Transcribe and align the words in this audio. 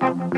Thank 0.00 0.34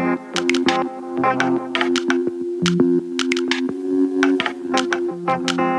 you. 5.61 5.70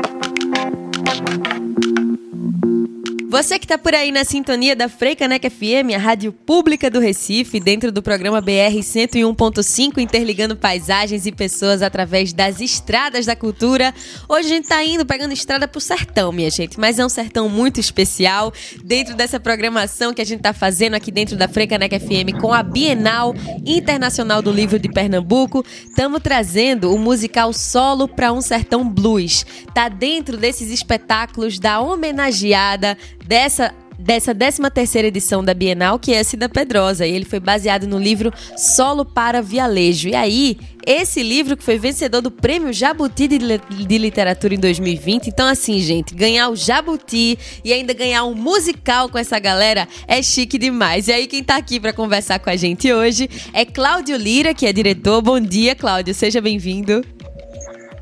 Você 3.32 3.58
que 3.58 3.64
está 3.64 3.78
por 3.78 3.94
aí 3.94 4.12
na 4.12 4.26
sintonia 4.26 4.76
da 4.76 4.90
Freicaneca 4.90 5.48
FM, 5.48 5.96
a 5.96 5.98
rádio 5.98 6.34
pública 6.34 6.90
do 6.90 7.00
Recife, 7.00 7.58
dentro 7.58 7.90
do 7.90 8.02
programa 8.02 8.42
BR 8.42 8.76
101.5, 8.78 9.96
interligando 10.02 10.54
paisagens 10.54 11.24
e 11.24 11.32
pessoas 11.32 11.80
através 11.80 12.34
das 12.34 12.60
estradas 12.60 13.24
da 13.24 13.34
cultura. 13.34 13.94
Hoje 14.28 14.48
a 14.48 14.48
gente 14.50 14.64
está 14.64 14.84
indo 14.84 15.06
pegando 15.06 15.32
estrada 15.32 15.66
pro 15.66 15.80
sertão, 15.80 16.30
minha 16.30 16.50
gente, 16.50 16.78
mas 16.78 16.98
é 16.98 17.06
um 17.06 17.08
sertão 17.08 17.48
muito 17.48 17.80
especial 17.80 18.52
dentro 18.84 19.16
dessa 19.16 19.40
programação 19.40 20.12
que 20.12 20.20
a 20.20 20.26
gente 20.26 20.40
está 20.40 20.52
fazendo 20.52 20.92
aqui 20.92 21.10
dentro 21.10 21.34
da 21.34 21.48
Freicaneca 21.48 21.98
FM 21.98 22.38
com 22.38 22.52
a 22.52 22.62
Bienal 22.62 23.34
Internacional 23.64 24.42
do 24.42 24.52
Livro 24.52 24.78
de 24.78 24.90
Pernambuco. 24.90 25.64
Estamos 25.88 26.20
trazendo 26.22 26.94
o 26.94 26.98
musical 26.98 27.50
solo 27.54 28.06
para 28.06 28.30
um 28.30 28.42
sertão 28.42 28.86
blues. 28.86 29.46
Tá 29.72 29.88
dentro 29.88 30.36
desses 30.36 30.70
espetáculos 30.70 31.58
da 31.58 31.80
homenageada 31.80 32.98
dessa 33.26 33.74
dessa 33.98 34.34
13 34.34 34.62
terceira 34.70 35.08
edição 35.08 35.44
da 35.44 35.54
Bienal, 35.54 35.98
que 35.98 36.12
é 36.12 36.18
a 36.18 36.24
Cida 36.24 36.48
Pedrosa, 36.48 37.06
e 37.06 37.12
ele 37.12 37.24
foi 37.24 37.38
baseado 37.38 37.86
no 37.86 37.98
livro 37.98 38.32
Solo 38.56 39.04
para 39.04 39.40
Vialejo. 39.40 40.08
E 40.08 40.14
aí, 40.14 40.58
esse 40.84 41.22
livro 41.22 41.56
que 41.56 41.62
foi 41.62 41.78
vencedor 41.78 42.20
do 42.20 42.30
Prêmio 42.30 42.72
Jabuti 42.72 43.28
de, 43.28 43.38
de 43.38 43.98
Literatura 43.98 44.54
em 44.54 44.58
2020. 44.58 45.28
Então, 45.28 45.46
assim, 45.46 45.78
gente, 45.78 46.14
ganhar 46.14 46.48
o 46.48 46.56
Jabuti 46.56 47.38
e 47.64 47.72
ainda 47.72 47.94
ganhar 47.94 48.24
um 48.24 48.34
musical 48.34 49.08
com 49.08 49.18
essa 49.18 49.38
galera 49.38 49.86
é 50.08 50.20
chique 50.22 50.58
demais. 50.58 51.06
E 51.06 51.12
aí, 51.12 51.26
quem 51.26 51.44
tá 51.44 51.56
aqui 51.56 51.78
para 51.78 51.92
conversar 51.92 52.40
com 52.40 52.50
a 52.50 52.56
gente 52.56 52.92
hoje 52.92 53.28
é 53.52 53.64
Cláudio 53.64 54.16
Lira, 54.16 54.52
que 54.52 54.66
é 54.66 54.72
diretor. 54.72 55.22
Bom 55.22 55.38
dia, 55.38 55.74
Cláudio, 55.76 56.12
seja 56.12 56.40
bem-vindo. 56.40 57.04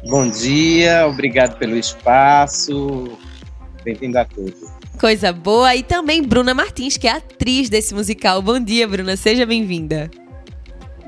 Bom 0.08 0.30
dia, 0.30 1.06
obrigado 1.06 1.58
pelo 1.58 1.76
espaço. 1.76 3.18
Bem-vindo 3.84 4.18
a 4.18 4.24
todos. 4.24 4.79
Coisa 5.00 5.32
boa. 5.32 5.74
E 5.74 5.82
também 5.82 6.22
Bruna 6.22 6.52
Martins, 6.52 6.98
que 6.98 7.08
é 7.08 7.12
atriz 7.12 7.70
desse 7.70 7.94
musical. 7.94 8.42
Bom 8.42 8.60
dia, 8.60 8.86
Bruna. 8.86 9.16
Seja 9.16 9.46
bem-vinda. 9.46 10.10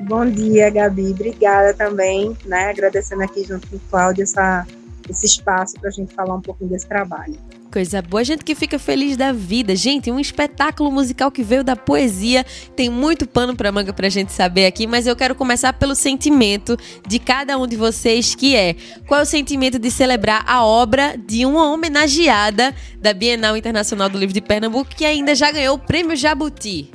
Bom 0.08 0.24
dia, 0.24 0.70
Gabi. 0.70 1.10
Obrigada 1.10 1.74
também, 1.74 2.34
né? 2.46 2.70
Agradecendo 2.70 3.22
aqui 3.22 3.44
junto 3.44 3.68
com 3.68 3.76
o 3.76 3.80
Cláudio 3.90 4.22
essa, 4.22 4.66
esse 5.10 5.26
espaço 5.26 5.78
para 5.78 5.90
a 5.90 5.92
gente 5.92 6.14
falar 6.14 6.34
um 6.34 6.40
pouquinho 6.40 6.70
desse 6.70 6.88
trabalho. 6.88 7.36
Coisa 7.73 8.03
boa, 8.03 8.23
gente 8.23 8.45
que 8.45 8.55
fica 8.55 8.78
feliz 8.78 9.17
da 9.17 9.33
vida. 9.33 9.75
Gente, 9.75 10.11
um 10.11 10.20
espetáculo 10.20 10.92
musical 10.92 11.31
que 11.31 11.42
veio 11.42 11.65
da 11.65 11.75
poesia. 11.75 12.45
Tem 12.77 12.91
muito 12.91 13.27
pano 13.27 13.56
pra 13.56 13.73
manga 13.73 13.95
pra 13.95 14.11
gente 14.11 14.31
saber 14.31 14.67
aqui, 14.67 14.87
mas 14.87 15.06
eu 15.06 15.17
quero 15.17 15.34
começar 15.34 15.73
pelo 15.73 15.95
sentimento 15.95 16.77
de 17.09 17.19
cada 17.19 17.56
um 17.56 17.67
de 17.67 17.75
vocês, 17.75 18.34
que 18.34 18.55
é 18.55 18.77
qual 19.06 19.20
é 19.20 19.23
o 19.23 19.27
sentimento 19.27 19.78
de 19.78 19.91
celebrar 19.91 20.45
a 20.47 20.62
obra 20.62 21.17
de 21.17 21.47
uma 21.47 21.73
homenageada 21.73 22.75
da 23.00 23.15
Bienal 23.15 23.56
Internacional 23.56 24.11
do 24.11 24.19
Livro 24.19 24.34
de 24.34 24.43
Pernambuco, 24.43 24.95
que 24.95 25.06
ainda 25.06 25.34
já 25.34 25.50
ganhou 25.50 25.77
o 25.77 25.78
Prêmio 25.78 26.15
Jabuti. 26.15 26.91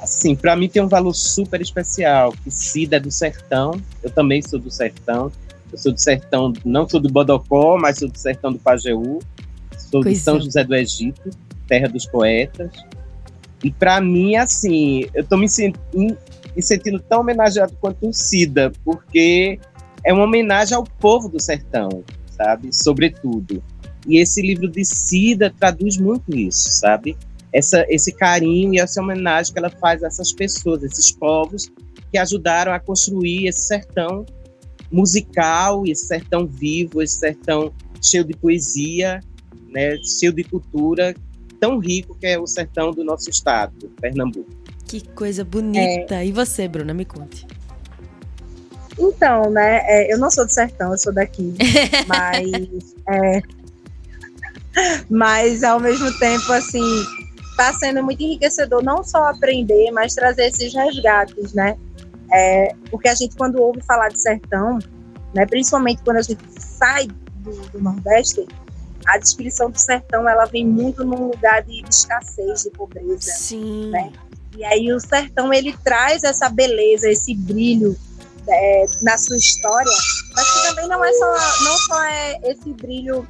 Assim, 0.00 0.34
para 0.34 0.56
mim 0.56 0.68
tem 0.68 0.82
um 0.82 0.88
valor 0.88 1.14
super 1.14 1.60
especial, 1.60 2.34
que 2.42 2.50
Cida 2.50 2.96
é 2.96 3.00
do 3.00 3.12
sertão, 3.12 3.80
eu 4.02 4.10
também 4.10 4.42
sou 4.42 4.58
do 4.58 4.72
sertão, 4.72 5.30
eu 5.72 5.78
sou 5.78 5.92
do 5.92 6.00
sertão, 6.00 6.52
não 6.64 6.88
sou 6.88 7.00
do 7.00 7.10
Bodocó, 7.10 7.78
mas 7.78 7.98
sou 7.98 8.08
do 8.08 8.18
sertão 8.18 8.52
do 8.52 8.58
Pajeú. 8.58 9.18
Sou 9.76 10.02
pois 10.02 10.18
de 10.18 10.24
São 10.24 10.36
é. 10.36 10.40
José 10.40 10.64
do 10.64 10.74
Egito, 10.74 11.30
terra 11.66 11.88
dos 11.88 12.06
poetas. 12.06 12.70
E 13.62 13.70
para 13.70 14.00
mim, 14.00 14.36
assim, 14.36 15.04
eu 15.14 15.24
tô 15.24 15.36
me, 15.36 15.48
sent... 15.48 15.74
me 15.94 16.16
sentindo 16.62 17.00
tão 17.00 17.20
homenageado 17.20 17.74
quanto 17.80 18.08
o 18.08 18.12
Cida, 18.12 18.72
porque 18.84 19.58
é 20.04 20.12
uma 20.12 20.24
homenagem 20.24 20.76
ao 20.76 20.84
povo 20.84 21.28
do 21.28 21.40
sertão, 21.40 22.04
sabe? 22.30 22.72
Sobretudo. 22.72 23.62
E 24.06 24.18
esse 24.18 24.40
livro 24.40 24.68
de 24.68 24.84
Cida 24.84 25.52
traduz 25.58 25.96
muito 25.98 26.34
isso, 26.34 26.70
sabe? 26.70 27.16
Essa, 27.52 27.84
esse 27.88 28.12
carinho 28.12 28.74
e 28.74 28.78
essa 28.78 29.02
homenagem 29.02 29.52
que 29.52 29.58
ela 29.58 29.70
faz 29.70 30.02
a 30.02 30.06
essas 30.06 30.32
pessoas, 30.32 30.82
esses 30.82 31.10
povos 31.10 31.70
que 32.10 32.18
ajudaram 32.18 32.72
a 32.72 32.78
construir 32.78 33.48
esse 33.48 33.66
sertão 33.66 34.24
musical, 34.90 35.84
esse 35.86 36.06
sertão 36.06 36.46
vivo, 36.46 37.02
esse 37.02 37.18
sertão 37.18 37.72
cheio 38.02 38.24
de 38.24 38.34
poesia, 38.34 39.20
né, 39.68 39.96
cheio 39.98 40.32
de 40.32 40.44
cultura, 40.44 41.14
tão 41.60 41.78
rico 41.78 42.14
que 42.14 42.26
é 42.26 42.38
o 42.38 42.46
sertão 42.46 42.92
do 42.92 43.04
nosso 43.04 43.28
estado, 43.28 43.90
Pernambuco. 44.00 44.50
Que 44.86 45.06
coisa 45.08 45.44
bonita. 45.44 46.14
É... 46.14 46.26
E 46.26 46.32
você, 46.32 46.66
Bruna, 46.66 46.94
me 46.94 47.04
conte. 47.04 47.46
Então, 48.98 49.50
né, 49.50 49.80
é, 49.84 50.12
eu 50.12 50.18
não 50.18 50.30
sou 50.30 50.44
do 50.44 50.52
sertão, 50.52 50.90
eu 50.92 50.98
sou 50.98 51.12
daqui, 51.12 51.54
mas, 52.08 52.96
é, 53.08 53.42
mas 55.08 55.62
ao 55.62 55.78
mesmo 55.78 56.12
tempo, 56.18 56.52
assim, 56.52 56.82
está 57.50 57.72
sendo 57.74 58.02
muito 58.02 58.22
enriquecedor 58.22 58.82
não 58.82 59.04
só 59.04 59.24
aprender, 59.24 59.90
mas 59.92 60.14
trazer 60.14 60.46
esses 60.46 60.74
resgates, 60.74 61.52
né? 61.52 61.76
É, 62.32 62.74
porque 62.90 63.08
a 63.08 63.14
gente, 63.14 63.36
quando 63.36 63.60
ouve 63.60 63.80
falar 63.82 64.08
de 64.08 64.20
sertão, 64.20 64.78
né, 65.34 65.46
principalmente 65.46 66.02
quando 66.02 66.18
a 66.18 66.22
gente 66.22 66.42
sai 66.58 67.06
do, 67.36 67.52
do, 67.70 67.80
Nordeste, 67.80 68.46
a 69.06 69.18
descrição 69.18 69.70
do 69.70 69.78
sertão 69.78 70.28
ela 70.28 70.44
vem 70.44 70.66
muito 70.66 71.04
num 71.04 71.28
lugar 71.28 71.62
de, 71.62 71.82
escassez, 71.88 72.64
de 72.64 72.70
pobreza. 72.70 73.20
Sim. 73.20 73.90
Né? 73.90 74.12
E 74.56 74.64
aí 74.64 74.92
o 74.92 75.00
sertão 75.00 75.52
ele 75.52 75.76
traz 75.84 76.22
essa 76.24 76.48
beleza, 76.48 77.08
esse 77.08 77.34
brilho 77.34 77.96
é, 78.48 78.84
na 79.02 79.16
sua 79.16 79.36
história, 79.36 79.92
mas 80.34 80.50
que 80.50 80.68
também 80.68 80.88
não 80.88 81.04
é 81.04 81.12
só 81.12 81.32
não 81.64 81.76
só 81.78 82.02
é 82.02 82.40
esse 82.44 82.72
brilho, 82.72 83.26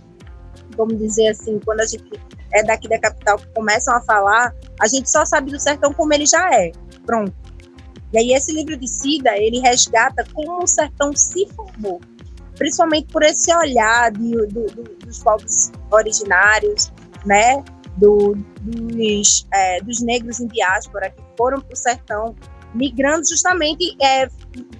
vamos 0.76 0.98
dizer 0.98 1.28
assim, 1.28 1.60
quando 1.64 1.80
a 1.80 1.86
gente 1.86 2.08
é 2.52 2.62
daqui 2.62 2.88
da 2.88 2.98
capital 2.98 3.38
que 3.38 3.46
começam 3.48 3.94
a 3.94 4.00
falar, 4.00 4.54
a 4.80 4.88
gente 4.88 5.10
só 5.10 5.24
sabe 5.24 5.50
do 5.50 5.60
sertão 5.60 5.92
como 5.92 6.12
ele 6.14 6.26
já 6.26 6.50
é. 6.54 6.72
Pronto. 7.04 7.34
E 8.12 8.18
aí 8.18 8.32
esse 8.32 8.52
livro 8.52 8.76
de 8.76 8.88
Cida, 8.88 9.36
ele 9.36 9.60
resgata 9.60 10.24
como 10.32 10.62
o 10.62 10.66
sertão 10.66 11.14
se 11.14 11.46
formou, 11.54 12.00
principalmente 12.56 13.08
por 13.12 13.22
esse 13.22 13.54
olhar 13.54 14.10
de, 14.12 14.32
do, 14.46 14.66
do, 14.66 14.82
dos 15.04 15.18
povos 15.22 15.70
originários, 15.90 16.92
né, 17.26 17.62
do, 17.96 18.34
dos, 18.62 19.46
é, 19.52 19.80
dos 19.82 20.00
negros 20.00 20.40
em 20.40 20.46
diáspora 20.46 21.10
que 21.10 21.22
foram 21.36 21.60
para 21.60 21.72
o 21.72 21.76
sertão, 21.76 22.34
migrando 22.74 23.28
justamente 23.28 23.96
é, 24.00 24.28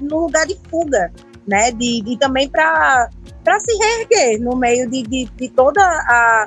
no 0.00 0.21
lugar 0.21 0.47
de 0.47 0.59
fuga, 0.71 1.12
né, 1.47 1.71
de, 1.72 2.03
de 2.03 2.19
também 2.19 2.49
para 2.49 3.09
se 3.59 3.77
reerguer 3.77 4.41
no 4.41 4.56
meio 4.56 4.88
de, 4.88 5.03
de, 5.03 5.25
de 5.25 5.49
toda 5.50 5.83
a, 5.83 6.47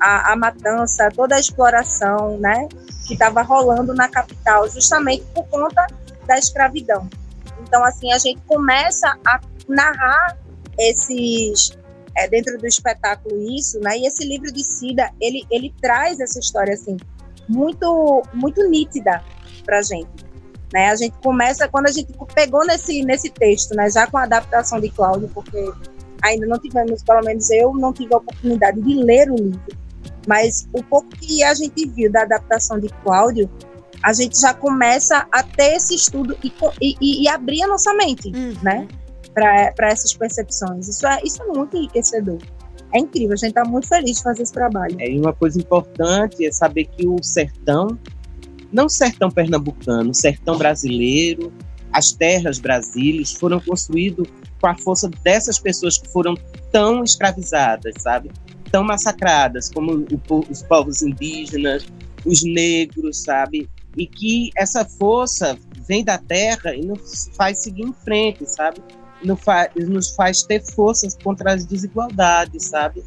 a, 0.00 0.32
a 0.32 0.36
matança, 0.36 1.08
toda 1.14 1.36
a 1.36 1.40
exploração, 1.40 2.38
né, 2.38 2.68
que 3.06 3.14
estava 3.14 3.42
rolando 3.42 3.94
na 3.94 4.08
capital, 4.08 4.68
justamente 4.68 5.24
por 5.34 5.46
conta 5.46 5.86
da 6.26 6.38
escravidão. 6.38 7.08
Então, 7.62 7.82
assim, 7.84 8.12
a 8.12 8.18
gente 8.18 8.40
começa 8.46 9.18
a 9.26 9.40
narrar 9.68 10.36
esses 10.78 11.76
é, 12.16 12.28
dentro 12.28 12.58
do 12.58 12.66
espetáculo 12.66 13.40
isso, 13.52 13.78
né? 13.80 13.98
E 13.98 14.06
esse 14.06 14.26
livro 14.26 14.52
de 14.52 14.64
Cida, 14.64 15.10
ele, 15.20 15.44
ele 15.50 15.72
traz 15.80 16.20
essa 16.20 16.38
história 16.38 16.74
assim 16.74 16.96
muito 17.48 18.22
muito 18.34 18.68
nítida 18.68 19.22
para 19.64 19.82
gente, 19.82 20.08
né? 20.72 20.90
A 20.90 20.96
gente 20.96 21.16
começa 21.18 21.68
quando 21.68 21.86
a 21.86 21.92
gente 21.92 22.12
pegou 22.34 22.66
nesse 22.66 23.02
nesse 23.04 23.30
texto, 23.30 23.74
né? 23.74 23.88
Já 23.90 24.06
com 24.06 24.18
a 24.18 24.24
adaptação 24.24 24.80
de 24.80 24.90
Cláudio, 24.90 25.30
porque 25.32 25.72
ainda 26.22 26.46
não 26.46 26.58
tivemos, 26.58 27.02
pelo 27.02 27.22
menos 27.22 27.48
eu 27.50 27.72
não 27.74 27.92
tive 27.92 28.12
a 28.14 28.18
oportunidade 28.18 28.80
de 28.80 28.94
ler 28.94 29.30
o 29.30 29.36
livro, 29.36 29.78
mas 30.28 30.68
o 30.74 30.84
pouco 30.84 31.08
que 31.08 31.42
a 31.42 31.54
gente 31.54 31.88
viu 31.88 32.12
da 32.12 32.22
adaptação 32.22 32.78
de 32.78 32.88
Cláudio 33.02 33.50
a 34.02 34.12
gente 34.12 34.40
já 34.40 34.54
começa 34.54 35.26
a 35.32 35.42
ter 35.42 35.76
esse 35.76 35.94
estudo 35.94 36.36
e, 36.44 36.52
e, 36.80 37.22
e 37.24 37.28
abrir 37.28 37.62
a 37.62 37.66
nossa 37.66 37.92
mente, 37.94 38.28
uhum. 38.28 38.54
né? 38.62 38.86
Para 39.34 39.88
essas 39.88 40.14
percepções. 40.14 40.86
Isso 40.86 41.06
é, 41.06 41.20
isso 41.24 41.42
é 41.42 41.46
muito 41.46 41.76
enriquecedor. 41.76 42.38
É 42.94 42.98
incrível, 42.98 43.32
a 43.32 43.36
gente 43.36 43.50
está 43.50 43.64
muito 43.64 43.88
feliz 43.88 44.18
de 44.18 44.22
fazer 44.22 44.42
esse 44.42 44.52
trabalho. 44.52 44.96
É, 45.00 45.10
e 45.10 45.18
uma 45.18 45.32
coisa 45.32 45.58
importante 45.58 46.46
é 46.46 46.52
saber 46.52 46.84
que 46.84 47.06
o 47.06 47.22
sertão, 47.22 47.98
não 48.72 48.86
o 48.86 48.88
sertão 48.88 49.30
pernambucano, 49.30 50.10
o 50.10 50.14
sertão 50.14 50.56
brasileiro, 50.56 51.52
as 51.92 52.12
terras 52.12 52.58
brasileiras 52.58 53.32
foram 53.32 53.60
construídos 53.60 54.28
com 54.60 54.66
a 54.66 54.76
força 54.76 55.10
dessas 55.22 55.58
pessoas 55.58 55.98
que 55.98 56.08
foram 56.08 56.34
tão 56.72 57.02
escravizadas, 57.02 57.94
sabe? 57.98 58.30
Tão 58.70 58.84
massacradas, 58.84 59.70
como 59.70 59.92
o, 59.92 60.44
os 60.50 60.62
povos 60.62 61.02
indígenas, 61.02 61.86
os 62.24 62.42
negros, 62.42 63.22
sabe? 63.22 63.68
e 63.98 64.06
que 64.06 64.50
essa 64.56 64.84
força 64.84 65.58
vem 65.86 66.04
da 66.04 66.18
terra 66.18 66.74
e 66.74 66.84
nos 66.84 67.30
faz 67.36 67.58
seguir 67.58 67.82
em 67.82 67.92
frente, 67.92 68.46
sabe? 68.46 68.80
Nos 69.24 69.40
faz, 69.40 69.70
nos 69.74 70.14
faz 70.14 70.42
ter 70.42 70.62
forças 70.72 71.16
contra 71.22 71.54
as 71.54 71.64
desigualdades, 71.64 72.66
sabe? 72.66 73.02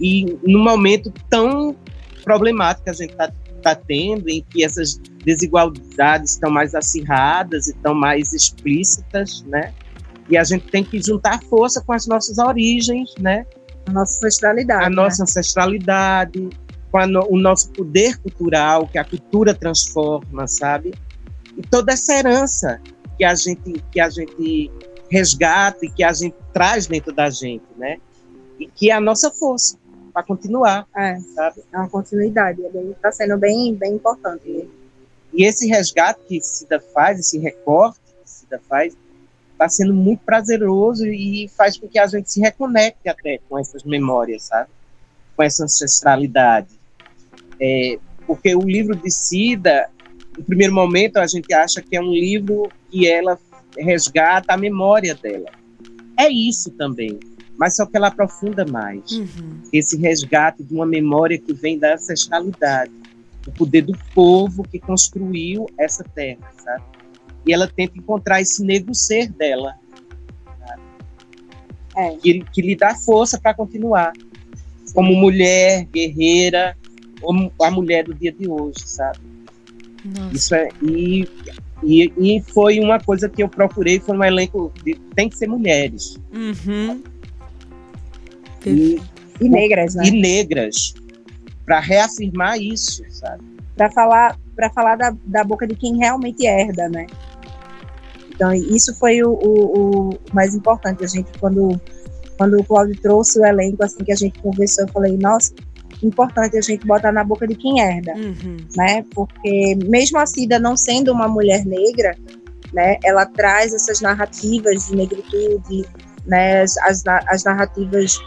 E 0.00 0.38
num 0.44 0.62
momento 0.62 1.12
tão 1.28 1.76
problemático 2.22 2.84
que 2.84 2.90
a 2.90 2.94
gente 2.94 3.10
está 3.10 3.32
tá 3.62 3.74
tendo, 3.74 4.28
em 4.28 4.42
que 4.42 4.64
essas 4.64 5.00
desigualdades 5.24 6.32
estão 6.32 6.50
mais 6.50 6.74
acirradas 6.74 7.66
e 7.66 7.70
estão 7.70 7.94
mais 7.94 8.32
explícitas, 8.32 9.42
né? 9.48 9.72
E 10.28 10.36
a 10.36 10.44
gente 10.44 10.66
tem 10.68 10.84
que 10.84 11.02
juntar 11.02 11.42
força 11.44 11.80
com 11.80 11.92
as 11.92 12.06
nossas 12.06 12.38
origens, 12.38 13.10
né? 13.18 13.44
A 13.86 13.92
nossa 13.92 14.18
ancestralidade. 14.18 14.84
A 14.84 14.90
né? 14.90 14.96
nossa 14.96 15.22
ancestralidade, 15.22 16.50
com 16.90 17.06
no, 17.06 17.26
o 17.28 17.38
nosso 17.38 17.70
poder 17.70 18.18
cultural, 18.18 18.86
que 18.86 18.98
a 18.98 19.04
cultura 19.04 19.54
transforma, 19.54 20.46
sabe? 20.46 20.92
E 21.56 21.62
toda 21.62 21.92
essa 21.92 22.14
herança 22.14 22.80
que 23.16 23.24
a 23.24 23.34
gente, 23.34 23.82
que 23.90 24.00
a 24.00 24.08
gente 24.08 24.70
resgata 25.10 25.84
e 25.84 25.90
que 25.90 26.02
a 26.02 26.12
gente 26.12 26.36
traz 26.52 26.86
dentro 26.86 27.12
da 27.12 27.28
gente, 27.30 27.64
né? 27.76 27.98
E 28.58 28.66
que 28.66 28.90
é 28.90 28.94
a 28.94 29.00
nossa 29.00 29.30
força 29.30 29.78
para 30.12 30.22
continuar, 30.22 30.86
é, 30.94 31.18
sabe? 31.34 31.62
É 31.72 31.78
uma 31.78 31.88
continuidade, 31.88 32.60
está 32.62 33.08
é 33.08 33.12
sendo 33.12 33.38
bem, 33.38 33.74
bem 33.74 33.94
importante. 33.94 34.48
Né? 34.48 34.66
E 35.32 35.44
esse 35.44 35.66
resgate 35.66 36.20
que 36.28 36.40
Cida 36.40 36.78
faz, 36.78 37.18
esse 37.18 37.38
recorte 37.38 37.98
que 38.06 38.30
Cida 38.30 38.60
faz, 38.68 38.94
está 39.62 39.68
sendo 39.68 39.94
muito 39.94 40.20
prazeroso 40.24 41.06
e 41.06 41.48
faz 41.56 41.76
com 41.76 41.86
que 41.88 41.98
a 41.98 42.06
gente 42.06 42.30
se 42.30 42.40
reconecte 42.40 43.08
até 43.08 43.38
com 43.48 43.58
essas 43.58 43.84
memórias, 43.84 44.44
sabe? 44.44 44.68
Com 45.36 45.42
essa 45.42 45.64
ancestralidade. 45.64 46.68
É, 47.60 47.98
porque 48.26 48.54
o 48.54 48.62
livro 48.62 48.96
de 48.96 49.10
Cida, 49.10 49.88
no 50.36 50.42
primeiro 50.42 50.74
momento, 50.74 51.18
a 51.18 51.26
gente 51.26 51.52
acha 51.54 51.80
que 51.80 51.96
é 51.96 52.00
um 52.00 52.10
livro 52.10 52.68
que 52.90 53.08
ela 53.08 53.38
resgata 53.78 54.52
a 54.52 54.56
memória 54.56 55.14
dela. 55.14 55.50
É 56.18 56.28
isso 56.28 56.70
também, 56.72 57.20
mas 57.56 57.76
só 57.76 57.86
que 57.86 57.96
ela 57.96 58.08
aprofunda 58.08 58.64
mais. 58.64 59.12
Uhum. 59.12 59.62
Esse 59.72 59.96
resgate 59.96 60.62
de 60.62 60.74
uma 60.74 60.86
memória 60.86 61.38
que 61.38 61.52
vem 61.52 61.78
da 61.78 61.94
ancestralidade, 61.94 62.92
do 63.42 63.52
poder 63.52 63.82
do 63.82 63.96
povo 64.14 64.62
que 64.64 64.78
construiu 64.78 65.66
essa 65.78 66.04
terra, 66.04 66.50
sabe? 66.62 66.82
E 67.46 67.52
ela 67.52 67.66
tenta 67.66 67.98
encontrar 67.98 68.40
esse 68.40 68.64
negro 68.64 68.94
ser 68.94 69.30
dela, 69.30 69.74
é. 71.96 72.16
que, 72.16 72.44
que 72.52 72.62
lhe 72.62 72.76
dá 72.76 72.94
força 72.94 73.38
para 73.38 73.54
continuar, 73.54 74.12
como 74.94 75.14
mulher 75.14 75.84
guerreira, 75.86 76.76
como 77.20 77.52
a 77.60 77.70
mulher 77.70 78.04
do 78.04 78.14
dia 78.14 78.32
de 78.32 78.48
hoje, 78.48 78.80
sabe? 78.84 79.18
Nossa. 80.04 80.34
Isso 80.34 80.54
é 80.54 80.68
e, 80.82 81.28
e, 81.82 82.12
e, 82.16 82.42
foi 82.52 82.80
uma 82.80 82.98
coisa 82.98 83.28
que 83.28 83.42
eu 83.42 83.48
procurei, 83.48 84.00
foi 84.00 84.16
um 84.16 84.24
elenco 84.24 84.72
de 84.84 84.94
tem 85.14 85.28
que 85.28 85.36
ser 85.36 85.46
mulheres. 85.46 86.18
Uhum. 86.32 87.02
E, 88.66 89.00
e, 89.40 89.48
negras, 89.48 89.94
né? 89.94 90.04
E 90.06 90.10
negras, 90.10 90.94
para 91.64 91.78
reafirmar 91.80 92.58
isso, 92.58 93.04
sabe? 93.10 93.42
Para 93.76 93.90
falar, 93.90 94.38
para 94.56 94.70
falar 94.70 94.96
da, 94.96 95.16
da 95.24 95.44
boca 95.44 95.66
de 95.66 95.76
quem 95.76 95.96
realmente 95.96 96.46
herda, 96.46 96.88
né? 96.88 97.06
Então, 98.42 98.52
isso 98.52 98.92
foi 98.96 99.22
o, 99.22 99.30
o, 99.30 100.08
o, 100.08 100.18
mais 100.32 100.52
importante. 100.52 101.04
A 101.04 101.06
gente, 101.06 101.30
quando, 101.38 101.80
quando 102.36 102.58
o 102.58 102.64
Claudio 102.64 103.00
trouxe 103.00 103.38
o 103.38 103.46
elenco, 103.46 103.84
assim 103.84 104.02
que 104.02 104.10
a 104.10 104.16
gente 104.16 104.36
conversou, 104.40 104.84
eu 104.84 104.92
falei, 104.92 105.16
nossa, 105.16 105.54
importante 106.02 106.58
a 106.58 106.60
gente 106.60 106.84
botar 106.84 107.12
na 107.12 107.22
boca 107.22 107.46
de 107.46 107.54
quem 107.54 107.78
herda, 107.78 108.12
uhum. 108.14 108.56
né? 108.76 109.04
Porque 109.14 109.76
mesmo 109.88 110.18
a 110.18 110.26
Cida 110.26 110.58
não 110.58 110.76
sendo 110.76 111.12
uma 111.12 111.28
mulher 111.28 111.64
negra, 111.64 112.16
né, 112.72 112.96
ela 113.04 113.26
traz 113.26 113.72
essas 113.72 114.00
narrativas 114.00 114.88
de 114.88 114.96
negritude, 114.96 115.86
né, 116.26 116.62
as, 116.62 117.04
as 117.06 117.44
narrativas 117.44 118.18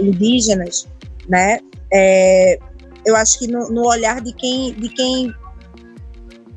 indígenas, 0.00 0.86
né? 1.28 1.58
É, 1.92 2.60
eu 3.04 3.16
acho 3.16 3.40
que 3.40 3.48
no, 3.48 3.70
no, 3.70 3.88
olhar 3.88 4.20
de 4.20 4.32
quem, 4.32 4.72
de 4.74 4.88
quem 4.90 5.34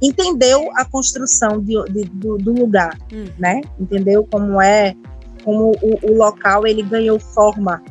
entendeu 0.01 0.69
a 0.75 0.85
construção 0.85 1.59
de, 1.61 1.73
de, 1.91 2.03
do, 2.05 2.37
do, 2.37 2.53
lugar, 2.53 2.97
hum. 3.11 3.25
né? 3.37 3.61
Entendeu 3.79 4.27
como 4.29 4.61
é, 4.61 4.95
como 5.43 5.71
o, 5.81 6.11
o, 6.11 6.17
local 6.17 6.65
ele 6.67 6.83
ganhou 6.83 7.19
forma, 7.19 7.81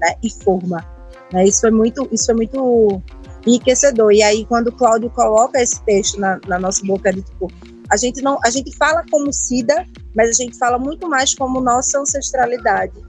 né? 0.00 0.14
E 0.22 0.30
forma, 0.30 0.84
né? 1.32 1.44
Isso 1.44 1.60
foi 1.60 1.70
muito, 1.70 2.08
isso 2.12 2.26
foi 2.26 2.34
muito 2.34 3.02
enriquecedor. 3.46 4.12
E 4.12 4.22
aí 4.22 4.44
quando 4.44 4.68
o 4.68 4.72
Cláudio 4.72 5.10
coloca 5.10 5.60
esse 5.60 5.82
texto 5.82 6.20
na, 6.20 6.40
na 6.46 6.58
nossa 6.58 6.84
boca 6.84 7.12
de 7.12 7.22
tipo 7.22 7.50
a 7.90 7.96
gente 7.96 8.20
não, 8.20 8.38
a 8.44 8.50
gente 8.50 8.76
fala 8.76 9.02
como 9.10 9.32
Cida, 9.32 9.86
mas 10.14 10.28
a 10.28 10.32
gente 10.32 10.58
fala 10.58 10.78
muito 10.78 11.08
mais 11.08 11.34
como 11.34 11.58
nossa 11.60 11.98
ancestralidade, 11.98 13.00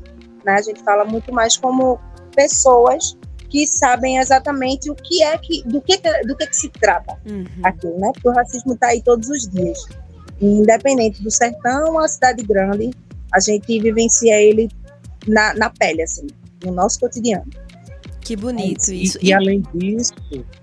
né? 0.46 0.54
A 0.54 0.62
gente 0.62 0.82
fala 0.84 1.04
muito 1.04 1.34
mais 1.34 1.58
como 1.58 2.00
pessoas 2.34 3.18
que 3.50 3.66
sabem 3.66 4.18
exatamente 4.18 4.90
o 4.92 4.96
que 4.96 5.24
é 5.24 5.38
que 5.38 5.64
do 5.64 5.82
que 5.82 5.98
do 6.26 6.36
que, 6.36 6.48
que 6.48 6.56
se 6.56 6.70
trata 6.70 7.18
uhum. 7.28 7.46
aqui, 7.64 7.88
né? 7.88 8.12
Porque 8.14 8.30
o 8.30 8.32
racismo 8.32 8.74
está 8.74 8.88
aí 8.88 9.02
todos 9.02 9.28
os 9.30 9.48
dias, 9.48 9.80
independente 10.40 11.22
do 11.24 11.32
sertão 11.32 11.94
ou 11.94 12.00
a 12.00 12.08
cidade 12.08 12.44
grande, 12.44 12.92
a 13.34 13.40
gente 13.40 13.80
vivencia 13.80 14.40
ele 14.40 14.70
na, 15.28 15.54
na 15.56 15.70
pele, 15.70 16.04
assim, 16.04 16.28
no 16.64 16.72
nosso 16.72 17.00
cotidiano. 17.00 17.50
Que 18.22 18.36
bonito 18.36 18.92
é 18.92 18.94
isso. 18.94 19.18
E, 19.22 19.30
e, 19.30 19.34
além 19.34 19.64
disso, 19.74 20.14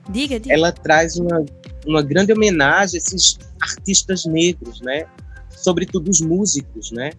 diga, 0.09 0.39
diga. 0.39 0.55
ela 0.55 0.71
traz 0.71 1.17
uma, 1.17 1.45
uma 1.85 2.03
grande 2.03 2.33
homenagem 2.33 2.97
a 2.97 3.03
esses 3.03 3.39
artistas 3.61 4.25
negros, 4.25 4.81
né? 4.81 5.07
Sobretudo 5.51 6.09
os 6.09 6.21
músicos, 6.21 6.93
né? 6.93 7.11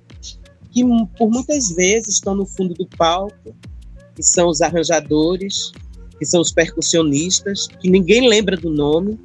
Que 0.71 0.83
por 1.17 1.29
muitas 1.29 1.69
vezes 1.71 2.15
estão 2.15 2.35
no 2.35 2.45
fundo 2.45 2.73
do 2.73 2.87
palco, 2.87 3.55
que 4.17 4.23
são 4.23 4.49
os 4.49 4.61
arranjadores, 4.61 5.71
que 6.17 6.25
são 6.25 6.41
os 6.41 6.51
percussionistas, 6.51 7.67
que 7.79 7.87
ninguém 7.87 8.27
lembra 8.27 8.57
do 8.57 8.71
nome, 8.71 9.17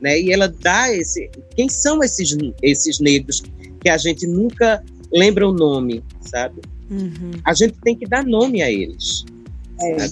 né? 0.00 0.20
E 0.20 0.32
ela 0.32 0.46
dá 0.46 0.94
esse, 0.94 1.28
quem 1.56 1.68
são 1.68 2.00
esses 2.02 2.36
esses 2.62 3.00
negros 3.00 3.42
que 3.80 3.88
a 3.88 3.98
gente 3.98 4.24
nunca 4.24 4.82
lembra 5.12 5.48
o 5.48 5.52
nome, 5.52 6.04
sabe? 6.20 6.62
Uhum. 6.88 7.32
A 7.44 7.52
gente 7.54 7.74
tem 7.82 7.96
que 7.96 8.06
dar 8.06 8.24
nome 8.24 8.62
a 8.62 8.70
eles, 8.70 9.24
é. 9.82 10.08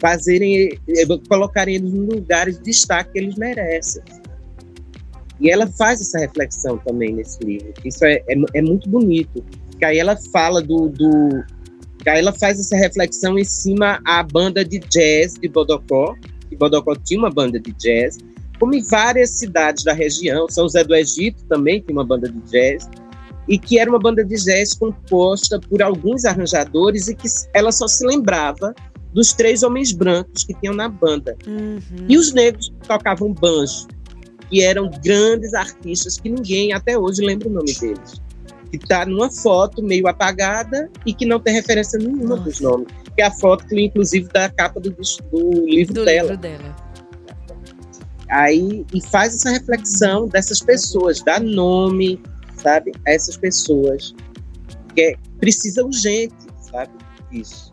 fazerem, 0.00 0.70
eh, 0.88 1.06
colocarem 1.28 1.74
eles 1.74 1.92
em 1.92 2.06
lugares 2.06 2.56
de 2.56 2.64
destaque 2.64 3.12
que 3.12 3.18
eles 3.18 3.34
merecem. 3.34 4.02
E 5.38 5.50
ela 5.50 5.66
faz 5.66 6.00
essa 6.00 6.18
reflexão 6.18 6.78
também 6.78 7.12
nesse 7.12 7.42
livro. 7.44 7.74
Isso 7.84 8.04
é, 8.06 8.22
é, 8.26 8.34
é 8.54 8.62
muito 8.62 8.88
bonito. 8.88 9.44
Que 9.78 9.84
aí 9.84 9.98
ela 9.98 10.16
fala 10.30 10.62
do, 10.62 10.88
do 10.88 11.44
Aí 12.06 12.18
ela 12.18 12.32
faz 12.32 12.58
essa 12.58 12.76
reflexão 12.76 13.38
em 13.38 13.44
cima 13.44 14.00
a 14.04 14.22
banda 14.22 14.64
de 14.64 14.78
jazz 14.78 15.34
de 15.34 15.48
Bodocó, 15.48 16.14
que 16.48 16.56
Bodocó 16.56 16.94
tinha 16.94 17.20
uma 17.20 17.30
banda 17.30 17.60
de 17.60 17.72
jazz, 17.72 18.18
como 18.58 18.74
em 18.74 18.82
várias 18.82 19.30
cidades 19.30 19.84
da 19.84 19.92
região, 19.92 20.48
São 20.48 20.64
José 20.64 20.84
do 20.84 20.94
Egito 20.94 21.42
também 21.46 21.82
tem 21.82 21.94
uma 21.94 22.04
banda 22.04 22.28
de 22.30 22.38
jazz, 22.50 22.88
e 23.48 23.58
que 23.58 23.78
era 23.78 23.90
uma 23.90 23.98
banda 23.98 24.24
de 24.24 24.36
jazz 24.36 24.74
composta 24.74 25.58
por 25.58 25.82
alguns 25.82 26.24
arranjadores 26.24 27.08
e 27.08 27.14
que 27.14 27.26
ela 27.54 27.72
só 27.72 27.88
se 27.88 28.06
lembrava 28.06 28.74
dos 29.12 29.32
três 29.32 29.62
homens 29.62 29.92
brancos 29.92 30.44
que 30.44 30.54
tinham 30.54 30.74
na 30.74 30.88
banda. 30.88 31.36
Uhum. 31.46 32.06
E 32.08 32.16
os 32.16 32.32
negros 32.32 32.72
tocavam 32.86 33.32
banjo, 33.32 33.88
que 34.48 34.62
eram 34.62 34.90
grandes 35.02 35.52
artistas 35.54 36.18
que 36.18 36.28
ninguém 36.28 36.72
até 36.72 36.98
hoje 36.98 37.22
lembra 37.22 37.48
o 37.48 37.52
nome 37.52 37.72
deles 37.74 38.20
que 38.70 38.76
está 38.76 39.04
numa 39.04 39.30
foto 39.30 39.82
meio 39.82 40.06
apagada 40.06 40.90
e 41.04 41.12
que 41.12 41.26
não 41.26 41.40
tem 41.40 41.54
referência 41.54 41.98
nenhuma 41.98 42.36
Nossa. 42.36 42.42
dos 42.42 42.60
nomes. 42.60 42.86
Que 43.14 43.22
é 43.22 43.26
a 43.26 43.30
foto, 43.30 43.66
inclusive, 43.76 44.28
da 44.28 44.48
capa 44.48 44.80
do, 44.80 44.90
do 44.90 45.66
livro 45.66 45.94
do 45.94 46.04
dela. 46.04 46.30
Livro 46.30 46.36
dela. 46.36 46.76
Aí, 48.30 48.86
e 48.94 49.06
faz 49.08 49.34
essa 49.34 49.50
reflexão 49.50 50.28
dessas 50.28 50.60
pessoas, 50.60 51.20
dá 51.20 51.40
nome, 51.40 52.22
sabe, 52.56 52.92
a 53.06 53.10
essas 53.10 53.36
pessoas. 53.36 54.14
Que 54.94 55.02
é, 55.02 55.14
precisa 55.40 55.84
urgente, 55.84 56.34
sabe, 56.70 56.92
isso. 57.32 57.69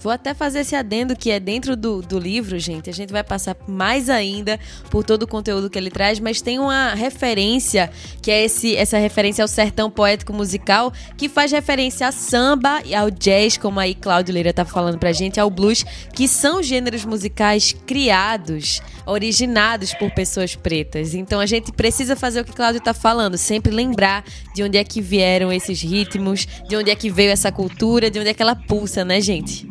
Vou 0.00 0.12
até 0.12 0.32
fazer 0.32 0.60
esse 0.60 0.76
adendo 0.76 1.16
que 1.16 1.30
é 1.30 1.40
dentro 1.40 1.76
do, 1.76 2.00
do 2.00 2.18
livro, 2.18 2.58
gente. 2.58 2.88
A 2.88 2.92
gente 2.92 3.12
vai 3.12 3.24
passar 3.24 3.56
mais 3.66 4.08
ainda 4.08 4.58
por 4.90 5.04
todo 5.04 5.24
o 5.24 5.26
conteúdo 5.26 5.68
que 5.68 5.78
ele 5.78 5.90
traz, 5.90 6.20
mas 6.20 6.40
tem 6.40 6.58
uma 6.58 6.94
referência, 6.94 7.90
que 8.22 8.30
é 8.30 8.44
esse, 8.44 8.76
essa 8.76 8.98
referência 8.98 9.42
ao 9.42 9.48
sertão 9.48 9.90
poético 9.90 10.32
musical, 10.32 10.92
que 11.16 11.28
faz 11.28 11.50
referência 11.50 12.06
a 12.06 12.12
samba 12.12 12.80
e 12.84 12.94
ao 12.94 13.10
jazz, 13.10 13.56
como 13.56 13.80
aí 13.80 13.94
Cláudio 13.94 14.34
Leira 14.34 14.52
tá 14.52 14.64
falando 14.64 14.98
pra 14.98 15.12
gente, 15.12 15.40
ao 15.40 15.50
blues, 15.50 15.84
que 16.14 16.28
são 16.28 16.62
gêneros 16.62 17.04
musicais 17.04 17.74
criados, 17.86 18.80
originados 19.06 19.92
por 19.94 20.10
pessoas 20.12 20.54
pretas. 20.54 21.14
Então 21.14 21.40
a 21.40 21.46
gente 21.46 21.72
precisa 21.72 22.14
fazer 22.14 22.40
o 22.40 22.44
que 22.44 22.52
Cláudio 22.52 22.80
tá 22.80 22.94
falando, 22.94 23.36
sempre 23.36 23.72
lembrar 23.72 24.24
de 24.54 24.62
onde 24.62 24.78
é 24.78 24.84
que 24.84 25.00
vieram 25.00 25.52
esses 25.52 25.82
ritmos, 25.82 26.46
de 26.68 26.76
onde 26.76 26.90
é 26.90 26.94
que 26.94 27.10
veio 27.10 27.30
essa 27.30 27.50
cultura, 27.50 28.10
de 28.10 28.18
onde 28.18 28.28
é 28.28 28.34
que 28.34 28.42
ela 28.42 28.54
pulsa, 28.54 29.04
né, 29.04 29.20
gente? 29.20 29.66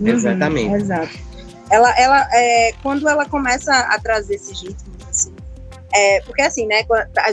Uhum, 0.00 0.08
Exatamente. 0.08 0.74
Exato. 0.74 1.18
Ela, 1.70 1.94
ela 1.98 2.28
é, 2.32 2.72
quando 2.82 3.08
ela 3.08 3.26
começa 3.26 3.72
a 3.72 3.98
trazer 3.98 4.36
esses 4.36 4.62
ritmos, 4.62 4.96
assim, 5.08 5.34
é, 5.94 6.20
porque 6.22 6.42
assim, 6.42 6.66
né, 6.66 6.82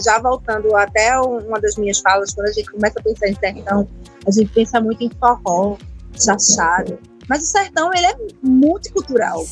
já 0.03 0.19
voltando 0.19 0.75
até 0.75 1.17
uma 1.19 1.59
das 1.59 1.75
minhas 1.75 1.99
falas, 1.99 2.33
quando 2.33 2.47
a 2.47 2.51
gente 2.51 2.69
começa 2.71 2.99
a 2.99 3.03
pensar 3.03 3.27
em 3.27 3.35
sertão, 3.35 3.87
a 4.25 4.31
gente 4.31 4.51
pensa 4.51 4.81
muito 4.81 5.03
em 5.03 5.11
forró, 5.19 5.77
chachado, 6.19 6.99
mas 7.29 7.43
o 7.43 7.45
sertão, 7.45 7.91
ele 7.93 8.05
é 8.05 8.15
multicultural, 8.41 9.43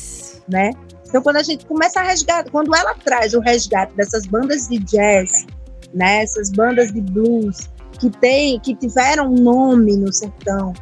né? 0.48 0.70
Então, 1.06 1.22
quando 1.22 1.36
a 1.36 1.42
gente 1.42 1.64
começa 1.66 2.00
a 2.00 2.02
resgatar, 2.02 2.50
quando 2.50 2.74
ela 2.74 2.94
traz 2.94 3.34
o 3.34 3.40
resgate 3.40 3.94
dessas 3.94 4.26
bandas 4.26 4.68
de 4.68 4.78
jazz, 4.78 5.46
né, 5.92 6.22
essas 6.22 6.50
bandas 6.50 6.92
de 6.92 7.00
blues 7.00 7.70
que 8.00 8.10
tem, 8.10 8.58
que 8.58 8.74
tiveram 8.74 9.32
um 9.32 9.36
nome 9.36 9.96
no 9.96 10.12
sertão, 10.12 10.72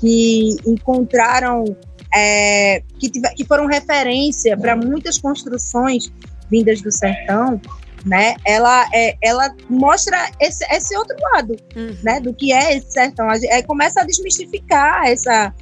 que 0.00 0.56
encontraram, 0.66 1.64
é, 2.14 2.82
que, 2.98 3.10
tiver, 3.10 3.34
que 3.34 3.44
foram 3.44 3.66
referência 3.66 4.56
para 4.56 4.74
muitas 4.74 5.18
construções 5.18 6.10
vindas 6.50 6.80
do 6.80 6.90
sertão, 6.90 7.60
né? 8.04 8.34
Ela, 8.46 8.88
é, 8.92 9.16
ela 9.22 9.54
mostra 9.68 10.30
esse, 10.40 10.64
esse 10.74 10.96
outro 10.96 11.16
lado, 11.32 11.56
uhum. 11.76 11.96
né? 12.02 12.20
Do 12.20 12.32
que 12.34 12.52
é 12.52 12.76
esse 12.76 12.92
sertão. 12.92 13.28
Aí 13.28 13.62
começa 13.64 14.00
a 14.00 14.04
desmistificar 14.04 15.06
essa, 15.06 15.54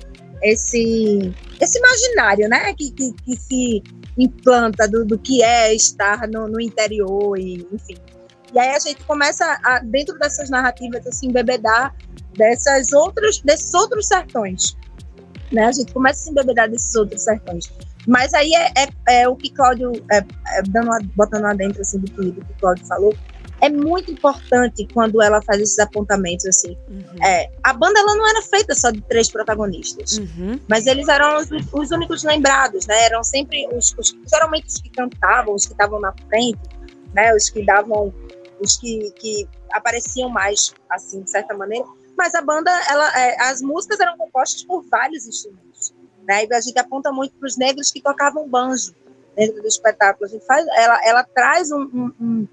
esse, 0.42 1.34
esse 1.60 1.78
imaginário, 1.78 2.48
né? 2.48 2.72
Que, 2.74 2.90
que, 2.92 3.12
que 3.12 3.36
se 3.36 3.82
implanta 4.16 4.88
do, 4.88 5.04
do 5.04 5.18
que 5.18 5.42
é 5.42 5.74
estar 5.74 6.28
no, 6.28 6.48
no 6.48 6.60
interior 6.60 7.38
e 7.38 7.66
enfim. 7.72 7.96
E 8.54 8.58
aí 8.58 8.70
a 8.74 8.78
gente 8.78 9.02
começa 9.04 9.44
a, 9.64 9.80
dentro 9.80 10.18
dessas 10.18 10.48
narrativas 10.48 11.06
assim 11.06 11.28
embebedar 11.28 11.94
dessas 12.36 12.92
outras 12.92 13.40
desses 13.40 13.74
outros 13.74 14.06
sertões, 14.06 14.76
né? 15.52 15.66
A 15.66 15.72
gente 15.72 15.92
começa 15.92 16.20
a 16.20 16.24
se 16.24 16.30
embebedar 16.30 16.70
desses 16.70 16.94
outros 16.94 17.22
sertões. 17.22 17.70
Mas 18.06 18.32
aí 18.32 18.50
é, 18.54 18.72
é, 18.76 19.22
é 19.22 19.28
o 19.28 19.36
que 19.36 19.50
Cláudio, 19.50 19.92
é, 20.10 20.18
é 20.18 20.62
dando, 20.68 20.90
botando 21.14 21.42
lá 21.42 21.52
dentro 21.52 21.82
assim, 21.82 21.98
do, 21.98 22.10
que, 22.10 22.30
do 22.30 22.44
que 22.44 22.54
Cláudio 22.54 22.86
falou, 22.86 23.14
é 23.60 23.68
muito 23.68 24.10
importante 24.10 24.86
quando 24.92 25.20
ela 25.20 25.42
faz 25.42 25.60
esses 25.60 25.78
apontamentos 25.78 26.46
assim. 26.46 26.76
Uhum. 26.88 27.24
É, 27.24 27.50
a 27.62 27.72
banda 27.72 27.98
ela 27.98 28.14
não 28.14 28.28
era 28.28 28.42
feita 28.42 28.74
só 28.74 28.90
de 28.90 29.00
três 29.02 29.30
protagonistas, 29.30 30.18
uhum. 30.18 30.60
mas 30.68 30.86
eles 30.86 31.08
eram 31.08 31.38
os, 31.38 31.48
os, 31.72 31.90
únicos 31.90 32.22
lembrados, 32.24 32.86
né? 32.86 33.04
Eram 33.04 33.22
sempre 33.22 33.66
os, 33.72 33.94
os, 33.98 34.16
geralmente 34.30 34.68
os 34.68 34.80
que 34.80 34.90
cantavam, 34.90 35.54
os 35.54 35.66
que 35.66 35.72
estavam 35.72 36.00
na 36.00 36.14
frente, 36.28 36.60
né? 37.12 37.34
Os 37.34 37.50
que 37.50 37.64
davam, 37.64 38.12
os 38.60 38.76
que, 38.76 39.10
que 39.12 39.48
apareciam 39.72 40.28
mais, 40.28 40.74
assim, 40.90 41.22
de 41.22 41.30
certa 41.30 41.54
maneira. 41.54 41.86
Mas 42.16 42.34
a 42.34 42.42
banda, 42.42 42.70
ela, 42.88 43.18
é, 43.18 43.40
as 43.42 43.62
músicas 43.62 44.00
eram 44.00 44.16
compostas 44.16 44.62
por 44.64 44.82
vários 44.82 45.26
instrumentos. 45.26 45.94
Né? 46.26 46.44
E 46.44 46.54
a 46.54 46.60
gente 46.60 46.78
aponta 46.78 47.12
muito 47.12 47.34
para 47.36 47.46
os 47.46 47.56
negros 47.56 47.90
que 47.90 48.02
tocavam 48.02 48.48
banjo 48.48 48.94
dentro 49.36 49.62
do 49.62 49.68
espetáculo. 49.68 50.26
A 50.26 50.28
gente 50.28 50.44
faz, 50.44 50.66
ela, 50.76 51.00
ela 51.04 51.24
traz 51.24 51.70
um, 51.70 51.82
um, 51.82 52.12
um, 52.20 52.48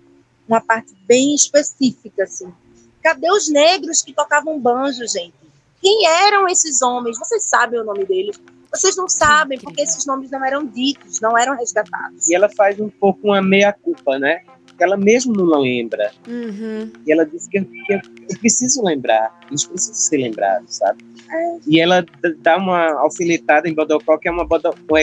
uma 0.47 0.61
parte 0.61 0.93
bem 1.05 1.33
específica, 1.33 2.23
assim. 2.23 2.53
Cadê 3.01 3.31
os 3.31 3.49
negros 3.49 4.01
que 4.01 4.13
tocavam 4.13 4.59
banjo, 4.59 5.07
gente? 5.07 5.33
Quem 5.81 6.07
eram 6.07 6.47
esses 6.47 6.81
homens? 6.81 7.17
Vocês 7.17 7.43
sabem 7.43 7.79
o 7.79 7.83
nome 7.83 8.05
deles? 8.05 8.39
Vocês 8.71 8.95
não 8.95 9.07
sabem, 9.07 9.59
porque 9.59 9.81
esses 9.81 10.05
nomes 10.05 10.29
não 10.29 10.43
eram 10.43 10.65
ditos, 10.65 11.21
não 11.21 11.37
eram 11.37 11.55
resgatados. 11.55 12.27
E 12.27 12.35
ela 12.35 12.49
faz 12.49 12.79
um 12.79 12.89
pouco 12.89 13.27
uma 13.27 13.41
meia-culpa, 13.41 14.19
né? 14.19 14.43
Que 14.77 14.83
ela 14.83 14.97
mesmo 14.97 15.33
não 15.33 15.59
lembra. 15.59 16.11
Uhum. 16.27 16.91
E 17.05 17.11
ela 17.11 17.25
diz 17.25 17.47
que, 17.47 17.61
que 17.61 17.93
eu 17.93 18.01
preciso 18.39 18.83
lembrar, 18.83 19.39
eles 19.49 19.65
precisam 19.65 19.95
ser 19.95 20.17
lembrados, 20.17 20.75
sabe? 20.75 21.03
É. 21.31 21.57
E 21.67 21.79
ela 21.79 22.05
dá 22.39 22.57
uma 22.57 22.91
alfinetada 23.01 23.67
em 23.67 23.73
Bodocó, 23.73 24.17
que 24.17 24.27
é 24.27 24.31
uma, 24.31 24.47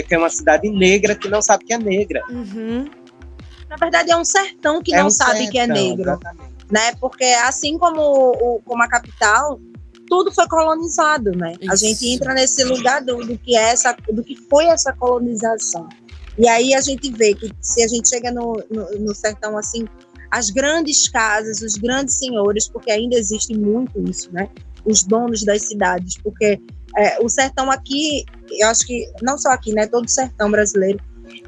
que 0.07 0.15
é 0.15 0.19
uma 0.19 0.31
cidade 0.31 0.69
negra 0.71 1.15
que 1.15 1.29
não 1.29 1.43
sabe 1.43 1.65
que 1.65 1.73
é 1.73 1.79
negra. 1.79 2.23
Uhum. 2.31 2.89
Na 3.69 3.77
verdade, 3.77 4.11
é 4.11 4.17
um 4.17 4.25
sertão 4.25 4.83
que 4.83 4.95
é 4.95 4.99
não 4.99 5.07
um 5.07 5.11
sabe 5.11 5.45
sertão, 5.45 5.51
que 5.51 5.59
é 5.59 5.67
negro. 5.67 6.21
Né? 6.71 6.95
Porque 7.01 7.25
assim 7.25 7.79
como, 7.79 8.01
o, 8.01 8.63
como 8.65 8.83
a 8.83 8.89
capital, 8.89 9.59
tudo 10.09 10.31
foi 10.31 10.47
colonizado, 10.47 11.31
né? 11.33 11.55
Isso. 11.61 11.73
A 11.73 11.77
gente 11.77 12.07
entra 12.07 12.35
nesse 12.35 12.63
lugar 12.65 13.03
do, 13.03 13.17
do, 13.25 13.39
que 13.39 13.57
é 13.57 13.71
essa, 13.71 13.97
do 14.11 14.23
que 14.23 14.37
foi 14.37 14.67
essa 14.67 14.93
colonização. 14.93 15.89
E 16.39 16.49
aí 16.49 16.75
a 16.75 16.81
gente 16.81 17.13
vê 17.13 17.35
que 17.35 17.51
se 17.61 17.83
a 17.83 17.89
gente 17.89 18.09
chega 18.09 18.31
no, 18.33 18.63
no, 18.71 18.91
no 18.99 19.15
sertão 19.15 19.59
assim, 19.59 19.87
as 20.31 20.51
grandes 20.51 21.09
casas, 21.09 21.61
os 21.61 21.75
grandes 21.75 22.19
senhores, 22.19 22.69
porque 22.69 22.91
ainda 22.91 23.17
existe 23.17 23.55
muito 23.55 24.03
isso, 24.09 24.33
né? 24.33 24.49
Os 24.85 25.03
donos 25.03 25.45
das 25.45 25.63
cidades, 25.67 26.17
porque 26.23 26.59
é, 26.97 27.23
o 27.23 27.29
sertão 27.29 27.71
aqui, 27.71 28.25
eu 28.51 28.69
acho 28.69 28.87
que 28.87 29.05
não 29.21 29.37
só 29.37 29.51
aqui, 29.51 29.73
né? 29.73 29.87
Todo 29.87 30.07
o 30.07 30.11
sertão 30.11 30.51
brasileiro, 30.51 30.99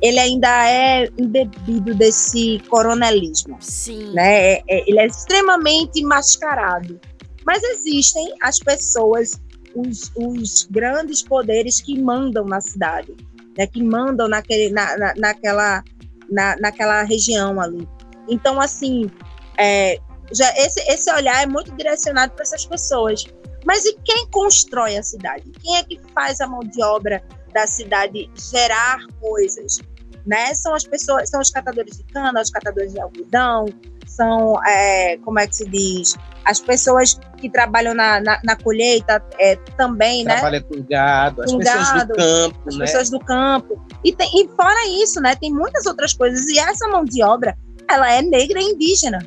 ele 0.02 0.18
ainda 0.18 0.68
é 0.68 1.08
embebido 1.18 1.94
desse 1.94 2.60
coronelismo. 2.68 3.56
Sim. 3.60 4.12
Né? 4.12 4.52
É, 4.52 4.62
é, 4.68 4.84
ele 4.88 5.00
é 5.00 5.06
extremamente 5.06 6.02
mascarado. 6.02 7.00
Mas 7.44 7.62
existem 7.62 8.34
as 8.40 8.58
pessoas, 8.58 9.40
os, 9.74 10.12
os 10.14 10.68
grandes 10.70 11.22
poderes 11.22 11.80
que 11.80 11.98
mandam 11.98 12.44
na 12.44 12.60
cidade 12.60 13.14
né, 13.56 13.66
que 13.66 13.82
mandam 13.82 14.28
naquele, 14.28 14.70
na, 14.70 14.96
na, 14.96 15.14
naquela, 15.16 15.82
na, 16.30 16.56
naquela 16.56 17.02
região 17.02 17.60
ali. 17.60 17.88
Então, 18.28 18.60
assim, 18.60 19.10
é, 19.58 19.98
já 20.32 20.48
esse, 20.56 20.80
esse 20.90 21.12
olhar 21.12 21.42
é 21.42 21.46
muito 21.46 21.72
direcionado 21.72 22.32
para 22.32 22.42
essas 22.42 22.64
pessoas. 22.66 23.24
Mas 23.64 23.84
e 23.84 23.96
quem 24.04 24.26
constrói 24.30 24.96
a 24.96 25.02
cidade? 25.02 25.50
Quem 25.62 25.76
é 25.76 25.82
que 25.82 26.00
faz 26.14 26.40
a 26.40 26.46
mão 26.46 26.60
de 26.60 26.82
obra 26.82 27.22
da 27.52 27.66
cidade 27.66 28.30
gerar 28.52 28.98
coisas? 29.20 29.78
Né? 30.26 30.54
São 30.54 30.74
as 30.74 30.84
pessoas, 30.84 31.30
são 31.30 31.40
os 31.40 31.50
catadores 31.50 31.96
de 31.96 32.04
cana, 32.04 32.40
os 32.40 32.50
catadores 32.50 32.92
de 32.92 33.00
algodão, 33.00 33.66
são, 34.06 34.62
é, 34.64 35.18
como 35.18 35.38
é 35.38 35.46
que 35.46 35.56
se 35.56 35.68
diz, 35.68 36.14
as 36.44 36.60
pessoas 36.60 37.18
que 37.38 37.48
trabalham 37.48 37.94
na, 37.94 38.20
na, 38.20 38.40
na 38.44 38.56
colheita 38.56 39.22
é, 39.38 39.56
também, 39.76 40.24
Trabalha 40.24 40.60
né? 40.60 40.66
com 40.68 40.82
gado, 40.82 41.42
as 41.42 41.50
com 41.50 41.58
pessoas 41.58 41.92
gado, 41.92 42.12
do 42.12 42.16
campo, 42.16 42.68
as 42.68 42.76
né? 42.76 42.84
pessoas 42.84 43.10
do 43.10 43.18
campo. 43.20 43.86
E, 44.04 44.14
tem, 44.14 44.28
e 44.34 44.48
fora 44.54 44.86
isso, 45.02 45.20
né, 45.20 45.34
tem 45.36 45.52
muitas 45.52 45.86
outras 45.86 46.12
coisas. 46.12 46.44
E 46.46 46.58
essa 46.58 46.86
mão 46.88 47.04
de 47.04 47.22
obra, 47.22 47.56
ela 47.88 48.12
é 48.12 48.22
negra 48.22 48.60
e 48.60 48.64
indígena. 48.64 49.18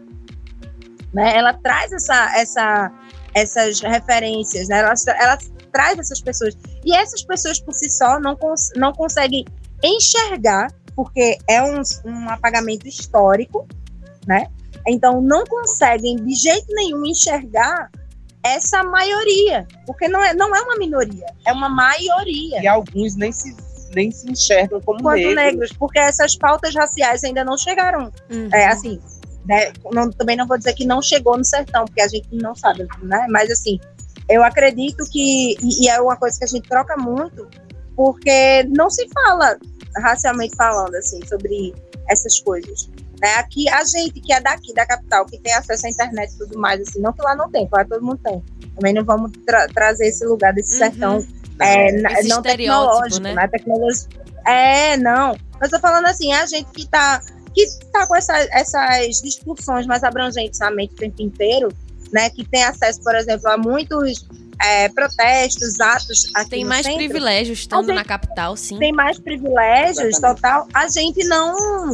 Né? 1.14 1.38
Ela 1.38 1.54
traz 1.54 1.92
essa, 1.92 2.38
essa, 2.38 2.92
essas 3.34 3.80
referências, 3.82 4.68
né? 4.68 4.80
ela, 4.80 4.94
ela 5.20 5.38
traz 5.72 5.98
essas 5.98 6.22
pessoas. 6.22 6.56
E 6.86 6.96
essas 6.96 7.24
pessoas 7.24 7.60
por 7.60 7.74
si 7.74 7.90
só 7.90 8.20
não, 8.20 8.36
cons 8.36 8.70
não 8.76 8.94
conseguem 8.94 9.46
enxergar, 9.84 10.68
porque 10.96 11.38
é 11.48 11.62
um, 11.62 11.82
um 12.06 12.30
apagamento 12.30 12.88
histórico, 12.88 13.68
né? 14.26 14.48
Então, 14.88 15.22
não 15.22 15.44
conseguem 15.46 16.16
de 16.16 16.34
jeito 16.36 16.68
nenhum 16.70 17.06
enxergar 17.06 17.90
essa 18.44 18.84
maioria, 18.84 19.68
porque 19.86 20.08
não 20.08 20.24
é, 20.24 20.34
não 20.34 20.56
é 20.56 20.62
uma 20.62 20.78
minoria, 20.78 21.26
é 21.46 21.52
uma 21.52 21.68
maioria. 21.68 22.62
E 22.62 22.68
alguns 22.68 23.16
nem 23.16 23.32
se, 23.32 23.56
nem 23.94 24.12
se 24.12 24.30
enxergam 24.32 24.80
como 24.82 25.02
Quanto 25.02 25.18
negros. 25.18 25.36
negros. 25.36 25.74
porque 25.74 26.00
essas 26.00 26.38
pautas 26.38 26.74
raciais 26.74 27.24
ainda 27.24 27.44
não 27.44 27.58
chegaram. 27.58 28.12
Uhum. 28.32 28.50
É, 28.54 28.68
assim, 28.68 29.00
né, 29.46 29.74
não, 29.92 30.10
também 30.12 30.38
não 30.38 30.48
vou 30.48 30.58
dizer 30.58 30.74
que 30.74 30.86
não 30.86 31.02
chegou 31.02 31.38
no 31.38 31.44
sertão, 31.44 31.86
porque 31.86 32.02
a 32.02 32.08
gente 32.08 32.28
não 32.32 32.56
sabe, 32.56 32.88
né? 33.02 33.28
Mas 33.30 33.52
assim, 33.52 33.80
eu 34.30 34.44
acredito 34.44 35.04
que, 35.12 35.56
e, 35.62 35.86
e 35.86 35.90
é 35.90 36.00
uma 36.00 36.16
coisa 36.16 36.38
que 36.38 36.46
a 36.46 36.48
gente 36.48 36.68
troca 36.68 36.96
muito, 36.98 37.48
porque 37.96 38.64
não 38.76 38.90
se 38.90 39.08
fala 39.10 39.58
racialmente 39.98 40.56
falando 40.56 40.96
assim 40.96 41.20
sobre 41.26 41.74
essas 42.10 42.40
coisas. 42.40 42.90
Né? 43.22 43.34
Aqui, 43.36 43.68
a 43.70 43.84
gente 43.84 44.22
que 44.22 44.32
é 44.32 44.40
daqui, 44.40 44.74
da 44.74 44.86
capital, 44.86 45.26
que 45.26 45.40
tem 45.40 45.54
acesso 45.54 45.88
à 45.88 45.90
internet 45.90 46.34
e 46.34 46.38
tudo 46.38 46.60
mais, 46.60 46.82
assim, 46.82 47.00
não 47.00 47.12
que 47.12 47.22
lá 47.22 47.36
não 47.36 47.50
tem, 47.50 47.68
claro, 47.68 47.88
todo 47.88 48.04
mundo 48.04 48.20
tem. 48.24 48.44
Também 48.76 48.94
não 48.94 49.04
vamos 49.04 49.32
tra 49.46 49.68
trazer 49.70 50.08
esse 50.08 50.26
lugar 50.26 50.54
desse 50.54 50.74
uhum. 50.74 50.78
sertão 50.78 51.28
é, 51.60 52.20
esse 52.20 52.30
não 52.30 52.42
tecnológico, 52.42 53.22
né? 53.22 53.34
né? 53.34 53.48
Tecnologia. 53.48 54.08
É, 54.46 54.98
não. 54.98 55.36
Mas 55.60 55.72
tô 55.72 55.80
falando 55.80 56.06
assim, 56.06 56.32
a 56.34 56.46
gente 56.46 56.70
que 56.72 56.88
tá, 56.88 57.22
que 57.54 57.66
tá 57.92 58.08
com 58.08 58.16
essa, 58.16 58.38
essas 58.52 59.22
discussões 59.22 59.86
mais 59.88 60.04
abrangentes 60.04 60.60
na 60.60 60.72
mente 60.72 60.94
o 60.94 60.98
tempo 60.98 61.22
inteiro, 61.22 61.70
né? 62.12 62.30
Que 62.30 62.46
tem 62.46 62.64
acesso, 62.64 63.02
por 63.02 63.16
exemplo, 63.16 63.50
a 63.50 63.58
muitos 63.58 64.26
é, 64.62 64.90
protestos, 64.90 65.80
atos 65.80 66.30
aqui 66.36 66.50
Tem 66.52 66.66
mais 66.66 66.86
centro, 66.86 67.00
privilégios 67.00 67.60
estando 67.60 67.94
na 67.94 68.06
capital, 68.06 68.56
sim. 68.56 68.78
Tem 68.78 68.92
mais 68.92 69.20
privilégios, 69.20 70.18
Exatamente. 70.18 70.42
total. 70.42 70.68
A 70.74 70.88
gente 70.88 71.24
não 71.26 71.92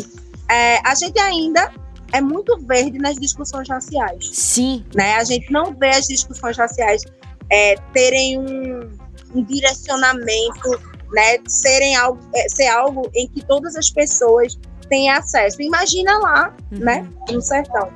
é, 0.50 0.80
a 0.88 0.96
gente 0.96 1.20
ainda 1.20 1.72
é 2.12 2.22
muito 2.22 2.58
verde 2.60 3.00
nas 3.00 3.16
discussões 3.16 3.68
raciais. 3.68 4.30
Sim. 4.32 4.86
Né? 4.96 5.16
A 5.16 5.24
gente 5.24 5.52
não 5.52 5.74
vê 5.74 5.90
as 5.90 6.06
discussões 6.06 6.58
raciais 6.58 7.04
é, 7.50 7.76
terem 7.92 8.40
um, 8.40 8.90
um, 9.36 9.44
direcionamento, 9.44 10.70
né? 11.12 11.40
Serem 11.48 11.96
algo, 11.96 12.20
é, 12.36 12.48
ser 12.50 12.68
algo 12.68 13.10
em 13.16 13.28
que 13.28 13.44
todas 13.46 13.76
as 13.76 13.90
pessoas 13.90 14.58
têm 14.88 15.10
acesso. 15.10 15.62
Imagina 15.62 16.18
lá, 16.20 16.56
uhum. 16.72 16.80
né? 16.80 17.10
No 17.32 17.42
sertão. 17.42 17.92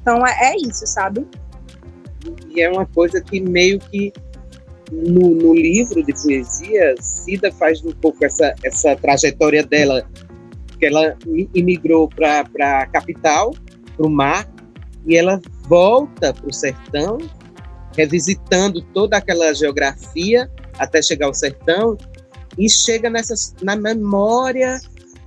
Então 0.00 0.26
é, 0.26 0.52
é, 0.52 0.56
isso, 0.56 0.86
sabe? 0.86 1.26
E 2.48 2.62
é 2.62 2.70
uma 2.70 2.86
coisa 2.86 3.20
que 3.20 3.40
meio 3.40 3.78
que 3.78 4.12
no, 4.90 5.34
no 5.34 5.54
livro 5.54 6.02
de 6.02 6.12
poesia, 6.14 6.94
Cida 7.00 7.52
faz 7.52 7.84
um 7.84 7.92
pouco 7.92 8.24
essa, 8.24 8.54
essa 8.62 8.96
trajetória 8.96 9.62
dela 9.62 10.08
que 10.78 10.86
ela 10.86 11.16
imigrou 11.54 12.08
para 12.08 12.40
a 12.82 12.86
capital, 12.86 13.54
para 13.96 14.06
o 14.06 14.10
mar, 14.10 14.48
e 15.06 15.16
ela 15.16 15.40
volta 15.68 16.34
para 16.34 16.46
o 16.46 16.52
sertão, 16.52 17.18
revisitando 17.96 18.82
toda 18.92 19.16
aquela 19.16 19.52
geografia 19.54 20.50
até 20.78 21.00
chegar 21.00 21.26
ao 21.26 21.34
sertão, 21.34 21.96
e 22.58 22.68
chega 22.68 23.08
nessas, 23.08 23.54
na 23.62 23.76
memória 23.76 24.80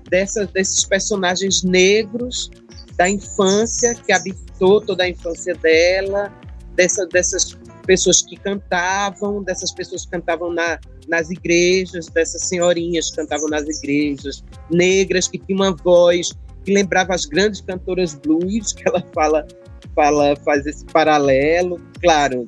dessa, 0.10 0.46
desses 0.48 0.84
personagens 0.84 1.64
negros 1.64 2.50
da 2.96 3.10
infância, 3.10 3.96
que 3.96 4.12
habitou 4.12 4.82
toda 4.82 5.04
a 5.04 5.10
infância 5.10 5.56
dela, 5.56 6.32
dessa, 6.76 7.06
dessas 7.08 7.58
pessoas 7.86 8.22
que 8.22 8.36
cantavam, 8.36 9.42
dessas 9.44 9.72
pessoas 9.72 10.06
que 10.06 10.12
cantavam 10.12 10.52
na, 10.52 10.80
nas 11.10 11.30
igrejas, 11.30 12.08
dessas 12.08 12.44
senhorinhas 12.44 13.10
que 13.10 13.18
cantavam 13.18 13.50
nas 13.50 13.64
igrejas, 13.64 14.44
negras, 14.72 15.28
que 15.28 15.38
tinham 15.38 15.62
uma 15.62 15.76
voz 15.76 16.32
que 16.64 16.74
lembrava 16.74 17.14
as 17.14 17.26
grandes 17.26 17.62
cantoras 17.62 18.16
blues, 18.16 18.74
que 18.74 18.88
ela 18.88 19.04
fala, 19.14 19.48
fala 19.96 20.36
faz 20.38 20.66
esse 20.66 20.86
paralelo, 20.86 21.80
claro, 22.02 22.46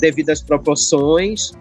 devido 0.00 0.30
às 0.30 0.42
proporções, 0.42 1.52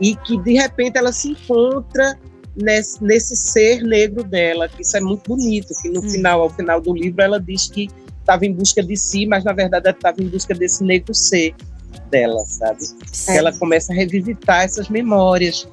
e 0.00 0.16
que 0.16 0.38
de 0.38 0.54
repente 0.54 0.96
ela 0.96 1.12
se 1.12 1.30
encontra 1.30 2.18
nesse, 2.56 3.02
nesse 3.02 3.36
ser 3.36 3.82
negro 3.82 4.24
dela, 4.24 4.68
que 4.68 4.82
isso 4.82 4.96
é 4.96 5.00
muito 5.00 5.28
bonito, 5.28 5.74
que 5.80 5.88
no 5.88 6.00
hum. 6.00 6.08
final, 6.08 6.40
ao 6.40 6.50
final 6.50 6.80
do 6.80 6.94
livro, 6.94 7.22
ela 7.22 7.40
diz 7.40 7.68
que 7.68 7.88
estava 8.20 8.46
em 8.46 8.52
busca 8.52 8.82
de 8.82 8.96
si, 8.96 9.26
mas 9.26 9.44
na 9.44 9.52
verdade 9.52 9.88
ela 9.88 9.96
estava 9.96 10.22
em 10.22 10.28
busca 10.28 10.54
desse 10.54 10.84
negro 10.84 11.14
ser 11.14 11.54
dela, 12.10 12.44
sabe? 12.46 12.80
É. 13.28 13.36
Ela 13.36 13.52
começa 13.58 13.92
a 13.92 13.96
revisitar 13.96 14.62
essas 14.62 14.88
memórias 14.88 15.66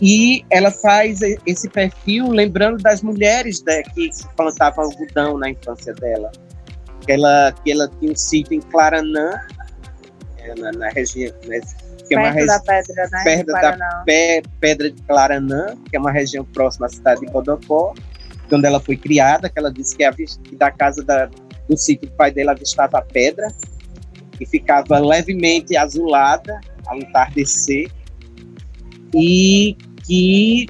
e 0.00 0.44
ela 0.50 0.70
faz 0.70 1.20
esse 1.46 1.68
perfil 1.68 2.28
lembrando 2.30 2.78
das 2.78 3.02
mulheres 3.02 3.62
né, 3.64 3.82
que 3.94 4.10
plantavam 4.36 4.86
algodão 4.86 5.36
na 5.36 5.50
infância 5.50 5.92
dela. 5.94 6.32
Ela, 7.06 7.52
que 7.64 7.72
ela 7.72 7.90
tinha 7.98 8.12
um 8.12 8.16
sítio 8.16 8.54
em 8.54 8.60
Claranã, 8.60 9.32
é, 10.38 10.54
na, 10.54 10.72
na 10.72 10.88
região. 10.88 11.32
Né, 11.46 11.60
que 12.08 12.14
é 12.14 12.18
uma 12.18 12.46
da 12.46 12.60
pedra, 12.60 13.08
né? 13.12 13.24
Perto 13.24 13.46
da 13.46 14.02
pé, 14.04 14.42
pedra 14.58 14.90
de 14.90 15.00
Claranã, 15.02 15.76
que 15.88 15.96
é 15.96 16.00
uma 16.00 16.10
região 16.10 16.44
próxima 16.44 16.86
à 16.86 16.88
cidade 16.88 17.20
de 17.20 17.30
Bodocó, 17.30 17.94
onde 18.50 18.66
ela 18.66 18.80
foi 18.80 18.96
criada, 18.96 19.48
que 19.48 19.58
ela 19.58 19.72
disse 19.72 19.96
que, 19.96 20.02
a, 20.02 20.12
que 20.12 20.56
da 20.56 20.72
casa 20.72 21.04
da, 21.04 21.30
do 21.68 21.76
sítio 21.76 22.08
do 22.08 22.16
pai 22.16 22.32
dela 22.32 22.50
avistava 22.50 22.98
a 22.98 23.02
pedra, 23.02 23.46
que 24.32 24.44
ficava 24.44 24.98
levemente 24.98 25.76
azulada 25.76 26.60
ao 26.86 26.96
entardecer, 26.98 27.88
e 29.14 29.76
que, 30.04 30.68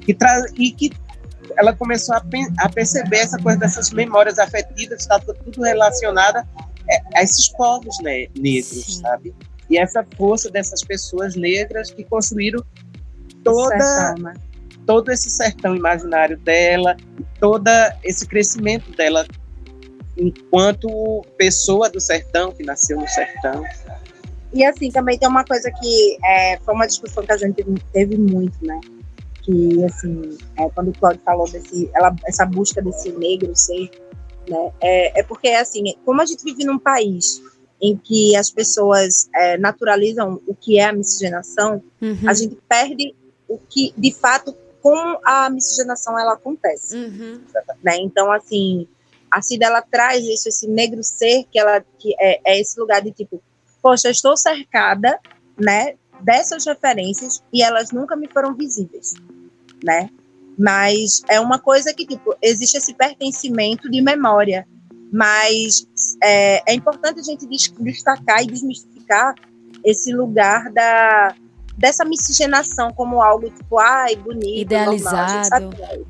que 0.00 0.14
tra 0.14 0.44
e 0.56 0.72
que 0.72 0.92
ela 1.56 1.74
começou 1.74 2.14
a, 2.14 2.22
a, 2.58 2.68
perceber 2.68 3.18
essa 3.18 3.38
coisa 3.38 3.58
dessas 3.58 3.90
memórias 3.90 4.38
afetivas, 4.38 5.00
está 5.00 5.18
tudo 5.18 5.62
relacionada 5.62 6.46
a 7.14 7.22
esses 7.22 7.48
povos 7.48 7.96
né, 8.02 8.26
negros, 8.36 8.84
Sim. 8.86 9.00
sabe? 9.00 9.34
E 9.68 9.78
essa 9.78 10.04
força 10.16 10.50
dessas 10.50 10.82
pessoas 10.82 11.34
negras 11.36 11.90
que 11.90 12.04
construíram 12.04 12.64
toda, 13.42 14.14
né? 14.18 14.34
todo 14.86 15.10
esse 15.10 15.30
sertão 15.30 15.74
imaginário 15.74 16.36
dela, 16.38 16.96
todo 17.40 17.68
esse 18.02 18.26
crescimento 18.26 18.90
dela 18.96 19.26
enquanto 20.16 21.24
pessoa 21.38 21.88
do 21.88 22.00
sertão, 22.00 22.52
que 22.52 22.62
nasceu 22.62 22.98
no 22.98 23.08
sertão. 23.08 23.64
E 24.52 24.64
assim, 24.64 24.90
também 24.90 25.18
tem 25.18 25.28
uma 25.28 25.44
coisa 25.44 25.70
que 25.70 26.18
é, 26.24 26.58
foi 26.58 26.74
uma 26.74 26.86
discussão 26.86 27.24
que 27.24 27.32
a 27.32 27.36
gente 27.36 27.64
teve 27.92 28.16
muito, 28.18 28.64
né? 28.64 28.78
Que, 29.42 29.84
assim, 29.84 30.38
é, 30.56 30.68
quando 30.70 30.88
o 30.88 30.98
Claudio 30.98 31.20
falou 31.24 31.50
desse, 31.50 31.90
ela, 31.94 32.14
essa 32.26 32.44
busca 32.44 32.80
desse 32.82 33.10
negro 33.12 33.54
ser, 33.56 33.90
né? 34.48 34.72
É, 34.80 35.20
é 35.20 35.22
porque, 35.22 35.48
assim, 35.48 35.94
como 36.04 36.20
a 36.20 36.26
gente 36.26 36.44
vive 36.44 36.64
num 36.64 36.78
país 36.78 37.42
em 37.80 37.96
que 37.96 38.36
as 38.36 38.50
pessoas 38.50 39.28
é, 39.34 39.58
naturalizam 39.58 40.40
o 40.46 40.54
que 40.54 40.78
é 40.78 40.84
a 40.84 40.92
miscigenação, 40.92 41.82
uhum. 42.00 42.28
a 42.28 42.34
gente 42.34 42.56
perde 42.68 43.14
o 43.48 43.58
que, 43.58 43.92
de 43.98 44.12
fato, 44.12 44.54
com 44.80 45.18
a 45.24 45.48
miscigenação 45.50 46.18
ela 46.18 46.34
acontece. 46.34 46.96
Uhum. 46.96 47.40
Né? 47.82 47.96
Então, 47.98 48.30
assim, 48.30 48.86
a 49.30 49.40
Cida, 49.40 49.66
ela 49.66 49.80
traz 49.80 50.22
isso, 50.24 50.48
esse 50.48 50.68
negro 50.68 51.02
ser, 51.02 51.44
que, 51.50 51.58
ela, 51.58 51.84
que 51.98 52.14
é, 52.20 52.40
é 52.44 52.60
esse 52.60 52.78
lugar 52.78 53.00
de 53.00 53.10
tipo, 53.10 53.42
poxa, 53.82 54.08
estou 54.08 54.36
cercada, 54.36 55.18
né, 55.58 55.94
dessas 56.20 56.64
referências 56.64 57.42
e 57.52 57.62
elas 57.62 57.90
nunca 57.90 58.16
me 58.16 58.28
foram 58.28 58.54
visíveis, 58.54 59.14
né? 59.84 60.08
Mas 60.58 61.22
é 61.28 61.40
uma 61.40 61.58
coisa 61.58 61.92
que, 61.92 62.06
tipo, 62.06 62.34
existe 62.40 62.76
esse 62.76 62.94
pertencimento 62.94 63.90
de 63.90 64.00
memória, 64.00 64.66
mas 65.12 65.86
é, 66.22 66.70
é 66.70 66.74
importante 66.74 67.20
a 67.20 67.22
gente 67.22 67.46
destacar 67.46 68.42
e 68.42 68.46
desmistificar 68.46 69.34
esse 69.84 70.12
lugar 70.12 70.70
da, 70.70 71.34
dessa 71.76 72.04
miscigenação 72.04 72.92
como 72.92 73.20
algo, 73.20 73.50
tipo, 73.50 73.78
ai, 73.78 74.14
bonito, 74.16 74.60
idealizado. 74.60 75.64
Normal, 75.64 76.06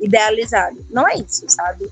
idealizado. 0.00 0.86
Não 0.90 1.06
é 1.06 1.16
isso, 1.16 1.44
sabe? 1.48 1.90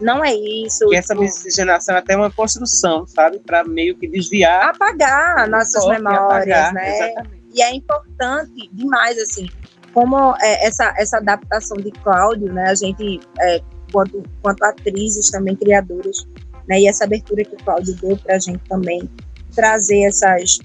Não 0.00 0.24
é 0.24 0.34
isso. 0.34 0.88
Que 0.88 0.96
essa 0.96 1.14
miscigenação 1.14 1.94
é 1.94 1.98
até 1.98 2.16
uma 2.16 2.30
construção, 2.30 3.06
sabe? 3.06 3.38
Para 3.40 3.64
meio 3.64 3.96
que 3.96 4.08
desviar. 4.08 4.70
Apagar 4.70 5.48
nossas 5.48 5.86
memórias, 5.86 6.20
apagar, 6.20 6.72
né? 6.72 6.96
Exatamente. 6.96 7.40
E 7.52 7.62
é 7.62 7.74
importante 7.74 8.70
demais, 8.72 9.18
assim, 9.18 9.48
como 9.92 10.34
é, 10.40 10.66
essa, 10.66 10.94
essa 10.96 11.18
adaptação 11.18 11.76
de 11.76 11.90
Cláudio, 11.90 12.52
né? 12.52 12.70
A 12.70 12.74
gente, 12.74 13.20
é, 13.40 13.60
quanto, 13.92 14.22
quanto 14.42 14.62
atrizes 14.64 15.28
também, 15.30 15.54
criadoras, 15.56 16.26
né? 16.68 16.80
E 16.80 16.88
essa 16.88 17.04
abertura 17.04 17.44
que 17.44 17.54
o 17.54 17.64
Cláudio 17.64 17.94
deu 17.96 18.16
para 18.16 18.36
a 18.36 18.38
gente 18.38 18.60
também 18.68 19.10
trazer 19.54 20.04
essas, 20.04 20.58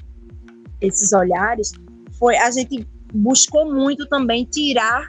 esses 0.80 1.12
olhares, 1.12 1.72
foi 2.18 2.38
a 2.38 2.52
gente 2.52 2.88
buscou 3.14 3.74
muito 3.74 4.06
também 4.08 4.46
tirar 4.46 5.08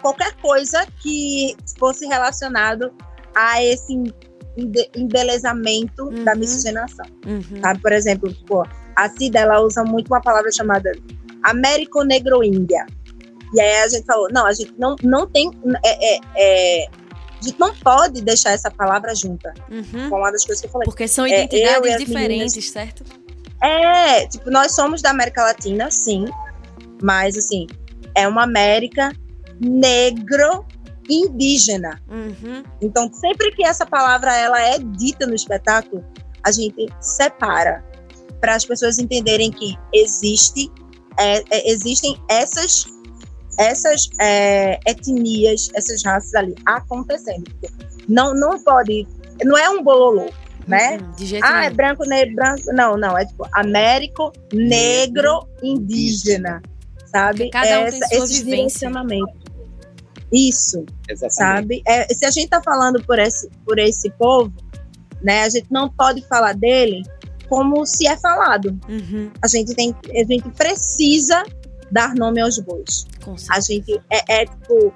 qualquer 0.00 0.32
coisa 0.36 0.86
que 1.02 1.56
fosse 1.78 2.06
relacionado 2.06 2.92
a 3.34 3.62
esse 3.62 3.94
embelezamento 4.96 6.04
uhum. 6.04 6.24
da 6.24 6.34
miscigenação. 6.34 7.06
Uhum. 7.26 7.60
Sabe? 7.60 7.80
Por 7.80 7.92
exemplo, 7.92 8.32
tipo, 8.32 8.62
a 8.96 9.08
Cida 9.08 9.40
ela 9.40 9.60
usa 9.60 9.82
muito 9.84 10.08
uma 10.08 10.20
palavra 10.20 10.50
chamada 10.52 10.92
Américo-Negro-Índia. 11.42 12.86
E 13.54 13.60
aí 13.60 13.82
a 13.82 13.88
gente 13.88 14.04
falou, 14.04 14.28
não, 14.32 14.46
a 14.46 14.52
gente 14.52 14.72
não, 14.78 14.96
não 15.02 15.26
tem. 15.26 15.50
É, 15.84 16.14
é, 16.14 16.20
é, 16.36 16.86
a 16.86 17.44
gente 17.44 17.58
não 17.58 17.74
pode 17.74 18.22
deixar 18.22 18.52
essa 18.52 18.70
palavra 18.70 19.14
junta. 19.14 19.52
Uhum. 19.70 20.08
Com 20.08 20.16
uma 20.16 20.30
das 20.30 20.44
coisas 20.44 20.60
que 20.60 20.66
eu 20.66 20.70
falei. 20.70 20.86
Porque 20.86 21.08
são 21.08 21.26
é, 21.26 21.44
identidades 21.44 21.98
diferentes, 21.98 22.54
meninas, 22.54 22.70
certo? 22.70 23.04
É, 23.62 24.26
tipo, 24.26 24.50
nós 24.50 24.74
somos 24.74 25.02
da 25.02 25.10
América 25.10 25.42
Latina, 25.42 25.90
sim. 25.90 26.26
Mas, 27.02 27.36
assim, 27.36 27.66
é 28.14 28.26
uma 28.26 28.44
América 28.44 29.12
negro 29.60 30.64
indígena. 31.20 32.00
Uhum. 32.08 32.62
Então, 32.80 33.12
sempre 33.12 33.52
que 33.52 33.64
essa 33.64 33.84
palavra 33.84 34.34
ela 34.36 34.60
é 34.60 34.78
dita 34.78 35.26
no 35.26 35.34
espetáculo, 35.34 36.04
a 36.44 36.50
gente 36.50 36.86
separa 37.00 37.84
para 38.40 38.56
as 38.56 38.64
pessoas 38.64 38.98
entenderem 38.98 39.50
que 39.50 39.76
existe, 39.94 40.70
é, 41.18 41.38
é, 41.50 41.70
existem 41.70 42.20
essas 42.28 42.86
essas 43.58 44.08
é, 44.18 44.80
etnias, 44.86 45.68
essas 45.74 46.02
raças 46.02 46.34
ali 46.34 46.54
acontecendo. 46.64 47.44
Não, 48.08 48.34
não 48.34 48.62
pode, 48.64 49.06
não 49.44 49.58
é 49.58 49.68
um 49.68 49.82
bololô, 49.82 50.30
né? 50.66 50.96
Uhum, 50.96 51.12
de 51.12 51.26
jeito 51.26 51.46
ah, 51.46 51.64
é 51.64 51.70
branco, 51.70 52.04
negro, 52.04 52.34
branco. 52.34 52.62
Não, 52.72 52.96
não, 52.96 53.16
é 53.16 53.26
tipo 53.26 53.46
Américo, 53.52 54.32
negro, 54.52 55.46
indígena, 55.62 56.62
sabe? 57.06 57.50
Cada 57.50 57.80
um 57.80 57.84
Essa, 57.84 57.98
tem 57.98 58.08
sua 58.08 58.24
esses 58.24 58.38
vivência. 58.38 58.90
Isso, 60.32 60.84
Exatamente. 61.08 61.34
sabe? 61.34 61.82
É, 61.86 62.12
se 62.14 62.24
a 62.24 62.30
gente 62.30 62.44
está 62.44 62.62
falando 62.62 63.04
por 63.04 63.18
esse, 63.18 63.50
por 63.66 63.78
esse 63.78 64.10
povo, 64.12 64.52
né, 65.20 65.42
a 65.42 65.48
gente 65.48 65.66
não 65.70 65.90
pode 65.90 66.26
falar 66.26 66.54
dele 66.54 67.02
como 67.48 67.84
se 67.84 68.06
é 68.06 68.16
falado. 68.16 68.78
Uhum. 68.88 69.30
A 69.42 69.46
gente 69.46 69.74
tem, 69.74 69.94
a 70.10 70.24
gente 70.24 70.48
precisa 70.50 71.44
dar 71.90 72.14
nome 72.14 72.40
aos 72.40 72.58
bois. 72.58 73.06
A 73.50 73.60
gente 73.60 74.00
é, 74.10 74.42
é, 74.42 74.46
tipo, 74.46 74.94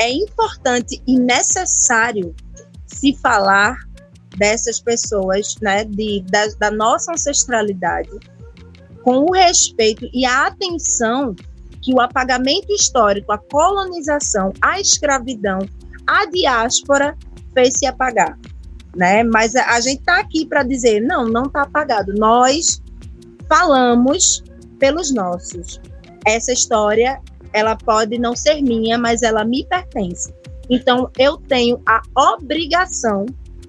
é 0.00 0.10
importante 0.10 1.02
e 1.06 1.18
necessário 1.18 2.34
se 2.86 3.14
falar 3.16 3.76
dessas 4.38 4.80
pessoas, 4.80 5.54
né, 5.60 5.84
de, 5.84 6.24
da, 6.30 6.46
da 6.58 6.70
nossa 6.70 7.12
ancestralidade, 7.12 8.10
com 9.02 9.26
o 9.28 9.32
respeito 9.32 10.08
e 10.14 10.24
a 10.24 10.46
atenção 10.46 11.36
que 11.82 11.92
o 11.92 12.00
apagamento 12.00 12.72
histórico, 12.72 13.32
a 13.32 13.38
colonização, 13.38 14.52
a 14.62 14.80
escravidão, 14.80 15.58
a 16.06 16.26
diáspora 16.26 17.16
fez 17.52 17.74
se 17.76 17.86
apagar, 17.86 18.38
né? 18.96 19.22
Mas 19.22 19.54
a, 19.56 19.74
a 19.74 19.80
gente 19.80 20.00
está 20.00 20.20
aqui 20.20 20.46
para 20.46 20.62
dizer, 20.62 21.00
não, 21.00 21.26
não 21.26 21.44
está 21.44 21.62
apagado. 21.62 22.14
Nós 22.14 22.80
falamos 23.48 24.42
pelos 24.78 25.12
nossos. 25.12 25.80
Essa 26.24 26.52
história, 26.52 27.20
ela 27.52 27.76
pode 27.76 28.18
não 28.18 28.34
ser 28.34 28.62
minha, 28.62 28.96
mas 28.96 29.22
ela 29.22 29.44
me 29.44 29.66
pertence. 29.66 30.32
Então, 30.70 31.10
eu 31.18 31.36
tenho 31.36 31.80
a 31.84 32.00
obrigação 32.34 33.26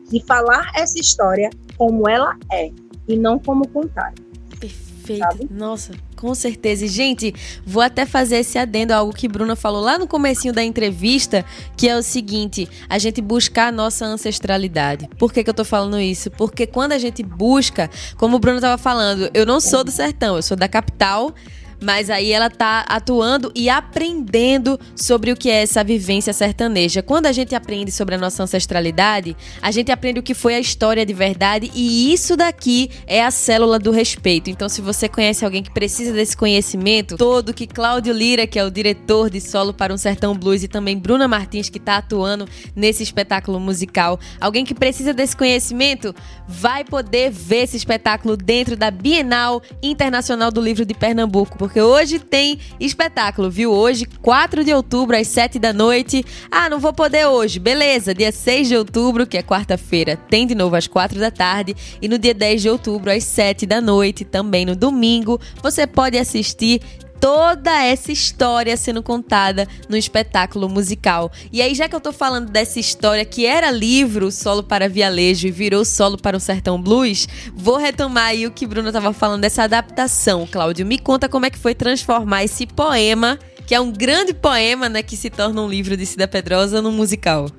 de 0.09 0.21
falar 0.21 0.71
essa 0.75 0.99
história 0.99 1.49
como 1.77 2.07
ela 2.07 2.37
é 2.51 2.71
e 3.07 3.17
não 3.17 3.39
como 3.39 3.67
contar. 3.67 4.13
Perfeito. 4.59 5.19
Sabe? 5.19 5.47
Nossa, 5.51 5.91
com 6.23 6.33
certeza. 6.33 6.85
E, 6.85 6.87
gente, 6.87 7.35
vou 7.65 7.83
até 7.83 8.05
fazer 8.05 8.37
esse 8.37 8.57
adendo, 8.57 8.93
algo 8.93 9.11
que 9.11 9.27
Bruna 9.27 9.57
falou 9.57 9.81
lá 9.81 9.99
no 9.99 10.07
comecinho 10.07 10.53
da 10.53 10.63
entrevista, 10.63 11.43
que 11.75 11.89
é 11.89 11.97
o 11.97 12.01
seguinte, 12.01 12.69
a 12.87 12.97
gente 12.97 13.21
buscar 13.21 13.67
a 13.67 13.71
nossa 13.73 14.05
ancestralidade. 14.05 15.09
Por 15.19 15.33
que, 15.33 15.43
que 15.43 15.49
eu 15.49 15.53
tô 15.53 15.65
falando 15.65 15.99
isso? 15.99 16.31
Porque 16.31 16.65
quando 16.65 16.93
a 16.93 16.97
gente 16.97 17.21
busca, 17.21 17.89
como 18.15 18.37
o 18.37 18.39
Bruno 18.39 18.61
tava 18.61 18.77
falando, 18.77 19.29
eu 19.33 19.45
não 19.45 19.59
sou 19.59 19.83
do 19.83 19.91
sertão, 19.91 20.37
eu 20.37 20.41
sou 20.41 20.55
da 20.55 20.69
capital, 20.69 21.35
mas 21.83 22.09
aí 22.09 22.31
ela 22.31 22.49
tá 22.49 22.85
atuando 22.87 23.51
e 23.53 23.69
aprendendo 23.69 24.79
sobre 24.95 25.31
o 25.31 25.35
que 25.35 25.49
é 25.49 25.61
essa 25.61 25.83
vivência 25.83 26.33
sertaneja. 26.33 27.03
Quando 27.03 27.25
a 27.25 27.31
gente 27.31 27.53
aprende 27.53 27.91
sobre 27.91 28.15
a 28.15 28.17
nossa 28.17 28.41
ancestralidade, 28.43 29.35
a 29.61 29.69
gente 29.69 29.91
aprende 29.91 30.19
o 30.19 30.23
que 30.23 30.33
foi 30.33 30.55
a 30.55 30.59
história 30.59 31.05
de 31.05 31.13
verdade 31.13 31.71
e 31.75 32.13
isso 32.13 32.37
daqui 32.37 32.89
é 33.05 33.23
a 33.23 33.29
célula 33.31 33.77
do 33.77 33.91
respeito. 33.91 34.49
Então, 34.49 34.69
se 34.69 34.81
você 34.81 35.09
conhece 35.09 35.43
alguém 35.43 35.61
que 35.61 35.71
precisa 35.71 36.13
desse 36.13 36.35
conhecimento 36.35 37.17
todo, 37.17 37.53
que 37.53 37.67
Cláudio 37.67 38.13
Lira, 38.13 38.47
que 38.47 38.57
é 38.57 38.63
o 38.63 38.71
diretor 38.71 39.29
de 39.29 39.41
Solo 39.41 39.73
para 39.73 39.93
um 39.93 39.97
Sertão 39.97 40.35
Blues, 40.35 40.63
e 40.63 40.67
também 40.67 40.97
Bruna 40.97 41.27
Martins, 41.27 41.69
que 41.69 41.77
está 41.77 41.97
atuando 41.97 42.47
nesse 42.75 43.03
espetáculo 43.03 43.59
musical, 43.59 44.19
alguém 44.39 44.63
que 44.63 44.73
precisa 44.73 45.13
desse 45.13 45.35
conhecimento, 45.35 46.15
vai 46.47 46.83
poder 46.83 47.29
ver 47.29 47.63
esse 47.63 47.75
espetáculo 47.75 48.37
dentro 48.37 48.77
da 48.77 48.89
Bienal 48.89 49.61
Internacional 49.81 50.51
do 50.51 50.61
Livro 50.61 50.85
de 50.85 50.93
Pernambuco, 50.93 51.57
porque 51.57 51.72
hoje 51.81 52.19
tem 52.19 52.59
espetáculo, 52.79 53.49
viu? 53.49 53.71
Hoje, 53.71 54.05
4 54.21 54.63
de 54.63 54.73
outubro, 54.73 55.17
às 55.17 55.27
7 55.27 55.59
da 55.59 55.73
noite. 55.73 56.25
Ah, 56.51 56.69
não 56.69 56.79
vou 56.79 56.93
poder 56.93 57.25
hoje. 57.25 57.59
Beleza, 57.59 58.13
dia 58.13 58.31
6 58.31 58.67
de 58.67 58.75
outubro, 58.75 59.25
que 59.25 59.37
é 59.37 59.43
quarta-feira, 59.43 60.15
tem 60.15 60.45
de 60.45 60.55
novo 60.55 60.75
às 60.75 60.87
4 60.87 61.19
da 61.19 61.31
tarde. 61.31 61.75
E 62.01 62.07
no 62.07 62.17
dia 62.17 62.33
10 62.33 62.61
de 62.61 62.69
outubro, 62.69 63.11
às 63.11 63.23
7 63.23 63.65
da 63.65 63.81
noite, 63.81 64.25
também 64.25 64.65
no 64.65 64.75
domingo, 64.75 65.39
você 65.61 65.87
pode 65.87 66.17
assistir 66.17 66.81
toda 67.23 67.81
essa 67.81 68.11
história 68.11 68.75
sendo 68.75 69.01
contada 69.01 69.65
no 69.87 69.95
espetáculo 69.95 70.67
musical. 70.67 71.31
E 71.53 71.61
aí, 71.61 71.73
já 71.73 71.87
que 71.87 71.95
eu 71.95 72.01
tô 72.01 72.11
falando 72.11 72.51
dessa 72.51 72.81
história 72.81 73.23
que 73.23 73.45
era 73.45 73.71
livro, 73.71 74.29
solo 74.29 74.61
para 74.61 74.89
Vialejo, 74.89 75.47
e 75.47 75.51
virou 75.51 75.85
solo 75.85 76.17
para 76.17 76.35
o 76.35 76.39
Sertão 76.39 76.81
Blues, 76.81 77.25
vou 77.55 77.77
retomar 77.77 78.25
aí 78.25 78.45
o 78.45 78.51
que 78.51 78.67
Bruno 78.67 78.91
tava 78.91 79.13
falando 79.13 79.39
dessa 79.39 79.63
adaptação. 79.63 80.45
Cláudio, 80.45 80.85
me 80.85 80.99
conta 80.99 81.29
como 81.29 81.45
é 81.45 81.49
que 81.49 81.57
foi 81.57 81.73
transformar 81.73 82.43
esse 82.43 82.67
poema, 82.67 83.39
que 83.65 83.73
é 83.73 83.79
um 83.79 83.89
grande 83.89 84.33
poema, 84.33 84.89
né, 84.89 85.01
que 85.01 85.15
se 85.15 85.29
torna 85.29 85.61
um 85.61 85.69
livro 85.69 85.95
de 85.95 86.05
Cida 86.05 86.27
Pedrosa, 86.27 86.81
num 86.81 86.91
musical. 86.91 87.49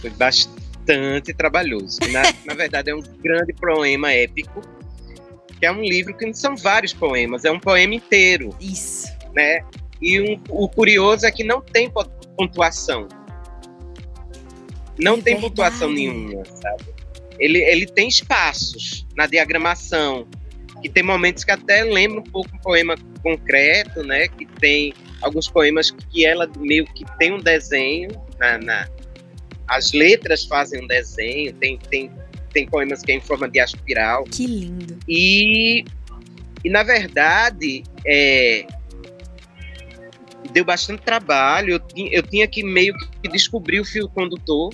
Foi 0.00 0.10
bastante 0.10 1.32
trabalhoso. 1.32 2.00
Na, 2.10 2.22
na 2.46 2.54
verdade, 2.54 2.90
é 2.90 2.96
um 2.96 3.02
grande 3.22 3.52
poema 3.52 4.12
épico 4.12 4.60
que 5.58 5.66
é 5.66 5.72
um 5.72 5.82
livro 5.82 6.16
que 6.16 6.26
não 6.26 6.34
são 6.34 6.56
vários 6.56 6.92
poemas, 6.92 7.44
é 7.44 7.50
um 7.50 7.60
poema 7.60 7.94
inteiro. 7.94 8.50
Isso. 8.60 9.08
Né? 9.34 9.60
E 10.00 10.20
um, 10.20 10.42
o 10.48 10.68
curioso 10.68 11.26
é 11.26 11.30
que 11.30 11.44
não 11.44 11.60
tem 11.60 11.90
pontuação. 12.36 13.08
Não 14.98 15.14
é 15.14 15.16
tem 15.16 15.34
verdade. 15.34 15.40
pontuação 15.42 15.90
nenhuma, 15.90 16.44
sabe? 16.44 16.84
Ele, 17.38 17.58
ele 17.58 17.86
tem 17.86 18.08
espaços 18.08 19.06
na 19.14 19.26
diagramação, 19.26 20.26
que 20.80 20.88
tem 20.88 21.02
momentos 21.02 21.44
que 21.44 21.50
até 21.50 21.84
lembra 21.84 22.20
um 22.20 22.24
pouco 22.24 22.48
um 22.54 22.58
poema 22.58 22.94
concreto, 23.22 24.02
né? 24.02 24.28
Que 24.28 24.46
tem 24.46 24.94
alguns 25.20 25.48
poemas 25.48 25.90
que 25.90 26.24
ela 26.24 26.50
meio 26.58 26.84
que 26.86 27.04
tem 27.18 27.32
um 27.32 27.38
desenho 27.38 28.10
na, 28.38 28.58
na 28.58 28.88
as 29.68 29.92
letras 29.92 30.44
fazem 30.44 30.82
um 30.82 30.86
desenho, 30.86 31.52
tem, 31.54 31.78
tem 31.90 32.10
tem 32.56 32.66
poemas 32.66 33.02
que 33.02 33.12
é 33.12 33.16
em 33.16 33.20
forma 33.20 33.46
de 33.46 33.60
aspiral. 33.60 34.24
Que 34.24 34.46
lindo. 34.46 34.98
E, 35.06 35.84
e 36.64 36.70
na 36.70 36.82
verdade, 36.82 37.82
é, 38.06 38.66
deu 40.54 40.64
bastante 40.64 41.02
trabalho. 41.02 41.72
Eu 41.72 41.80
tinha, 41.80 42.10
eu 42.10 42.22
tinha 42.22 42.48
que 42.48 42.62
meio 42.62 42.94
que 43.22 43.28
descobrir 43.28 43.78
o 43.78 43.84
fio 43.84 44.08
condutor 44.08 44.72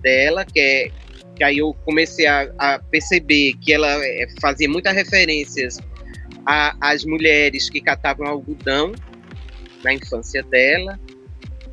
dela, 0.00 0.44
que 0.44 0.60
é 0.60 0.90
que 1.34 1.42
aí 1.42 1.58
eu 1.58 1.74
comecei 1.84 2.26
a, 2.26 2.52
a 2.56 2.78
perceber 2.78 3.54
que 3.54 3.72
ela 3.72 3.88
é, 3.88 4.28
fazia 4.40 4.68
muitas 4.68 4.94
referências 4.94 5.80
às 6.46 7.04
mulheres 7.04 7.68
que 7.70 7.80
catavam 7.80 8.26
algodão 8.26 8.92
na 9.82 9.94
infância 9.94 10.42
dela, 10.42 11.00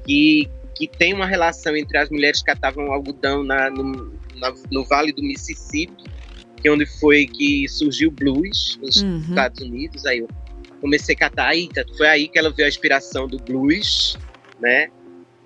que, 0.06 0.50
que 0.74 0.88
tem 0.88 1.14
uma 1.14 1.28
relação 1.28 1.76
entre 1.76 1.98
as 1.98 2.10
mulheres 2.10 2.40
que 2.40 2.46
catavam 2.46 2.92
algodão 2.92 3.44
na, 3.44 3.70
no, 3.70 4.19
na, 4.40 4.54
no 4.72 4.84
Vale 4.86 5.12
do 5.12 5.22
Mississippi, 5.22 6.04
que 6.62 6.68
é 6.68 6.72
onde 6.72 6.86
foi 6.86 7.26
que 7.26 7.68
surgiu 7.68 8.10
o 8.10 8.12
blues 8.12 8.78
nos 8.82 9.02
uhum. 9.02 9.20
Estados 9.20 9.62
Unidos. 9.62 10.06
Aí 10.06 10.20
eu 10.20 10.28
comecei 10.82 11.16
a 11.16 11.18
catar, 11.18 11.48
aí, 11.50 11.70
foi 11.98 12.08
aí 12.08 12.28
que 12.28 12.40
ela 12.40 12.52
veio 12.52 12.66
a 12.66 12.70
inspiração 12.70 13.28
do 13.28 13.38
blues, 13.38 14.18
né? 14.60 14.90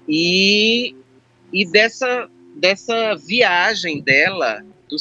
E, 0.08 0.96
e 1.52 1.66
dessa, 1.66 2.30
dessa 2.56 3.16
viagem 3.16 4.02
dela 4.02 4.64
do, 4.90 4.98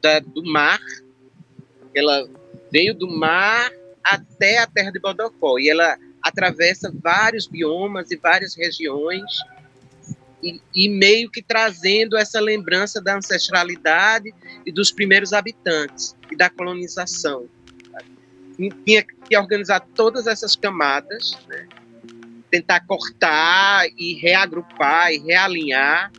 da, 0.00 0.20
do 0.20 0.44
mar, 0.44 0.80
ela 1.94 2.28
veio 2.72 2.94
do 2.94 3.08
mar 3.08 3.70
até 4.02 4.58
a 4.58 4.66
terra 4.66 4.90
de 4.90 4.98
Bodocó, 4.98 5.58
e 5.58 5.68
ela 5.68 5.98
atravessa 6.22 6.92
vários 7.02 7.46
biomas 7.46 8.10
e 8.10 8.16
várias 8.16 8.56
regiões, 8.56 9.24
e, 10.42 10.60
e, 10.74 10.88
meio 10.88 11.30
que 11.30 11.42
trazendo 11.42 12.16
essa 12.16 12.40
lembrança 12.40 13.00
da 13.00 13.16
ancestralidade 13.16 14.32
e 14.64 14.72
dos 14.72 14.90
primeiros 14.90 15.32
habitantes 15.32 16.16
e 16.30 16.36
da 16.36 16.48
colonização. 16.48 17.48
Tinha 18.84 19.04
que 19.04 19.36
organizar 19.36 19.80
todas 19.94 20.26
essas 20.26 20.56
camadas, 20.56 21.38
né? 21.48 21.66
tentar 22.50 22.80
cortar 22.86 23.86
e 23.96 24.14
reagrupar 24.14 25.12
e 25.12 25.18
realinhar 25.18 26.10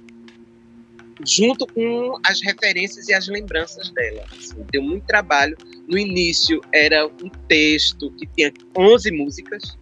junto 1.25 1.67
com 1.67 2.17
as 2.25 2.41
referências 2.41 3.09
e 3.09 3.13
as 3.13 3.27
lembranças 3.27 3.89
dela. 3.91 4.23
Assim, 4.31 4.65
deu 4.71 4.81
muito 4.81 5.05
trabalho. 5.05 5.57
No 5.87 5.97
início 5.97 6.61
era 6.71 7.05
um 7.07 7.29
texto 7.47 8.11
que 8.11 8.25
tinha 8.27 8.53
11 8.77 9.11
músicas, 9.11 9.77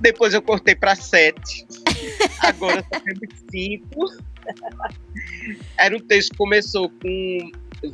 depois 0.00 0.32
eu 0.32 0.40
cortei 0.40 0.74
para 0.74 0.96
sete. 0.96 1.66
Agora 2.40 2.84
só 2.92 3.00
temos 3.00 3.28
cinco. 3.50 4.06
Era 5.76 5.96
um 5.96 6.00
texto 6.00 6.30
que 6.30 6.36
começou 6.36 6.90
com 6.90 7.50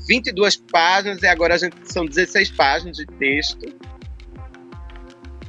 22 0.06 0.56
páginas 0.56 1.22
e 1.22 1.26
agora 1.26 1.54
a 1.54 1.58
gente 1.58 1.76
são 1.84 2.04
16 2.04 2.50
páginas 2.50 2.96
de 2.96 3.06
texto. 3.06 3.66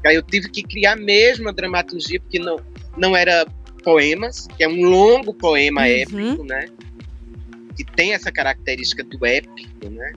Aí 0.05 0.15
eu 0.15 0.21
tive 0.21 0.49
que 0.49 0.63
criar 0.63 0.95
mesmo 0.95 1.49
a 1.49 1.51
dramaturgia, 1.51 2.19
porque 2.19 2.39
não, 2.39 2.59
não 2.95 3.15
era 3.15 3.45
poemas, 3.83 4.47
que 4.55 4.63
é 4.63 4.67
um 4.67 4.83
longo 4.83 5.33
poema 5.33 5.81
uhum. 5.81 5.87
épico, 5.87 6.43
né? 6.43 6.67
Que 7.75 7.83
tem 7.83 8.13
essa 8.13 8.31
característica 8.31 9.03
do 9.03 9.25
épico, 9.25 9.89
né? 9.89 10.13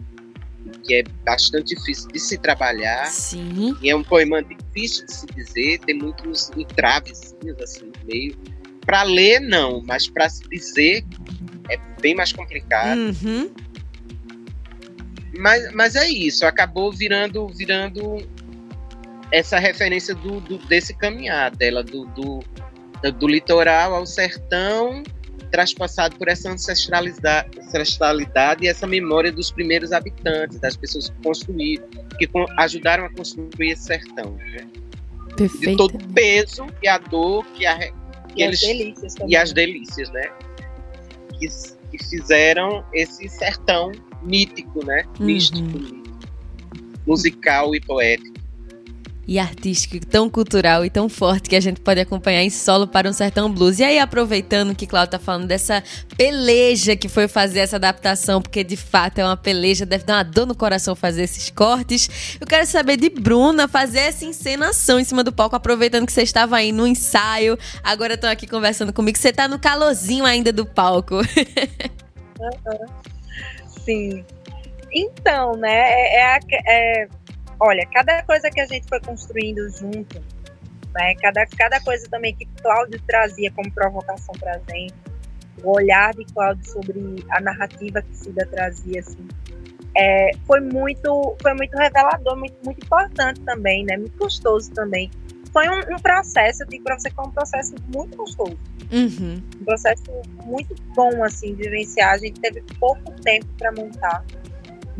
Que 0.80 0.94
é 0.94 1.02
bastante 1.24 1.74
difícil 1.74 2.08
de 2.08 2.18
se 2.18 2.38
trabalhar. 2.38 3.06
Sim. 3.06 3.76
E 3.82 3.90
é 3.90 3.96
um 3.96 4.02
poema 4.02 4.42
difícil 4.42 5.06
de 5.06 5.14
se 5.14 5.26
dizer, 5.26 5.78
tem 5.80 5.96
muitos 5.96 6.50
entraves 6.56 7.34
assim 7.62 7.86
no 7.86 8.06
meio. 8.06 8.36
Para 8.84 9.02
ler, 9.02 9.40
não, 9.40 9.82
mas 9.86 10.08
para 10.08 10.28
se 10.28 10.42
dizer 10.48 11.04
é 11.68 11.78
bem 12.00 12.14
mais 12.14 12.32
complicado. 12.32 12.98
Uhum. 12.98 13.50
Mas, 15.38 15.72
mas 15.72 15.96
é 15.96 16.08
isso, 16.08 16.44
acabou 16.44 16.92
virando 16.92 17.48
virando 17.48 18.18
essa 19.32 19.58
referência 19.58 20.14
do, 20.14 20.40
do 20.40 20.58
desse 20.58 20.92
caminhar 20.92 21.54
dela, 21.54 21.84
do, 21.84 22.04
do, 22.06 22.40
do 23.12 23.28
litoral 23.28 23.94
ao 23.94 24.06
sertão 24.06 25.02
traspassado 25.50 26.16
por 26.16 26.28
essa 26.28 26.50
ancestralidade, 26.50 27.58
ancestralidade 27.58 28.64
e 28.64 28.68
essa 28.68 28.86
memória 28.86 29.32
dos 29.32 29.50
primeiros 29.50 29.92
habitantes, 29.92 30.58
das 30.60 30.76
pessoas 30.76 31.10
que 31.10 31.22
construíram, 31.22 31.86
que 32.18 32.28
ajudaram 32.58 33.04
a 33.04 33.10
construir 33.10 33.70
esse 33.70 33.84
sertão. 33.84 34.32
Né? 34.32 34.66
Perfeito. 35.36 35.70
De 35.70 35.76
todo 35.76 35.94
o 35.96 36.12
peso 36.12 36.66
e 36.82 36.88
a 36.88 36.98
dor 36.98 37.44
que, 37.54 37.66
a, 37.66 37.78
que 37.78 37.92
e 38.36 38.42
eles, 38.42 38.62
as 38.62 38.68
delícias 38.68 39.14
também. 39.14 39.32
e 39.32 39.36
as 39.36 39.52
delícias, 39.52 40.10
né? 40.10 40.32
Que, 41.38 41.48
que 41.90 42.04
fizeram 42.04 42.84
esse 42.92 43.28
sertão 43.28 43.92
mítico, 44.22 44.84
né? 44.84 45.04
Uhum. 45.18 45.26
Místico, 45.26 45.78
musical 47.06 47.74
e 47.74 47.80
poético 47.80 48.39
e 49.30 49.38
artístico, 49.38 50.04
tão 50.04 50.28
cultural 50.28 50.84
e 50.84 50.90
tão 50.90 51.08
forte 51.08 51.48
que 51.48 51.54
a 51.54 51.60
gente 51.60 51.80
pode 51.80 52.00
acompanhar 52.00 52.42
em 52.42 52.50
solo 52.50 52.88
para 52.88 53.08
um 53.08 53.12
sertão 53.12 53.48
blues. 53.48 53.78
E 53.78 53.84
aí, 53.84 53.96
aproveitando 53.96 54.74
que 54.74 54.88
Cláudio 54.88 55.12
tá 55.12 55.20
falando 55.20 55.46
dessa 55.46 55.84
peleja 56.16 56.96
que 56.96 57.08
foi 57.08 57.28
fazer 57.28 57.60
essa 57.60 57.76
adaptação, 57.76 58.42
porque 58.42 58.64
de 58.64 58.76
fato 58.76 59.18
é 59.18 59.24
uma 59.24 59.36
peleja, 59.36 59.86
deve 59.86 60.02
dar 60.02 60.16
uma 60.16 60.24
dor 60.24 60.48
no 60.48 60.54
coração 60.56 60.96
fazer 60.96 61.22
esses 61.22 61.48
cortes. 61.48 62.36
Eu 62.40 62.46
quero 62.46 62.66
saber 62.66 62.96
de 62.96 63.08
Bruna 63.08 63.68
fazer 63.68 64.00
essa 64.00 64.24
encenação 64.24 64.98
em 64.98 65.04
cima 65.04 65.22
do 65.22 65.30
palco, 65.30 65.54
aproveitando 65.54 66.06
que 66.06 66.12
você 66.12 66.22
estava 66.22 66.56
aí 66.56 66.72
no 66.72 66.84
ensaio, 66.84 67.56
agora 67.84 68.14
estão 68.14 68.28
aqui 68.28 68.48
conversando 68.48 68.92
comigo. 68.92 69.16
Você 69.16 69.32
tá 69.32 69.46
no 69.46 69.60
calorzinho 69.60 70.24
ainda 70.24 70.52
do 70.52 70.66
palco. 70.66 71.18
Sim. 73.86 74.24
Então, 74.92 75.54
né, 75.54 75.70
é, 75.70 76.36
é, 76.36 76.38
é, 76.66 77.08
olha, 77.60 77.86
cada 77.92 78.22
coisa 78.22 78.50
que 78.50 78.60
a 78.60 78.66
gente 78.66 78.88
foi 78.88 79.00
construindo 79.00 79.68
junto, 79.70 80.18
né, 80.94 81.14
cada, 81.20 81.46
cada 81.46 81.80
coisa 81.80 82.08
também 82.08 82.34
que 82.34 82.46
Cláudio 82.62 83.00
trazia 83.06 83.50
como 83.52 83.70
provocação 83.72 84.34
para 84.40 84.56
a 84.56 84.72
gente, 84.72 84.94
o 85.62 85.76
olhar 85.76 86.14
de 86.14 86.24
Cláudio 86.26 86.66
sobre 86.68 87.24
a 87.30 87.40
narrativa 87.40 88.00
que 88.02 88.16
Cida 88.16 88.46
trazia, 88.46 89.00
assim, 89.00 89.28
é, 89.96 90.30
foi 90.46 90.60
muito 90.60 91.36
foi 91.42 91.52
muito 91.54 91.76
revelador, 91.76 92.36
muito, 92.36 92.56
muito 92.64 92.84
importante 92.84 93.40
também, 93.40 93.84
né, 93.84 93.96
muito 93.96 94.16
gostoso 94.16 94.70
também. 94.72 95.10
Foi 95.52 95.68
um, 95.68 95.96
um 95.96 95.98
processo, 95.98 96.62
eu 96.62 96.68
digo 96.68 96.84
para 96.84 96.98
você 96.98 97.10
que 97.10 97.16
foi 97.16 97.26
um 97.26 97.32
processo 97.32 97.74
muito 97.92 98.16
gostoso. 98.16 98.56
Uhum. 98.92 99.42
Um 99.60 99.64
processo 99.64 100.04
muito 100.44 100.74
bom, 100.94 101.24
assim, 101.24 101.56
de 101.56 101.64
vivenciar. 101.64 102.14
A 102.14 102.18
gente 102.18 102.40
teve 102.40 102.62
pouco 102.78 103.10
tempo 103.22 103.46
para 103.58 103.72
montar 103.72 104.24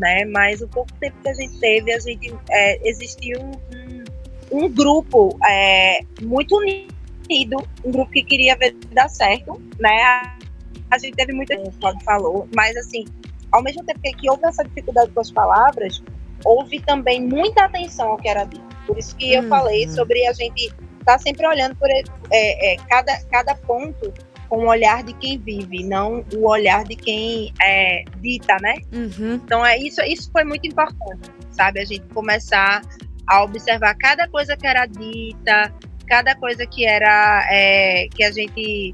né? 0.01 0.25
Mas 0.25 0.61
o 0.61 0.67
pouco 0.67 0.91
tempo 0.99 1.15
que 1.21 1.29
a 1.29 1.33
gente 1.33 1.59
teve, 1.59 1.93
a 1.93 1.99
gente 1.99 2.33
é, 2.49 2.89
existiu 2.89 3.39
um, 3.39 4.63
um, 4.63 4.69
grupo 4.69 5.37
é, 5.47 5.99
muito 6.23 6.57
unido, 6.57 7.63
um 7.85 7.91
grupo 7.91 8.11
que 8.11 8.23
queria 8.23 8.57
ver 8.57 8.75
dar 8.91 9.07
certo, 9.07 9.61
né? 9.79 10.01
A, 10.01 10.37
a 10.89 10.97
gente 10.97 11.15
teve 11.15 11.31
muita 11.31 11.55
gente, 11.55 11.69
o 11.69 12.03
falou, 12.03 12.49
mas 12.53 12.75
assim, 12.75 13.05
ao 13.51 13.61
mesmo 13.61 13.83
tempo 13.85 13.99
que 14.01 14.29
houve 14.29 14.45
essa 14.45 14.63
dificuldade 14.63 15.11
com 15.11 15.21
as 15.21 15.31
palavras, 15.31 16.03
houve 16.43 16.79
também 16.81 17.21
muita 17.21 17.65
atenção 17.65 18.09
ao 18.09 18.17
que 18.17 18.27
era 18.27 18.43
dito. 18.43 18.65
Por 18.87 18.97
isso 18.97 19.15
que 19.15 19.33
eu 19.33 19.43
uhum. 19.43 19.49
falei 19.49 19.87
sobre 19.87 20.25
a 20.25 20.33
gente 20.33 20.65
estar 20.65 21.13
tá 21.13 21.19
sempre 21.19 21.47
olhando 21.47 21.75
por 21.75 21.89
é, 21.89 22.03
é, 22.31 22.75
cada, 22.89 23.21
cada 23.25 23.55
ponto 23.55 24.11
com 24.51 24.65
o 24.65 24.67
olhar 24.67 25.01
de 25.01 25.13
quem 25.13 25.39
vive, 25.39 25.81
não 25.81 26.25
o 26.35 26.45
olhar 26.45 26.83
de 26.83 26.97
quem 26.97 27.53
é, 27.61 28.03
dita, 28.17 28.57
né? 28.61 28.75
Uhum. 28.91 29.35
Então 29.35 29.65
é 29.65 29.77
isso, 29.77 30.01
isso 30.01 30.29
foi 30.29 30.43
muito 30.43 30.67
importante, 30.67 31.31
sabe? 31.51 31.79
A 31.79 31.85
gente 31.85 32.05
começar 32.13 32.81
a 33.27 33.43
observar 33.45 33.95
cada 33.95 34.27
coisa 34.27 34.57
que 34.57 34.67
era 34.67 34.85
dita, 34.85 35.73
cada 36.05 36.35
coisa 36.35 36.67
que 36.67 36.85
era 36.85 37.47
é, 37.49 38.09
que 38.13 38.25
a 38.25 38.31
gente 38.33 38.93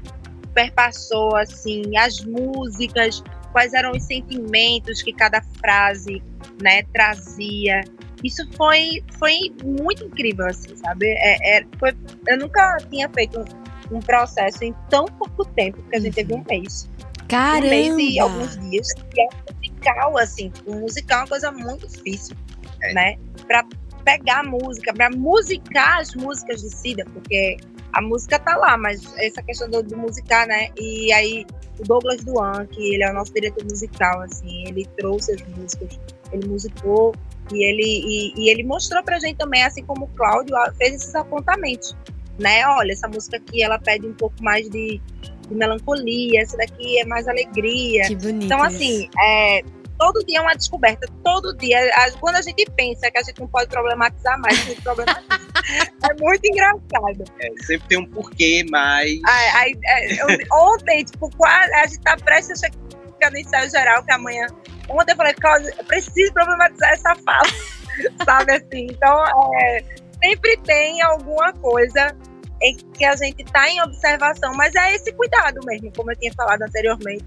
perpassou, 0.54 1.34
assim, 1.34 1.82
as 1.96 2.20
músicas, 2.20 3.20
quais 3.50 3.74
eram 3.74 3.90
os 3.90 4.04
sentimentos 4.04 5.02
que 5.02 5.12
cada 5.12 5.42
frase, 5.58 6.22
né, 6.62 6.84
trazia. 6.92 7.80
Isso 8.22 8.48
foi, 8.52 9.02
foi 9.18 9.52
muito 9.64 10.04
incrível, 10.04 10.46
assim, 10.46 10.76
sabe? 10.76 11.06
É, 11.08 11.58
é, 11.58 11.66
foi, 11.80 11.92
eu 12.28 12.38
nunca 12.38 12.76
tinha 12.88 13.08
feito 13.08 13.44
um 13.90 14.00
processo 14.00 14.64
em 14.64 14.74
tão 14.88 15.06
pouco 15.06 15.44
tempo, 15.44 15.78
porque 15.82 15.96
a 15.96 16.00
gente 16.00 16.14
teve 16.14 16.34
um 16.34 16.44
mês. 16.48 16.88
Caramba! 17.28 17.66
Um 17.66 17.70
mês 17.70 17.94
e 17.98 18.18
alguns 18.18 18.58
dias. 18.58 18.88
E 19.14 19.20
é 19.20 19.28
musical, 19.54 20.18
assim. 20.18 20.52
O 20.66 20.74
musical 20.74 21.18
é 21.18 21.20
uma 21.22 21.28
coisa 21.28 21.52
muito 21.52 21.86
difícil, 21.86 22.36
é. 22.82 22.94
né? 22.94 23.18
Pra 23.46 23.64
pegar 24.04 24.40
a 24.40 24.42
música, 24.42 24.92
pra 24.94 25.10
musicar 25.10 26.00
as 26.00 26.14
músicas 26.14 26.62
de 26.62 26.70
Cida, 26.70 27.04
porque 27.12 27.58
a 27.92 28.00
música 28.00 28.38
tá 28.38 28.56
lá, 28.56 28.76
mas 28.76 29.02
essa 29.18 29.42
questão 29.42 29.68
do, 29.68 29.82
do 29.82 29.96
musicar, 29.96 30.46
né? 30.46 30.68
E 30.78 31.12
aí 31.12 31.46
o 31.78 31.82
Douglas 31.82 32.24
Duan, 32.24 32.66
que 32.66 32.94
ele 32.94 33.04
é 33.04 33.10
o 33.10 33.14
nosso 33.14 33.32
diretor 33.32 33.64
musical, 33.64 34.20
assim, 34.22 34.66
ele 34.66 34.86
trouxe 34.96 35.32
as 35.32 35.42
músicas, 35.56 35.98
ele 36.32 36.46
musicou 36.48 37.14
e 37.52 37.64
ele, 37.64 37.82
e, 37.82 38.32
e 38.36 38.50
ele 38.50 38.62
mostrou 38.62 39.02
pra 39.02 39.18
gente 39.18 39.36
também, 39.36 39.62
assim 39.62 39.84
como 39.84 40.04
o 40.04 40.08
Cláudio 40.08 40.54
fez 40.76 40.94
esses 40.94 41.14
apontamentos 41.14 41.96
né? 42.38 42.66
Olha, 42.66 42.92
essa 42.92 43.08
música 43.08 43.36
aqui 43.36 43.62
ela 43.62 43.78
pede 43.78 44.06
um 44.06 44.14
pouco 44.14 44.36
mais 44.42 44.68
de, 44.70 45.00
de 45.48 45.54
melancolia, 45.54 46.42
essa 46.42 46.56
daqui 46.56 46.98
é 46.98 47.04
mais 47.04 47.26
alegria. 47.26 48.04
Que 48.06 48.14
bonito. 48.14 48.44
Então, 48.44 48.62
assim, 48.62 49.08
é, 49.20 49.62
todo 49.98 50.24
dia 50.24 50.38
é 50.38 50.40
uma 50.40 50.54
descoberta. 50.54 51.06
Todo 51.24 51.54
dia, 51.56 51.78
quando 52.20 52.36
a 52.36 52.42
gente 52.42 52.64
pensa 52.76 53.10
que 53.10 53.18
a 53.18 53.22
gente 53.22 53.40
não 53.40 53.48
pode 53.48 53.68
problematizar 53.68 54.38
mais, 54.40 54.58
a 54.58 54.62
gente 54.62 54.80
problematiza. 54.82 55.26
é 56.10 56.22
muito 56.22 56.44
engraçado. 56.44 57.24
É, 57.40 57.64
sempre 57.64 57.88
tem 57.88 57.98
um 57.98 58.06
porquê, 58.06 58.64
mas. 58.70 59.20
Aí, 59.54 59.76
é, 59.84 60.24
ontem, 60.52 61.04
tipo, 61.04 61.28
quase, 61.36 61.72
a 61.74 61.86
gente 61.86 62.00
tá 62.00 62.16
prestes 62.16 62.62
a 62.62 62.66
chegar 62.66 63.30
no 63.30 63.38
ensaio 63.38 63.70
geral, 63.70 64.02
que 64.04 64.12
amanhã. 64.12 64.46
Ontem 64.88 65.12
eu 65.12 65.16
falei, 65.16 65.34
Cláudia, 65.34 65.74
eu 65.76 65.84
preciso 65.84 66.32
problematizar 66.32 66.90
essa 66.92 67.14
fala. 67.16 67.48
Sabe 68.24 68.52
assim? 68.52 68.86
Então, 68.90 69.24
é, 69.60 69.84
sempre 70.22 70.56
tem 70.58 71.02
alguma 71.02 71.52
coisa 71.54 72.16
em 72.62 72.76
que 72.76 73.04
a 73.04 73.14
gente 73.16 73.42
está 73.42 73.68
em 73.68 73.80
observação, 73.82 74.52
mas 74.54 74.74
é 74.74 74.94
esse 74.94 75.12
cuidado 75.12 75.60
mesmo, 75.64 75.92
como 75.96 76.10
eu 76.10 76.16
tinha 76.16 76.32
falado 76.34 76.62
anteriormente, 76.62 77.24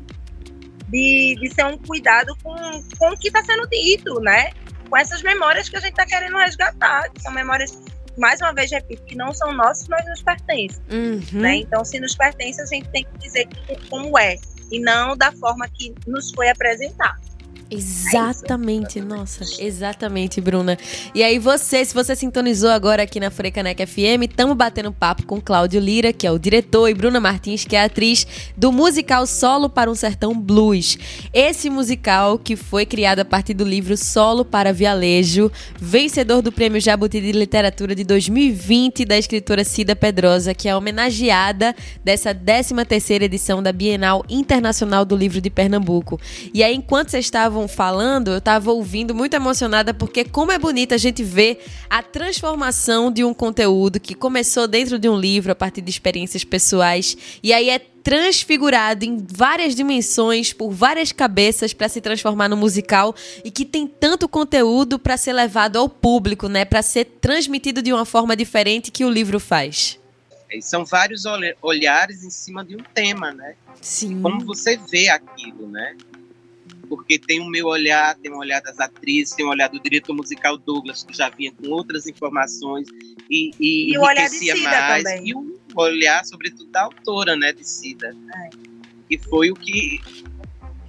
de, 0.90 1.36
de 1.40 1.54
ser 1.54 1.66
um 1.66 1.78
cuidado 1.78 2.36
com, 2.44 2.54
com 2.98 3.10
o 3.10 3.18
que 3.18 3.28
está 3.28 3.44
sendo 3.44 3.68
dito, 3.70 4.20
né? 4.20 4.52
Com 4.90 4.98
essas 4.98 5.22
memórias 5.22 5.70
que 5.70 5.78
a 5.78 5.80
gente 5.80 5.92
está 5.92 6.06
querendo 6.06 6.38
resgatar, 6.38 7.10
que 7.12 7.22
são 7.22 7.32
memórias, 7.32 7.82
mais 8.18 8.42
uma 8.42 8.54
vez, 8.54 8.70
repito, 8.72 9.04
que 9.04 9.16
não 9.16 9.34
são 9.34 9.54
nossas, 9.54 9.88
mas 9.88 10.06
nos 10.06 10.22
pertencem. 10.22 10.84
Uhum. 10.92 11.40
Né? 11.40 11.56
Então, 11.58 11.86
se 11.86 11.98
nos 12.00 12.14
pertence, 12.14 12.62
a 12.62 12.66
gente 12.66 12.90
tem 12.90 13.06
que 13.06 13.18
dizer 13.20 13.48
como 13.90 14.20
é, 14.20 14.36
e 14.70 14.80
não 14.80 15.16
da 15.16 15.32
forma 15.32 15.68
que 15.70 15.94
nos 16.06 16.32
foi 16.32 16.50
apresentado. 16.50 17.31
Exatamente, 17.74 19.00
é 19.00 19.02
nossa, 19.02 19.46
exatamente, 19.64 20.42
Bruna. 20.42 20.78
E 21.16 21.24
aí 21.24 21.40
você, 21.40 21.86
se 21.86 21.94
você 21.94 22.18
sintonizou 22.18 22.70
agora 22.70 23.04
aqui 23.04 23.18
na 23.18 23.32
Frecanec 23.32 23.86
FM, 23.88 24.28
estamos 24.30 24.58
batendo 24.58 24.92
papo 24.92 25.26
com 25.26 25.40
Cláudio 25.40 25.80
Lira, 25.80 26.12
que 26.12 26.28
é 26.28 26.32
o 26.32 26.38
diretor, 26.38 26.90
e 26.90 26.94
Bruna 26.94 27.22
Martins, 27.22 27.64
que 27.64 27.78
é 27.78 27.84
atriz 27.84 28.28
do 28.58 28.74
musical 28.74 29.26
Solo 29.26 29.70
para 29.70 29.90
um 29.90 29.96
Sertão 29.96 30.38
Blues. 30.38 30.98
Esse 31.34 31.70
musical 31.70 32.38
que 32.38 32.58
foi 32.58 32.86
criado 32.86 33.20
a 33.20 33.26
partir 33.26 33.54
do 33.54 33.64
livro 33.64 33.96
Solo 33.96 34.44
para 34.44 34.74
Vialejo, 34.74 35.50
vencedor 35.80 36.42
do 36.42 36.52
Prêmio 36.52 36.82
Jabuti 36.82 37.22
de 37.22 37.32
Literatura 37.32 37.96
de 37.96 38.04
2020 38.04 39.06
da 39.06 39.18
escritora 39.18 39.64
Cida 39.64 39.96
Pedrosa, 39.96 40.54
que 40.54 40.68
é 40.68 40.76
homenageada 40.76 41.74
dessa 42.04 42.36
13ª 42.36 43.22
edição 43.22 43.64
da 43.64 43.72
Bienal 43.72 44.26
Internacional 44.30 45.06
do 45.06 45.16
Livro 45.16 45.40
de 45.40 45.50
Pernambuco. 45.50 46.20
E 46.54 46.62
aí, 46.62 46.76
enquanto 46.76 47.12
vocês 47.12 47.24
estavam 47.24 47.61
estavam 47.62 47.68
falando, 47.68 48.32
eu 48.32 48.38
estava 48.38 48.72
ouvindo 48.72 49.14
muito 49.14 49.34
emocionada 49.34 49.94
porque 49.94 50.24
como 50.24 50.52
é 50.52 50.58
bonita 50.58 50.96
a 50.96 50.98
gente 50.98 51.24
ver 51.24 51.64
a 51.90 52.02
transformação 52.02 53.12
de 53.12 53.24
um 53.24 53.34
conteúdo 53.34 54.00
que 54.00 54.16
começou 54.16 54.68
dentro 54.68 54.98
de 54.98 55.10
um 55.10 55.18
livro 55.18 55.52
a 55.52 55.56
partir 55.56 55.82
de 55.82 55.90
experiências 55.90 56.44
pessoais 56.44 57.18
e 57.44 57.54
aí 57.54 57.70
é 57.70 57.80
transfigurado 57.80 59.06
em 59.06 59.24
várias 59.30 59.76
dimensões 59.76 60.54
por 60.54 60.72
várias 60.72 61.12
cabeças 61.12 61.72
para 61.72 61.88
se 61.88 62.02
transformar 62.02 62.50
no 62.50 62.58
musical 62.58 63.14
e 63.44 63.52
que 63.52 63.64
tem 63.64 63.86
tanto 63.86 64.28
conteúdo 64.28 64.98
para 64.98 65.18
ser 65.18 65.34
levado 65.34 65.78
ao 65.78 65.88
público, 65.88 66.48
né, 66.48 66.66
para 66.66 66.82
ser 66.82 67.06
transmitido 67.06 67.82
de 67.82 67.94
uma 67.94 68.06
forma 68.06 68.36
diferente 68.36 68.90
que 68.90 69.06
o 69.06 69.10
livro 69.10 69.40
faz. 69.40 70.00
E 70.50 70.62
são 70.62 70.84
vários 70.84 71.24
olhares 71.62 72.24
em 72.24 72.30
cima 72.30 72.66
de 72.66 72.76
um 72.76 72.84
tema, 72.94 73.32
né? 73.32 73.56
Sim. 73.80 74.22
Como 74.22 74.44
você 74.46 74.78
vê 74.78 75.08
aquilo, 75.08 75.70
né? 75.70 75.96
Porque 76.92 77.18
tem 77.18 77.40
o 77.40 77.46
meu 77.46 77.68
olhar, 77.68 78.14
tem 78.16 78.30
o 78.30 78.38
olhar 78.38 78.62
das 78.62 78.78
atrizes, 78.78 79.34
tem 79.34 79.46
o 79.46 79.50
olhar 79.50 79.70
do 79.70 79.80
diretor 79.80 80.14
musical 80.14 80.58
Douglas, 80.58 81.06
que 81.06 81.16
já 81.16 81.30
vinha 81.30 81.50
com 81.54 81.70
outras 81.70 82.06
informações 82.06 82.86
e, 83.30 83.52
e, 83.58 83.94
e 83.94 83.98
o 83.98 84.02
olhar 84.02 84.30
de 84.30 84.36
Cida 84.36 84.70
mais. 84.70 85.04
Também. 85.06 85.30
E 85.30 85.34
o 85.34 85.58
olhar, 85.74 86.26
sobretudo, 86.26 86.70
da 86.70 86.82
autora, 86.82 87.38
né, 87.38 87.54
de 87.54 87.66
Cida. 87.66 88.14
É. 88.36 88.50
Que 89.08 89.18
foi 89.18 89.52
o 89.52 89.56
que, 89.56 90.02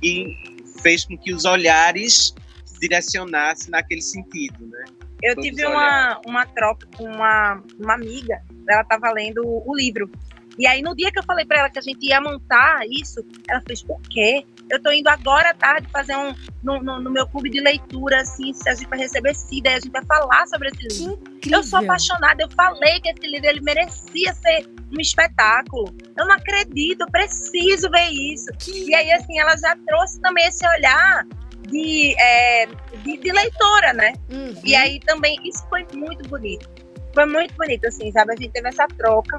que 0.01 0.37
fez 0.83 1.05
com 1.05 1.17
que 1.17 1.33
os 1.33 1.45
olhares 1.45 2.35
se 2.65 2.81
direcionassem 2.81 3.71
naquele 3.71 4.03
sentido, 4.03 4.67
né? 4.67 4.85
Eu 5.23 5.37
tive 5.37 5.65
uma, 5.65 6.21
uma 6.27 6.45
troca 6.47 6.85
com 6.97 7.05
uma, 7.05 7.63
uma 7.79 7.95
amiga, 7.95 8.43
ela 8.69 8.83
estava 8.83 9.13
lendo 9.13 9.41
o 9.45 9.73
livro. 9.77 10.11
E 10.59 10.67
aí, 10.67 10.83
no 10.83 10.97
dia 10.97 11.13
que 11.13 11.19
eu 11.21 11.23
falei 11.23 11.47
para 11.47 11.61
ela 11.61 11.71
que 11.71 11.79
a 11.79 11.83
gente 11.83 12.05
ia 12.05 12.21
montar 12.21 12.81
isso, 12.91 13.25
ela 13.49 13.63
fez, 13.65 13.85
por 13.85 14.03
quê? 14.11 14.45
Eu 14.73 14.83
tô 14.83 14.91
indo 14.91 15.09
agora 15.09 15.51
à 15.51 15.55
tarde 15.55 15.87
fazer 15.93 16.17
um 16.17 16.35
no, 16.63 16.83
no, 16.83 16.99
no 16.99 17.11
meu 17.11 17.27
clube 17.27 17.51
de 17.51 17.61
leitura, 17.61 18.23
assim, 18.23 18.55
se 18.55 18.67
a 18.71 18.75
gente 18.75 18.89
vai 18.89 19.01
receber 19.01 19.35
Cida 19.35 19.69
e 19.69 19.75
a 19.75 19.79
gente 19.79 19.91
vai 19.91 20.03
falar 20.07 20.47
sobre 20.47 20.71
esse 20.71 21.03
livro. 21.03 21.21
Eu 21.51 21.63
sou 21.63 21.81
apaixonada, 21.81 22.43
eu 22.43 22.49
falei 22.57 22.99
que 23.03 23.11
esse 23.11 23.27
livro 23.27 23.47
ele 23.51 23.61
merecia 23.61 24.33
ser 24.33 24.67
um 24.91 24.99
espetáculo. 24.99 25.95
Eu 26.17 26.27
não 26.27 26.35
acredito, 26.35 27.03
eu 27.03 27.11
preciso 27.11 27.91
ver 27.91 28.09
isso. 28.13 28.47
Que... 28.59 28.89
E 28.89 28.95
aí, 28.95 29.13
assim, 29.13 29.39
ela 29.39 29.55
já 29.59 29.77
trouxe 29.87 30.19
também 30.23 30.47
esse 30.47 30.67
olhar 30.67 31.27
de, 31.69 32.15
é, 32.19 32.67
de, 33.05 33.19
de, 33.19 33.31
leitora, 33.31 33.93
né? 33.93 34.15
Uhum. 34.33 34.55
E 34.65 34.75
aí 34.75 35.01
também, 35.01 35.39
isso 35.45 35.67
foi 35.69 35.87
muito 35.95 36.27
bonito. 36.31 36.67
Foi 37.13 37.27
muito 37.27 37.55
bonito, 37.57 37.87
assim, 37.87 38.11
sabe? 38.11 38.33
A 38.33 38.37
gente 38.37 38.53
teve 38.53 38.69
essa 38.71 38.89
troca 38.89 39.39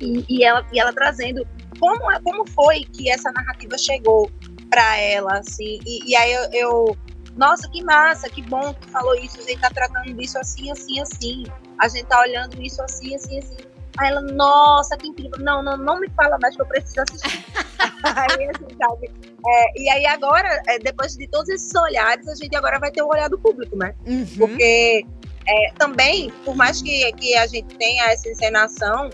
e, 0.00 0.24
e, 0.28 0.44
ela, 0.44 0.64
e 0.72 0.78
ela 0.78 0.92
trazendo 0.92 1.44
como, 1.78 2.10
é, 2.10 2.20
como 2.20 2.46
foi 2.50 2.80
que 2.92 3.10
essa 3.10 3.30
narrativa 3.32 3.76
chegou 3.78 4.30
para 4.70 4.96
ela, 4.98 5.38
assim, 5.38 5.78
e, 5.86 6.10
e 6.10 6.16
aí 6.16 6.32
eu, 6.32 6.50
eu, 6.52 6.96
nossa, 7.36 7.68
que 7.70 7.82
massa, 7.82 8.28
que 8.28 8.42
bom 8.42 8.74
que 8.74 8.90
falou 8.90 9.14
isso, 9.14 9.38
a 9.38 9.42
gente 9.42 9.60
tá 9.60 9.70
tratando 9.70 10.12
disso 10.14 10.38
assim, 10.38 10.70
assim, 10.70 11.00
assim, 11.00 11.44
a 11.78 11.88
gente 11.88 12.06
tá 12.06 12.20
olhando 12.20 12.60
isso 12.62 12.82
assim, 12.82 13.14
assim, 13.14 13.38
assim. 13.38 13.56
Aí 13.98 14.10
ela, 14.10 14.20
nossa, 14.20 14.96
que 14.96 15.08
incrível, 15.08 15.38
não, 15.38 15.62
não, 15.62 15.76
não 15.76 15.98
me 15.98 16.08
fala 16.10 16.36
mais 16.38 16.54
que 16.54 16.60
eu 16.60 16.66
preciso 16.66 17.00
assistir. 17.00 17.44
aí, 18.04 18.50
assim, 18.50 18.76
sabe? 18.76 19.10
É, 19.46 19.80
e 19.80 19.88
aí 19.88 20.06
agora, 20.06 20.62
é, 20.66 20.78
depois 20.78 21.16
de 21.16 21.26
todos 21.28 21.48
esses 21.48 21.74
olhares, 21.74 22.28
a 22.28 22.34
gente 22.34 22.54
agora 22.54 22.78
vai 22.78 22.90
ter 22.90 23.02
o 23.02 23.08
olhar 23.08 23.28
do 23.28 23.38
público, 23.38 23.76
né? 23.76 23.94
Uhum. 24.06 24.26
Porque 24.36 25.06
é, 25.48 25.72
também, 25.78 26.30
por 26.44 26.54
mais 26.56 26.82
que, 26.82 27.10
que 27.12 27.34
a 27.36 27.46
gente 27.46 27.74
tenha 27.76 28.04
essa 28.10 28.28
encenação 28.28 29.08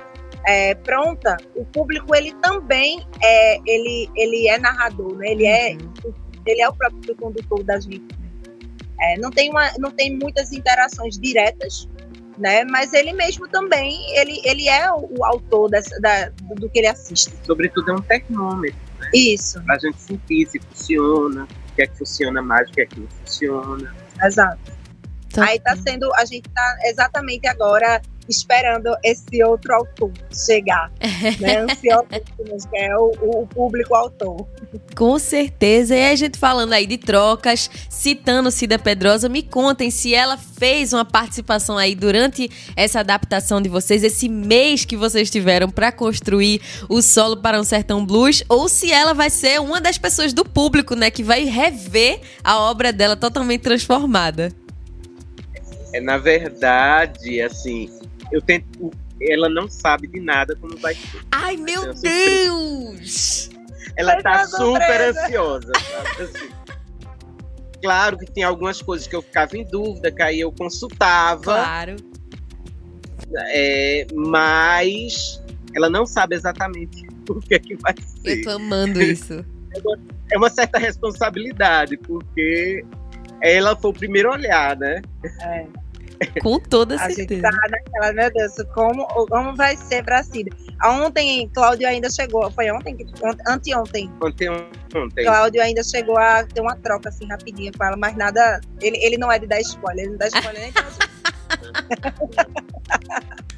é, 0.47 0.75
pronta, 0.75 1.37
o 1.55 1.65
público 1.65 2.15
ele 2.15 2.33
também 2.43 3.07
é, 3.23 3.59
ele, 3.67 4.11
ele 4.17 4.49
é 4.49 4.59
narrador, 4.59 5.17
né? 5.17 5.31
Ele 5.31 5.47
é, 5.47 5.73
uhum. 5.73 6.15
ele 6.47 6.61
é 6.61 6.69
o 6.69 6.75
próprio 6.75 7.15
condutor 7.17 7.63
da 7.65 7.79
gente. 7.79 8.05
É, 9.01 9.19
não, 9.19 9.31
tem 9.31 9.51
uma, 9.51 9.71
não 9.79 9.91
tem 9.91 10.17
muitas 10.17 10.53
interações 10.53 11.19
diretas, 11.19 11.89
né? 12.39 12.65
Mas 12.65 12.93
ele 12.93 13.13
mesmo 13.13 13.49
também, 13.49 13.99
ele, 14.17 14.41
ele 14.45 14.69
é 14.69 14.91
o, 14.93 15.09
o 15.19 15.25
autor 15.25 15.71
dessa, 15.71 15.99
da, 16.01 16.31
do 16.57 16.69
que 16.69 16.79
ele 16.79 16.89
assiste. 16.89 17.33
Sobretudo 17.45 17.91
é 17.91 17.95
um 17.95 18.03
termômetro. 18.03 18.79
Né? 19.01 19.11
Isso. 19.15 19.63
Pra 19.65 19.79
gente 19.79 20.01
sentir 20.01 20.47
se 20.49 20.61
funciona, 20.61 21.45
o 21.45 21.75
que 21.75 21.83
é 21.83 21.87
que 21.87 21.99
funciona 21.99 22.43
mais, 22.43 22.69
o 22.69 22.73
que 22.73 22.81
é 22.83 22.87
que 22.87 23.01
não 23.01 23.09
funciona. 23.09 23.95
Exato. 24.23 24.82
Tá. 25.33 25.45
Aí 25.45 25.59
tá 25.61 25.77
sendo, 25.77 26.13
a 26.15 26.25
gente 26.25 26.49
tá 26.51 26.77
exatamente 26.85 27.47
agora 27.47 28.01
esperando 28.29 28.97
esse 29.03 29.43
outro 29.43 29.75
autor 29.75 30.13
chegar, 30.33 30.91
né? 31.41 31.59
Ansiosíssimos, 31.59 32.65
que 32.67 32.77
é 32.77 32.97
o, 32.97 33.13
o, 33.21 33.47
público 33.47 33.95
autor. 33.95 34.47
Com 34.97 35.19
certeza. 35.19 35.95
E 35.95 36.11
a 36.11 36.17
gente 36.17 36.39
falando 36.39 36.73
aí 36.73 36.87
de 36.87 36.99
trocas, 36.99 37.71
citando 37.89 38.51
Cida 38.51 38.79
Pedrosa, 38.79 39.29
me 39.29 39.43
contem 39.43 39.91
se 39.91 40.15
ela 40.15 40.37
fez 40.37 40.93
uma 40.93 41.05
participação 41.05 41.77
aí 41.77 41.95
durante 41.95 42.51
essa 42.77 43.01
adaptação 43.01 43.61
de 43.61 43.69
vocês, 43.69 44.03
esse 44.03 44.29
mês 44.29 44.85
que 44.85 44.97
vocês 44.97 45.31
tiveram 45.31 45.69
para 45.69 45.91
construir 45.93 46.61
o 46.89 47.03
solo 47.03 47.37
para 47.37 47.61
um 47.61 47.65
sertão 47.65 48.05
blues, 48.05 48.43
ou 48.49 48.69
se 48.69 48.93
ela 48.93 49.13
vai 49.13 49.31
ser 49.31 49.61
uma 49.61 49.81
das 49.81 49.99
pessoas 49.99 50.33
do 50.33 50.45
público, 50.45 50.95
né, 50.95 51.11
que 51.11 51.23
vai 51.23 51.45
rever 51.45 52.21
a 52.45 52.59
obra 52.61 52.93
dela 52.93 53.17
totalmente 53.17 53.63
transformada. 53.63 54.62
É, 55.93 56.01
na 56.01 56.19
verdade, 56.19 57.41
assim, 57.41 57.91
eu 58.31 58.41
tento. 58.41 58.91
Ela 59.21 59.49
não 59.49 59.69
sabe 59.69 60.09
de 60.09 60.21
nada 60.21 60.57
como 60.57 60.77
vai 60.79 60.95
ser. 60.95 61.21
Ai, 61.31 61.57
meu 61.57 61.93
Deus! 61.95 63.51
Ela 63.97 64.21
tá 64.23 64.47
super 64.47 65.01
ansiosa, 65.01 65.73
sabe? 65.75 66.23
Assim. 66.23 66.63
Claro 67.83 68.17
que 68.17 68.27
tem 68.27 68.45
algumas 68.45 68.81
coisas 68.81 69.07
que 69.07 69.15
eu 69.15 69.23
ficava 69.23 69.57
em 69.57 69.65
dúvida, 69.65 70.11
que 70.11 70.23
aí 70.23 70.41
eu 70.41 70.53
consultava. 70.53 71.43
Claro. 71.43 71.97
É, 73.55 74.07
mas 74.15 75.43
ela 75.75 75.91
não 75.91 76.07
sabe 76.07 76.37
exatamente 76.37 77.07
o 77.29 77.41
que 77.41 77.55
é 77.55 77.59
que 77.59 77.77
vai 77.77 77.95
ser. 77.99 78.39
Eu 78.39 78.45
tô 78.45 78.51
amando 78.51 79.03
isso. 79.03 79.45
É 79.75 79.79
uma, 79.81 79.99
é 80.33 80.39
uma 80.39 80.51
certa 80.51 80.79
responsabilidade, 80.79 81.97
porque 81.97 82.85
ela 83.43 83.75
foi 83.75 83.91
o 83.91 83.95
primeiro 83.95 84.31
olhar, 84.31 84.77
né? 84.77 85.03
É. 85.41 85.67
Com 86.43 86.59
toda 86.59 86.97
a 86.97 87.11
certeza. 87.11 87.49
A 87.49 87.51
gente 87.51 87.61
tá 87.61 87.69
naquela, 87.69 88.13
meu 88.13 88.33
Deus, 88.33 88.53
como, 88.75 89.07
como 89.07 89.57
vai 89.57 89.77
ser 89.77 90.05
pra 90.05 90.23
Cida? 90.23 90.55
Ontem, 90.85 91.49
Cláudio 91.55 91.89
ainda 91.89 92.11
chegou, 92.11 92.51
foi 92.51 92.71
ontem? 92.71 92.97
Anteontem. 93.47 94.11
Ontem. 94.21 95.25
Cláudio 95.25 95.63
ainda 95.63 95.83
chegou 95.83 96.19
a 96.19 96.45
ter 96.45 96.61
uma 96.61 96.77
troca 96.77 97.09
assim 97.09 97.27
rapidinha 97.27 97.73
com 97.77 97.85
ela, 97.85 97.97
mas 97.97 98.17
nada. 98.17 98.61
Ele, 98.81 98.99
ele 98.99 99.17
não 99.17 99.31
é 99.31 99.39
de 99.39 99.47
dar 99.47 99.61
spoiler, 99.61 100.05
ele 100.05 100.13
não 100.13 100.19
dá 100.19 100.29
spoiler 100.29 100.61
nem 100.61 100.73
pra 100.73 100.83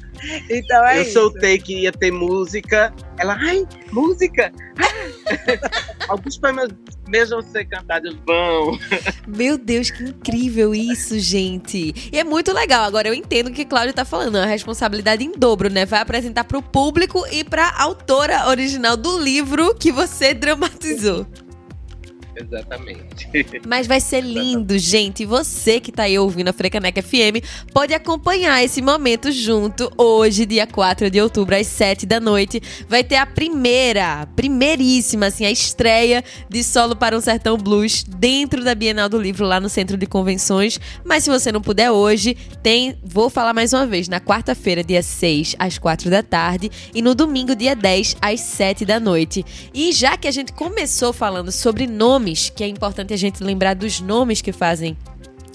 Então 0.49 0.85
é 0.85 0.97
Eu 0.99 1.01
isso. 1.03 1.13
soltei 1.13 1.57
que 1.57 1.81
ia 1.81 1.91
ter 1.91 2.11
música. 2.11 2.93
Ela, 3.17 3.35
ai, 3.39 3.65
música! 3.91 4.51
Alguns 6.07 6.37
poemas 6.37 6.69
mesmo 7.07 7.41
ser 7.41 7.65
cantados 7.65 8.15
vão. 8.25 8.77
Meu 9.27 9.57
Deus, 9.57 9.89
que 9.91 10.03
incrível 10.03 10.73
isso, 10.73 11.19
gente. 11.19 11.93
E 12.11 12.17
é 12.19 12.23
muito 12.23 12.51
legal. 12.53 12.83
Agora 12.83 13.07
eu 13.07 13.13
entendo 13.13 13.47
o 13.47 13.53
que 13.53 13.65
Cláudio 13.65 13.93
tá 13.93 14.03
falando. 14.05 14.37
É 14.37 14.41
uma 14.41 14.45
responsabilidade 14.47 15.23
em 15.23 15.31
dobro, 15.31 15.69
né? 15.69 15.85
Vai 15.85 15.99
apresentar 16.01 16.43
pro 16.43 16.61
público 16.61 17.25
e 17.31 17.43
pra 17.43 17.73
autora 17.77 18.47
original 18.49 18.97
do 18.97 19.17
livro 19.19 19.75
que 19.75 19.91
você 19.91 20.33
dramatizou. 20.33 21.25
Exatamente. 22.35 23.29
Mas 23.65 23.87
vai 23.87 24.01
ser 24.01 24.21
lindo, 24.21 24.77
gente. 24.77 25.23
E 25.23 25.25
você 25.25 25.79
que 25.79 25.91
tá 25.91 26.03
aí 26.03 26.19
ouvindo 26.19 26.49
a 26.49 26.53
Frecaneca 26.53 27.01
FM 27.01 27.41
pode 27.73 27.93
acompanhar 27.93 28.63
esse 28.63 28.81
momento 28.81 29.31
junto. 29.31 29.91
Hoje, 29.97 30.45
dia 30.45 30.67
4 30.67 31.09
de 31.09 31.21
outubro, 31.21 31.55
às 31.55 31.67
7 31.67 32.05
da 32.05 32.19
noite, 32.19 32.61
vai 32.89 33.03
ter 33.03 33.15
a 33.15 33.25
primeira, 33.25 34.27
primeiríssima, 34.35 35.27
assim, 35.27 35.45
a 35.45 35.51
estreia 35.51 36.23
de 36.49 36.63
Solo 36.63 36.95
para 36.95 37.17
um 37.17 37.21
Sertão 37.21 37.57
Blues 37.57 38.03
dentro 38.03 38.63
da 38.63 38.75
Bienal 38.75 39.07
do 39.07 39.19
Livro, 39.19 39.45
lá 39.45 39.59
no 39.59 39.69
Centro 39.69 39.97
de 39.97 40.05
Convenções. 40.05 40.79
Mas 41.05 41.23
se 41.23 41.29
você 41.29 41.51
não 41.51 41.61
puder 41.61 41.91
hoje, 41.91 42.35
tem, 42.61 42.97
vou 43.01 43.29
falar 43.29 43.53
mais 43.53 43.71
uma 43.71 43.87
vez, 43.87 44.09
na 44.09 44.19
quarta-feira, 44.19 44.83
dia 44.83 45.01
6, 45.01 45.55
às 45.57 45.77
4 45.77 46.09
da 46.09 46.21
tarde, 46.21 46.69
e 46.93 47.01
no 47.01 47.15
domingo, 47.15 47.55
dia 47.55 47.75
10, 47.75 48.17
às 48.21 48.41
7 48.41 48.83
da 48.83 48.99
noite. 48.99 49.45
E 49.73 49.93
já 49.93 50.17
que 50.17 50.27
a 50.27 50.31
gente 50.31 50.51
começou 50.51 51.13
falando 51.13 51.51
sobre 51.51 51.87
nome 51.87 52.24
nomes, 52.25 52.49
que 52.49 52.63
é 52.63 52.67
importante 52.67 53.13
a 53.13 53.17
gente 53.17 53.43
lembrar 53.43 53.75
dos 53.75 54.01
nomes 54.01 54.41
que 54.41 54.51
fazem 54.51 54.97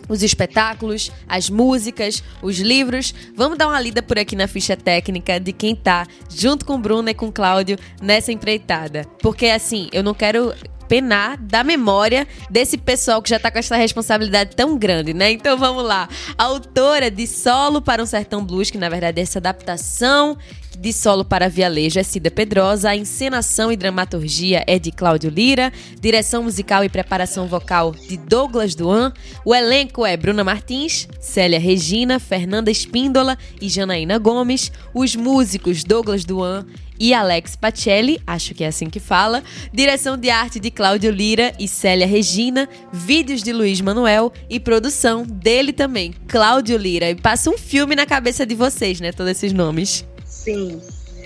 os 0.08 0.22
espetáculos, 0.22 1.10
as 1.28 1.50
músicas, 1.50 2.22
os 2.42 2.58
livros. 2.58 3.14
Vamos 3.36 3.58
dar 3.58 3.68
uma 3.68 3.80
lida 3.80 4.02
por 4.02 4.18
aqui 4.18 4.34
na 4.34 4.48
ficha 4.48 4.76
técnica 4.76 5.38
de 5.38 5.52
quem 5.52 5.74
tá 5.74 6.06
junto 6.28 6.64
com 6.64 6.80
Bruna 6.80 7.10
e 7.10 7.14
com 7.14 7.30
Cláudio 7.30 7.78
nessa 8.00 8.32
empreitada. 8.32 9.04
Porque 9.20 9.46
assim, 9.46 9.88
eu 9.92 10.02
não 10.02 10.14
quero 10.14 10.52
penar 10.88 11.36
da 11.36 11.62
memória 11.62 12.26
desse 12.50 12.76
pessoal 12.76 13.22
que 13.22 13.30
já 13.30 13.38
tá 13.38 13.48
com 13.48 13.60
essa 13.60 13.76
responsabilidade 13.76 14.56
tão 14.56 14.76
grande, 14.76 15.14
né? 15.14 15.30
Então 15.30 15.56
vamos 15.56 15.84
lá. 15.84 16.08
A 16.36 16.44
autora 16.44 17.08
de 17.08 17.28
Solo 17.28 17.80
para 17.80 18.02
um 18.02 18.06
Sertão 18.06 18.44
Blues, 18.44 18.70
que 18.70 18.78
na 18.78 18.88
verdade 18.88 19.20
é 19.20 19.22
essa 19.22 19.38
adaptação 19.38 20.36
de 20.78 20.92
solo 20.92 21.24
para 21.24 21.48
vialejo 21.48 21.98
é 21.98 22.02
Cida 22.02 22.30
Pedrosa, 22.30 22.90
a 22.90 22.96
encenação 22.96 23.70
e 23.70 23.76
dramaturgia 23.76 24.64
é 24.66 24.78
de 24.78 24.90
Cláudio 24.90 25.30
Lira, 25.30 25.72
direção 26.00 26.42
musical 26.42 26.84
e 26.84 26.88
preparação 26.88 27.46
vocal 27.46 27.92
de 27.92 28.16
Douglas 28.16 28.74
Duan, 28.74 29.12
o 29.44 29.54
elenco 29.54 30.06
é 30.06 30.16
Bruna 30.16 30.44
Martins, 30.44 31.08
Célia 31.20 31.58
Regina, 31.58 32.18
Fernanda 32.18 32.70
Espíndola 32.70 33.36
e 33.60 33.68
Janaína 33.68 34.18
Gomes, 34.18 34.72
os 34.94 35.14
músicos 35.14 35.84
Douglas 35.84 36.24
Duan 36.24 36.66
e 37.00 37.14
Alex 37.14 37.56
Pacelli, 37.56 38.20
acho 38.26 38.54
que 38.54 38.62
é 38.62 38.66
assim 38.66 38.90
que 38.90 39.00
fala, 39.00 39.42
direção 39.72 40.18
de 40.18 40.28
arte 40.28 40.60
de 40.60 40.70
Cláudio 40.70 41.10
Lira 41.10 41.54
e 41.58 41.66
Célia 41.66 42.06
Regina, 42.06 42.68
vídeos 42.92 43.42
de 43.42 43.54
Luiz 43.54 43.80
Manuel 43.80 44.30
e 44.50 44.60
produção 44.60 45.22
dele 45.22 45.72
também, 45.72 46.12
Cláudio 46.28 46.76
Lira. 46.76 47.08
E 47.08 47.14
passa 47.14 47.48
um 47.48 47.56
filme 47.56 47.96
na 47.96 48.04
cabeça 48.04 48.44
de 48.44 48.54
vocês, 48.54 49.00
né, 49.00 49.12
todos 49.12 49.30
esses 49.32 49.50
nomes. 49.54 50.04
Sim. 50.40 50.80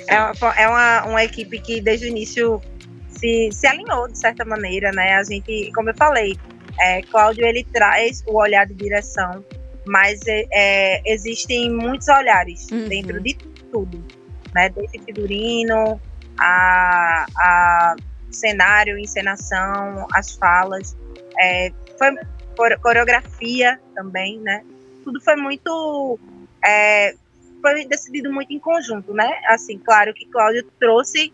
É, 0.08 0.20
uma, 0.20 0.54
é 0.56 0.68
uma, 0.68 1.04
uma 1.04 1.24
equipe 1.24 1.60
que 1.60 1.80
desde 1.80 2.06
o 2.06 2.08
início 2.08 2.60
se, 3.08 3.48
se 3.52 3.66
alinhou 3.66 4.08
de 4.08 4.18
certa 4.18 4.44
maneira, 4.44 4.90
né? 4.92 5.14
A 5.14 5.22
gente, 5.22 5.70
como 5.72 5.90
eu 5.90 5.94
falei, 5.94 6.36
é, 6.80 7.00
Cláudio 7.02 7.46
ele 7.46 7.64
traz 7.72 8.22
o 8.26 8.36
olhar 8.36 8.66
de 8.66 8.74
direção, 8.74 9.44
mas 9.86 10.20
é, 10.26 10.44
é 10.52 11.12
existem 11.12 11.70
muitos 11.70 12.08
olhares 12.08 12.68
uhum. 12.70 12.88
dentro 12.88 13.20
de 13.22 13.34
tudo, 13.70 14.04
né? 14.52 14.68
Desde 14.68 14.98
figurino, 14.98 16.00
a, 16.38 17.24
a 17.36 17.96
cenário, 18.32 18.98
encenação, 18.98 20.08
as 20.12 20.34
falas, 20.34 20.96
é, 21.38 21.70
foi 21.96 22.14
coreografia 22.80 23.80
também, 23.94 24.40
né? 24.40 24.64
Tudo 25.04 25.20
foi 25.20 25.36
muito 25.36 26.18
é, 26.64 27.14
foi 27.64 27.86
decidido 27.86 28.32
muito 28.32 28.52
em 28.52 28.58
conjunto, 28.58 29.14
né? 29.14 29.40
Assim, 29.46 29.78
claro 29.78 30.12
que 30.12 30.26
Cláudio 30.26 30.64
trouxe 30.78 31.32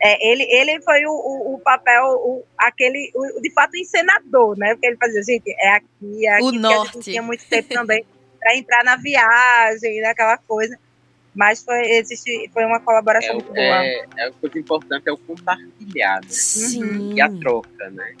é, 0.00 0.30
ele, 0.30 0.42
ele 0.44 0.80
foi 0.82 1.06
o, 1.06 1.10
o, 1.10 1.54
o 1.54 1.58
papel, 1.58 2.04
o, 2.04 2.44
aquele, 2.58 3.10
o, 3.14 3.40
de 3.40 3.50
fato, 3.52 3.76
encenador, 3.76 4.56
né? 4.58 4.74
Porque 4.74 4.86
ele 4.86 4.96
fazia, 4.96 5.22
gente, 5.22 5.50
é 5.50 5.70
aqui, 5.70 6.26
é 6.26 6.34
aqui, 6.34 6.44
o 6.44 6.52
norte. 6.52 6.76
a 6.76 6.92
gente 6.92 7.04
tinha 7.04 7.22
muito 7.22 7.44
tempo 7.48 7.68
também 7.70 8.04
para 8.38 8.56
entrar 8.56 8.84
na 8.84 8.96
viagem, 8.96 10.00
naquela 10.02 10.36
coisa. 10.36 10.78
Mas 11.34 11.62
foi, 11.62 11.80
existe, 11.92 12.50
foi 12.52 12.64
uma 12.64 12.80
colaboração 12.80 13.30
é, 13.30 13.34
muito 13.34 13.48
boa. 13.48 13.58
É, 13.58 14.06
é, 14.16 14.26
a 14.26 14.32
coisa 14.32 14.58
importante 14.58 15.08
é 15.08 15.12
o 15.12 15.18
compartilhar, 15.18 16.20
né? 16.20 16.28
Sim. 16.28 17.14
E 17.14 17.20
a 17.20 17.30
troca, 17.30 17.90
né? 17.90 18.14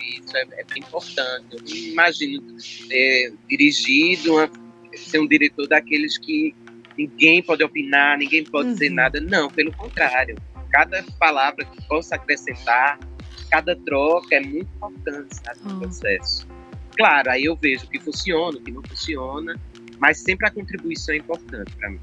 Isso 0.00 0.36
é, 0.36 0.42
é 0.42 0.64
bem 0.64 0.82
importante. 0.82 1.46
Eu 1.52 1.92
imagino 1.92 2.56
é, 2.90 3.32
dirigir 3.48 4.28
uma, 4.28 4.50
ser 4.96 5.20
um 5.20 5.28
diretor 5.28 5.68
daqueles 5.68 6.18
que 6.18 6.54
ninguém 6.96 7.42
pode 7.42 7.62
opinar, 7.62 8.18
ninguém 8.18 8.44
pode 8.44 8.68
uhum. 8.68 8.74
dizer 8.74 8.90
nada. 8.90 9.20
Não, 9.20 9.48
pelo 9.48 9.72
contrário. 9.76 10.36
Cada 10.70 11.04
palavra 11.18 11.64
que 11.64 11.86
possa 11.86 12.14
acrescentar, 12.14 12.98
cada 13.50 13.76
troca 13.76 14.34
é 14.34 14.40
muito 14.40 14.68
importante 14.76 15.36
sabe, 15.36 15.60
no 15.64 15.74
uhum. 15.74 15.80
processo. 15.80 16.46
Claro, 16.96 17.30
aí 17.30 17.44
eu 17.44 17.56
vejo 17.56 17.84
o 17.84 17.88
que 17.88 18.00
funciona, 18.00 18.58
o 18.58 18.62
que 18.62 18.70
não 18.70 18.82
funciona, 18.82 19.58
mas 19.98 20.18
sempre 20.18 20.46
a 20.46 20.50
contribuição 20.50 21.14
é 21.14 21.18
importante 21.18 21.72
para 21.76 21.90
mim. 21.90 22.00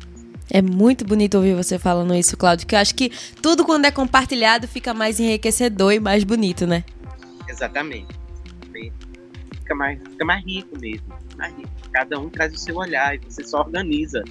É 0.51 0.61
muito 0.61 1.05
bonito 1.05 1.35
ouvir 1.35 1.55
você 1.55 1.77
falando 1.77 2.13
isso, 2.15 2.35
Cláudio, 2.35 2.65
que 2.65 2.73
eu 2.73 2.79
acho 2.79 2.95
que 2.95 3.11
tudo 3.41 3.63
quando 3.63 3.85
é 3.85 3.91
compartilhado 3.91 4.67
fica 4.67 4.93
mais 4.93 5.19
enriquecedor 5.19 5.93
e 5.93 5.99
mais 5.99 6.23
bonito, 6.23 6.65
né? 6.65 6.83
Exatamente. 7.47 8.07
Fica 9.53 9.75
mais, 9.75 9.99
fica 9.99 10.25
mais 10.25 10.43
rico 10.43 10.79
mesmo. 10.79 11.07
Mais 11.37 11.55
rico. 11.55 11.69
Cada 11.91 12.19
um 12.19 12.29
traz 12.29 12.53
o 12.53 12.57
seu 12.57 12.77
olhar 12.77 13.15
e 13.15 13.19
você 13.19 13.43
só 13.43 13.59
organiza 13.59 14.23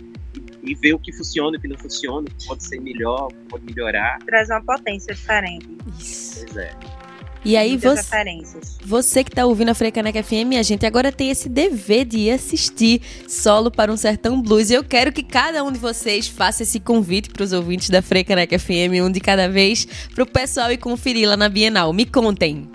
e, 0.68 0.74
vê 0.74 0.92
o 0.92 0.98
que 0.98 1.12
funciona 1.12 1.56
e 1.56 1.58
o 1.58 1.60
que 1.60 1.68
não 1.68 1.78
funciona, 1.78 2.28
o 2.28 2.34
que 2.34 2.46
pode 2.46 2.64
ser 2.64 2.80
melhor, 2.80 3.26
o 3.26 3.28
que 3.28 3.44
pode 3.48 3.64
melhorar. 3.64 4.18
Traz 4.26 4.48
uma 4.50 4.62
potência 4.62 5.14
diferente. 5.14 5.68
Isso. 5.98 6.44
Pois 6.46 6.56
é. 6.56 6.98
E 7.44 7.56
aí 7.56 7.76
você, 7.76 8.42
você 8.84 9.24
que 9.24 9.30
está 9.30 9.46
ouvindo 9.46 9.68
a 9.70 9.74
Frecaneca 9.74 10.22
FM, 10.22 10.58
a 10.58 10.62
gente 10.62 10.84
agora 10.84 11.12
tem 11.12 11.30
esse 11.30 11.48
dever 11.48 12.04
de 12.04 12.30
assistir 12.30 13.00
Solo 13.28 13.70
para 13.70 13.92
um 13.92 13.96
Sertão 13.96 14.42
Blues. 14.42 14.70
E 14.70 14.74
eu 14.74 14.82
quero 14.82 15.12
que 15.12 15.22
cada 15.22 15.62
um 15.62 15.70
de 15.70 15.78
vocês 15.78 16.26
faça 16.26 16.64
esse 16.64 16.80
convite 16.80 17.30
para 17.30 17.44
os 17.44 17.52
ouvintes 17.52 17.90
da 17.90 18.02
Frecaneca 18.02 18.58
FM, 18.58 19.00
um 19.02 19.10
de 19.10 19.20
cada 19.20 19.48
vez, 19.48 19.86
para 20.14 20.24
o 20.24 20.26
pessoal 20.26 20.72
ir 20.72 20.78
conferir 20.78 21.28
lá 21.28 21.36
na 21.36 21.48
Bienal. 21.48 21.92
Me 21.92 22.04
contem. 22.04 22.68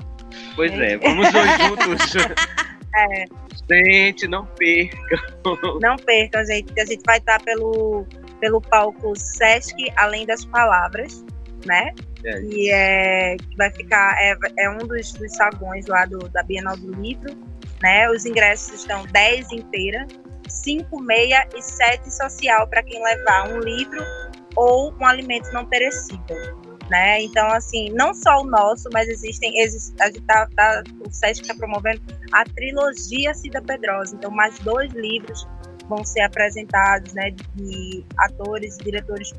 Pois 0.56 0.72
é, 0.72 0.98
vamos 0.98 1.32
dois 1.32 2.10
juntos. 2.10 2.10
é. 2.96 3.26
Gente, 3.70 4.28
não 4.28 4.46
percam. 4.46 5.80
Não 5.82 5.96
percam, 5.98 6.46
gente. 6.46 6.80
A 6.80 6.86
gente 6.86 7.02
vai 7.06 7.18
estar 7.18 7.42
pelo, 7.44 8.06
pelo 8.40 8.62
palco 8.62 9.16
Sesc 9.16 9.74
Além 9.96 10.26
das 10.26 10.46
Palavras, 10.46 11.24
né? 11.66 11.94
É. 12.26 12.42
E 12.42 12.70
é, 12.72 13.38
vai 13.58 13.72
ficar, 13.72 14.16
é, 14.22 14.36
é 14.60 14.70
um 14.70 14.80
dos, 14.80 15.14
dos 15.14 15.34
sagões 15.34 15.86
lá 15.88 16.06
do, 16.06 16.30
da 16.30 16.44
Bienal 16.44 16.78
do 16.78 16.92
Livro, 17.02 17.36
né? 17.82 18.10
Os 18.10 18.26
ingressos 18.26 18.74
estão 18.74 19.06
10 19.08 19.52
inteira, 19.52 20.08
5 20.48 21.02
meia 21.02 21.48
e 21.56 21.62
7 21.62 22.14
social 22.14 22.68
para 22.68 22.84
quem 22.84 23.02
levar 23.04 23.50
um 23.50 23.60
livro 23.60 24.02
ou 24.56 24.94
um 25.00 25.06
alimento 25.06 25.52
não 25.52 25.66
perecível. 25.66 26.63
Né? 26.90 27.24
Então, 27.24 27.48
assim, 27.52 27.90
não 27.92 28.14
só 28.14 28.42
o 28.42 28.44
nosso, 28.44 28.90
mas 28.92 29.08
existem, 29.08 29.58
existe, 29.62 29.96
a 30.02 30.08
gente 30.08 30.22
tá, 30.22 30.48
tá 30.56 30.84
o 31.00 31.12
SESC 31.12 31.42
está 31.42 31.56
promovendo 31.56 32.02
a 32.34 32.44
trilogia 32.44 33.34
Cida 33.34 33.62
Pedrosa. 33.62 34.16
Então, 34.16 34.30
mais 34.30 34.60
dois 34.60 34.92
livros 34.94 35.48
vão 35.88 36.04
ser 36.04 36.22
apresentados, 36.22 37.14
né, 37.14 37.32
de 37.56 38.06
atores 38.18 38.78
diretores 38.78 39.34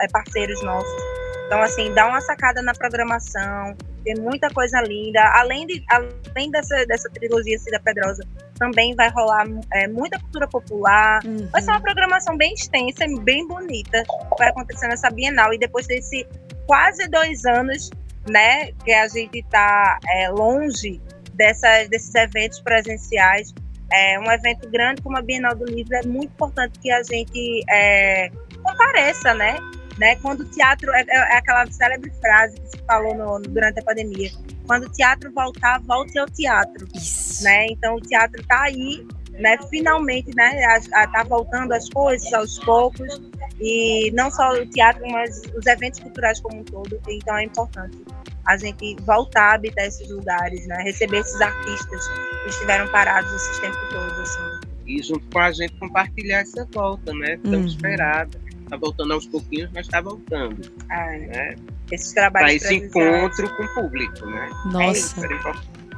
é, 0.00 0.08
parceiros 0.08 0.62
nossos 0.62 1.18
então, 1.48 1.62
assim, 1.62 1.94
dá 1.94 2.06
uma 2.06 2.20
sacada 2.20 2.60
na 2.60 2.74
programação, 2.74 3.74
tem 4.04 4.14
muita 4.16 4.50
coisa 4.50 4.82
linda. 4.82 5.18
Além, 5.34 5.66
de, 5.66 5.82
além 5.88 6.50
dessa, 6.50 6.84
dessa 6.84 7.08
trilogia 7.08 7.58
Cida 7.58 7.80
Pedrosa, 7.80 8.22
também 8.58 8.94
vai 8.94 9.08
rolar 9.08 9.46
é, 9.72 9.88
muita 9.88 10.20
cultura 10.20 10.46
popular. 10.46 11.24
Uhum. 11.24 11.48
Vai 11.50 11.62
ser 11.62 11.70
uma 11.70 11.80
programação 11.80 12.36
bem 12.36 12.52
extensa, 12.52 13.06
bem 13.22 13.48
bonita, 13.48 14.04
vai 14.38 14.50
acontecer 14.50 14.88
nessa 14.88 15.08
Bienal. 15.08 15.54
E 15.54 15.58
depois 15.58 15.86
desse 15.86 16.26
quase 16.68 17.08
dois 17.08 17.44
anos, 17.46 17.90
né, 18.28 18.70
que 18.84 18.92
a 18.92 19.08
gente 19.08 19.38
está 19.38 19.98
é, 20.06 20.28
longe 20.28 21.00
dessas, 21.32 21.88
desses 21.88 22.14
eventos 22.14 22.60
presenciais, 22.60 23.54
é, 23.90 24.20
um 24.20 24.30
evento 24.30 24.68
grande 24.68 25.00
como 25.00 25.16
a 25.16 25.22
Bienal 25.22 25.54
do 25.54 25.64
Livro 25.64 25.96
é 25.96 26.06
muito 26.06 26.30
importante 26.30 26.78
que 26.78 26.90
a 26.90 27.02
gente 27.02 27.64
é, 27.70 28.30
compareça, 28.62 29.32
né? 29.32 29.56
né? 29.98 30.16
Quando 30.16 30.40
o 30.40 30.44
teatro 30.44 30.92
é, 30.92 31.04
é, 31.08 31.36
aquela 31.38 31.66
célebre 31.70 32.12
frase 32.20 32.60
que 32.60 32.68
se 32.68 32.78
falou 32.86 33.14
no, 33.14 33.40
durante 33.40 33.80
a 33.80 33.82
pandemia. 33.82 34.30
Quando 34.66 34.84
o 34.84 34.92
teatro 34.92 35.32
voltar, 35.32 35.80
volte 35.80 36.18
ao 36.18 36.26
teatro, 36.26 36.86
Isso. 36.94 37.42
né? 37.44 37.66
Então 37.70 37.96
o 37.96 38.00
teatro 38.00 38.40
está 38.42 38.64
aí, 38.64 39.06
né? 39.32 39.56
Finalmente, 39.70 40.30
né? 40.36 40.76
Está 40.76 41.24
voltando 41.24 41.72
as 41.72 41.88
coisas 41.88 42.30
aos 42.34 42.58
poucos 42.58 43.18
e 43.60 44.10
não 44.12 44.30
só 44.30 44.52
o 44.52 44.66
teatro, 44.66 45.02
mas 45.10 45.42
os 45.56 45.66
eventos 45.66 46.00
culturais 46.00 46.40
como 46.40 46.60
um 46.60 46.64
todo. 46.64 47.00
Então 47.08 47.36
é 47.36 47.44
importante 47.44 47.98
a 48.46 48.56
gente 48.56 48.96
voltar 49.02 49.50
a 49.50 49.54
habitar 49.54 49.84
esses 49.84 50.08
lugares, 50.08 50.66
né? 50.66 50.82
Receber 50.82 51.18
esses 51.18 51.40
artistas 51.40 52.08
que 52.42 52.50
estiveram 52.50 52.88
parados 52.88 53.32
esses 53.32 53.58
tempos 53.58 53.88
todos, 53.90 54.18
assim. 54.20 54.68
E 54.86 55.02
junto 55.02 55.26
com 55.30 55.38
a 55.38 55.52
gente 55.52 55.74
compartilhar 55.78 56.40
essa 56.40 56.66
volta, 56.72 57.12
né? 57.12 57.38
Tão 57.44 57.60
uhum. 57.60 57.66
esperada 57.66 58.48
Tá 58.68 58.76
voltando 58.76 59.14
aos 59.14 59.26
pouquinhos, 59.26 59.70
mas 59.72 59.86
está 59.86 60.00
voltando. 60.00 60.70
Ah, 60.90 61.06
né? 61.06 61.56
Esses 61.90 62.12
trabalhos. 62.12 62.62
Para 62.62 62.74
esse 62.74 62.74
encontro 62.74 63.56
com 63.56 63.62
o 63.62 63.74
público, 63.74 64.26
né? 64.26 64.50
Nossa. 64.66 65.24
É 65.24 65.28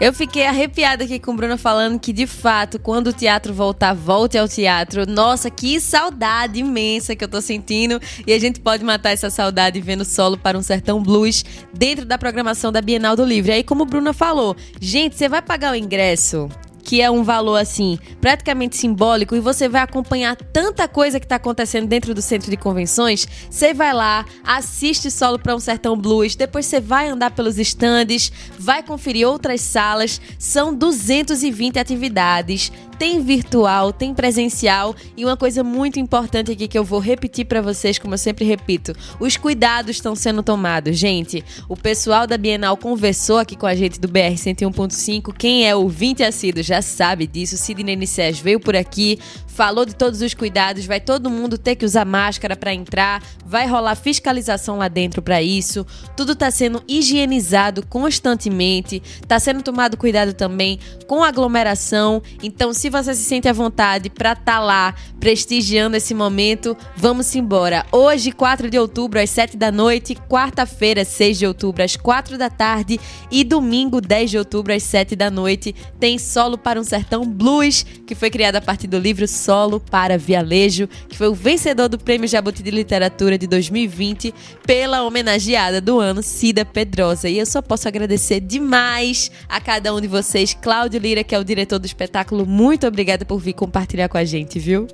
eu 0.01 0.15
fiquei 0.15 0.47
arrepiada 0.47 1.05
aqui 1.05 1.19
com 1.19 1.33
o 1.33 1.37
Bruno 1.37 1.59
falando 1.59 2.01
que, 2.01 2.13
de 2.13 2.27
fato, 2.27 2.79
quando 2.79 3.09
o 3.09 3.13
teatro 3.13 3.53
voltar, 3.53 3.95
volte 3.95 4.39
ao 4.39 4.49
teatro. 4.49 5.07
Nossa, 5.07 5.51
que 5.51 5.79
saudade 5.79 6.61
imensa 6.61 7.15
que 7.15 7.23
eu 7.23 7.29
tô 7.29 7.41
sentindo. 7.41 8.01
E 8.27 8.33
a 8.33 8.39
gente 8.39 8.61
pode 8.61 8.83
matar 8.83 9.11
essa 9.11 9.29
saudade 9.29 9.81
vendo 9.81 10.05
solo 10.05 10.39
para 10.39 10.57
um 10.57 10.63
sertão 10.63 11.03
blues 11.03 11.45
dentro 11.75 12.07
da 12.07 12.17
programação 12.17 12.73
da 12.73 12.81
Bienal 12.81 13.15
do 13.15 13.25
Livre. 13.25 13.53
Aí, 13.53 13.63
como 13.63 13.83
o 13.83 13.87
Bruno 13.87 14.15
falou, 14.15 14.57
gente, 14.81 15.17
você 15.17 15.29
vai 15.29 15.43
pagar 15.43 15.73
o 15.73 15.77
ingresso? 15.77 16.49
Que 16.91 17.01
é 17.01 17.09
um 17.09 17.23
valor 17.23 17.55
assim 17.55 18.01
praticamente 18.21 18.77
simbólico 18.77 19.37
e 19.37 19.41
você 19.41 19.69
vai 19.69 19.81
acompanhar 19.81 20.35
tanta 20.35 20.89
coisa 20.89 21.21
que 21.21 21.25
está 21.25 21.37
acontecendo 21.37 21.87
dentro 21.87 22.13
do 22.13 22.21
centro 22.21 22.51
de 22.51 22.57
convenções, 22.57 23.29
você 23.49 23.73
vai 23.73 23.93
lá, 23.93 24.27
assiste 24.43 25.09
solo 25.09 25.39
para 25.39 25.55
um 25.55 25.61
sertão 25.61 25.97
blues, 25.97 26.35
depois 26.35 26.67
você 26.67 26.81
vai 26.81 27.09
andar 27.09 27.31
pelos 27.31 27.61
estandes, 27.61 28.33
vai 28.59 28.83
conferir 28.83 29.25
outras 29.29 29.61
salas, 29.61 30.21
são 30.37 30.75
220 30.75 31.79
atividades, 31.79 32.73
tem 33.01 33.19
virtual, 33.19 33.95
tem 33.95 34.13
presencial 34.13 34.95
e 35.17 35.25
uma 35.25 35.35
coisa 35.35 35.65
muito 35.65 35.99
importante 35.99 36.53
aqui 36.53 36.69
que 36.69 36.77
eu 36.77 36.85
vou 36.85 36.99
repetir 36.99 37.47
para 37.47 37.63
vocês, 37.63 37.99
como 37.99 38.13
eu 38.13 38.19
sempre 38.19 38.45
repito, 38.45 38.93
os 39.19 39.39
cuidados 39.39 39.97
estão 39.97 40.15
sendo 40.15 40.43
tomados, 40.43 40.99
gente. 40.99 41.43
O 41.67 41.75
pessoal 41.75 42.27
da 42.27 42.37
Bienal 42.37 42.77
conversou 42.77 43.39
aqui 43.39 43.57
com 43.57 43.65
a 43.65 43.75
gente 43.75 43.99
do 43.99 44.07
BR 44.07 44.35
101.5. 44.37 45.33
Quem 45.33 45.67
é 45.67 45.75
ouvinte 45.75 46.23
assíduo 46.23 46.63
já 46.63 46.83
sabe 46.83 47.27
disso. 47.27 47.57
Sidney 47.57 47.97
Nicés 47.97 48.39
veio 48.39 48.61
por 48.61 48.77
aqui, 48.77 49.19
falou 49.61 49.85
de 49.85 49.95
todos 49.95 50.23
os 50.23 50.33
cuidados, 50.33 50.87
vai 50.87 50.99
todo 50.99 51.29
mundo 51.29 51.59
ter 51.59 51.77
que 51.77 51.85
usar 51.85 52.07
máscara 52.07 52.57
para 52.57 52.73
entrar, 52.73 53.23
vai 53.45 53.67
rolar 53.67 53.95
fiscalização 53.95 54.79
lá 54.79 54.89
dentro 54.89 55.21
para 55.21 55.43
isso. 55.43 55.87
Tudo 56.17 56.33
está 56.33 56.51
sendo 56.51 56.83
higienizado 56.89 57.85
constantemente, 57.87 59.03
está 59.21 59.39
sendo 59.39 59.63
tomado 59.63 59.99
cuidado 59.99 60.33
também 60.33 60.81
com 61.07 61.23
aglomeração. 61.23 62.23
Então, 62.43 62.73
se 62.73 62.89
você 62.89 63.15
se 63.15 63.23
sente 63.23 63.49
à 63.51 63.53
vontade 63.53 64.09
para 64.09 64.33
estar 64.33 64.45
tá 64.45 64.61
lá 64.61 64.95
prestigiando 65.21 65.95
esse 65.95 66.15
momento, 66.15 66.75
vamos 66.97 67.37
embora. 67.37 67.85
Hoje, 67.93 68.33
4 68.33 68.71
de 68.71 68.79
outubro, 68.79 69.21
às 69.21 69.29
7 69.29 69.59
da 69.59 69.71
noite, 69.71 70.17
quarta-feira, 70.27 71.05
6 71.05 71.39
de 71.39 71.47
outubro, 71.47 71.83
às 71.83 71.97
4 71.97 72.39
da 72.39 72.49
tarde 72.49 72.99
e 73.31 73.45
domingo, 73.45 74.01
10 74.01 74.31
de 74.31 74.39
outubro, 74.39 74.73
às 74.73 74.85
7 74.85 75.15
da 75.15 75.31
noite, 75.31 75.75
tem 75.99 76.19
Solo 76.19 76.57
para 76.57 76.81
um 76.81 76.85
Sertão 76.85 77.27
Blues, 77.27 77.85
que 78.07 78.15
foi 78.15 78.31
criado 78.31 78.57
a 78.57 78.63
partir 78.63 78.87
do 78.87 78.99
livro 78.99 79.29
solo 79.29 79.50
para 79.81 80.17
Vialejo, 80.17 80.89
que 81.09 81.17
foi 81.17 81.27
o 81.27 81.35
vencedor 81.35 81.89
do 81.89 81.99
Prêmio 81.99 82.29
Jabuti 82.29 82.63
de 82.63 82.71
Literatura 82.71 83.37
de 83.37 83.47
2020 83.49 84.33
pela 84.65 85.03
homenageada 85.03 85.81
do 85.81 85.99
ano, 85.99 86.23
Cida 86.23 86.65
Pedrosa. 86.65 87.29
E 87.29 87.39
eu 87.39 87.47
só 87.47 87.61
posso 87.61 87.89
agradecer 87.89 88.41
demais 88.41 89.31
a 89.49 89.61
cada 89.61 89.93
um 89.93 90.01
de 90.01 90.07
vocês. 90.07 90.55
Cláudio 90.55 91.01
Lira, 91.01 91.25
que 91.25 91.35
é 91.35 91.39
o 91.39 91.45
diretor 91.45 91.81
do 91.81 91.87
espetáculo, 91.87 92.47
muito 92.47 92.87
obrigada 92.87 93.25
por 93.25 93.41
vir 93.41 93.55
compartilhar 93.55 94.09
com 94.09 94.19
a 94.19 94.25
gente, 94.25 94.59
viu? 94.59 94.87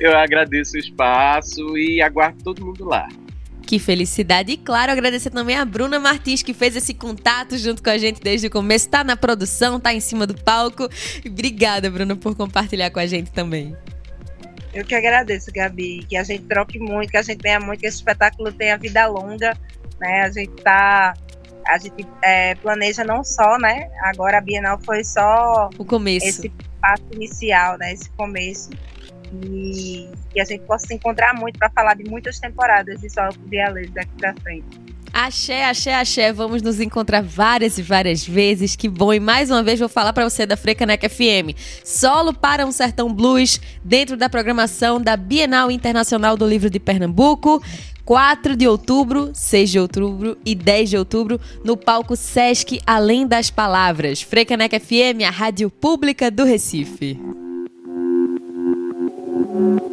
Eu 0.00 0.16
agradeço 0.16 0.76
o 0.76 0.80
espaço 0.80 1.78
e 1.78 2.02
aguardo 2.02 2.42
todo 2.42 2.64
mundo 2.64 2.84
lá. 2.84 3.06
Que 3.66 3.78
felicidade. 3.78 4.52
E 4.52 4.56
claro, 4.56 4.92
agradecer 4.92 5.30
também 5.30 5.56
a 5.56 5.64
Bruna 5.64 5.98
Martins, 5.98 6.42
que 6.42 6.52
fez 6.52 6.76
esse 6.76 6.92
contato 6.92 7.56
junto 7.56 7.82
com 7.82 7.90
a 7.90 7.98
gente 7.98 8.20
desde 8.20 8.46
o 8.46 8.50
começo. 8.50 8.88
Tá 8.88 9.02
na 9.02 9.16
produção, 9.16 9.80
tá 9.80 9.94
em 9.94 10.00
cima 10.00 10.26
do 10.26 10.34
palco. 10.34 10.88
Obrigada, 11.24 11.90
Bruna, 11.90 12.16
por 12.16 12.34
compartilhar 12.34 12.90
com 12.90 12.98
a 12.98 13.06
gente 13.06 13.30
também. 13.30 13.76
Eu 14.74 14.84
que 14.84 14.94
agradeço, 14.94 15.52
Gabi, 15.52 16.04
que 16.08 16.16
a 16.16 16.24
gente 16.24 16.44
troque 16.44 16.78
muito, 16.78 17.10
que 17.10 17.16
a 17.16 17.22
gente 17.22 17.38
tenha 17.38 17.60
muito, 17.60 17.80
que 17.80 17.86
esse 17.86 17.98
espetáculo 17.98 18.50
tenha 18.52 18.78
vida 18.78 19.06
longa, 19.06 19.56
né? 20.00 20.22
A 20.22 20.30
gente 20.30 20.62
tá. 20.62 21.14
A 21.66 21.78
gente 21.78 22.06
é, 22.22 22.54
planeja 22.56 23.04
não 23.04 23.22
só, 23.22 23.58
né? 23.58 23.88
Agora 24.02 24.38
a 24.38 24.40
Bienal 24.40 24.80
foi 24.84 25.04
só 25.04 25.70
o 25.78 25.84
começo. 25.84 26.26
Esse 26.26 26.48
passo 26.80 27.04
inicial, 27.12 27.78
né? 27.78 27.92
Esse 27.92 28.10
começo 28.10 28.70
e 29.44 30.40
a 30.40 30.44
gente 30.44 30.62
possa 30.64 30.86
se 30.86 30.94
encontrar 30.94 31.34
muito 31.34 31.58
para 31.58 31.70
falar 31.70 31.94
de 31.94 32.04
muitas 32.08 32.38
temporadas 32.38 33.00
de 33.00 33.10
Solo 33.10 33.34
Podia 33.34 33.68
Ler 33.70 33.88
daqui 33.90 34.12
para 34.18 34.34
frente. 34.36 34.92
Axé, 35.12 35.66
axé, 35.66 35.94
axé. 35.94 36.32
Vamos 36.32 36.62
nos 36.62 36.80
encontrar 36.80 37.22
várias 37.22 37.76
e 37.76 37.82
várias 37.82 38.26
vezes. 38.26 38.74
Que 38.74 38.88
bom. 38.88 39.12
E 39.12 39.20
mais 39.20 39.50
uma 39.50 39.62
vez 39.62 39.78
vou 39.78 39.88
falar 39.88 40.12
para 40.12 40.28
você 40.28 40.46
da 40.46 40.56
Frecaneca 40.56 41.08
FM. 41.08 41.54
Solo 41.84 42.32
para 42.32 42.64
um 42.64 42.72
Sertão 42.72 43.12
Blues 43.12 43.60
dentro 43.84 44.16
da 44.16 44.30
programação 44.30 44.98
da 44.98 45.14
Bienal 45.14 45.70
Internacional 45.70 46.34
do 46.34 46.48
Livro 46.48 46.70
de 46.70 46.80
Pernambuco. 46.80 47.62
4 48.04 48.56
de 48.56 48.66
outubro, 48.66 49.30
6 49.32 49.70
de 49.70 49.78
outubro 49.78 50.36
e 50.44 50.56
10 50.56 50.90
de 50.90 50.96
outubro 50.96 51.40
no 51.64 51.76
palco 51.76 52.16
Sesc 52.16 52.80
Além 52.86 53.26
das 53.26 53.48
Palavras. 53.48 54.22
Frecaneca 54.22 54.80
FM, 54.80 55.22
a 55.26 55.30
rádio 55.30 55.70
pública 55.70 56.30
do 56.30 56.42
Recife. 56.42 57.41
Thank 59.52 59.82
you. 59.82 59.91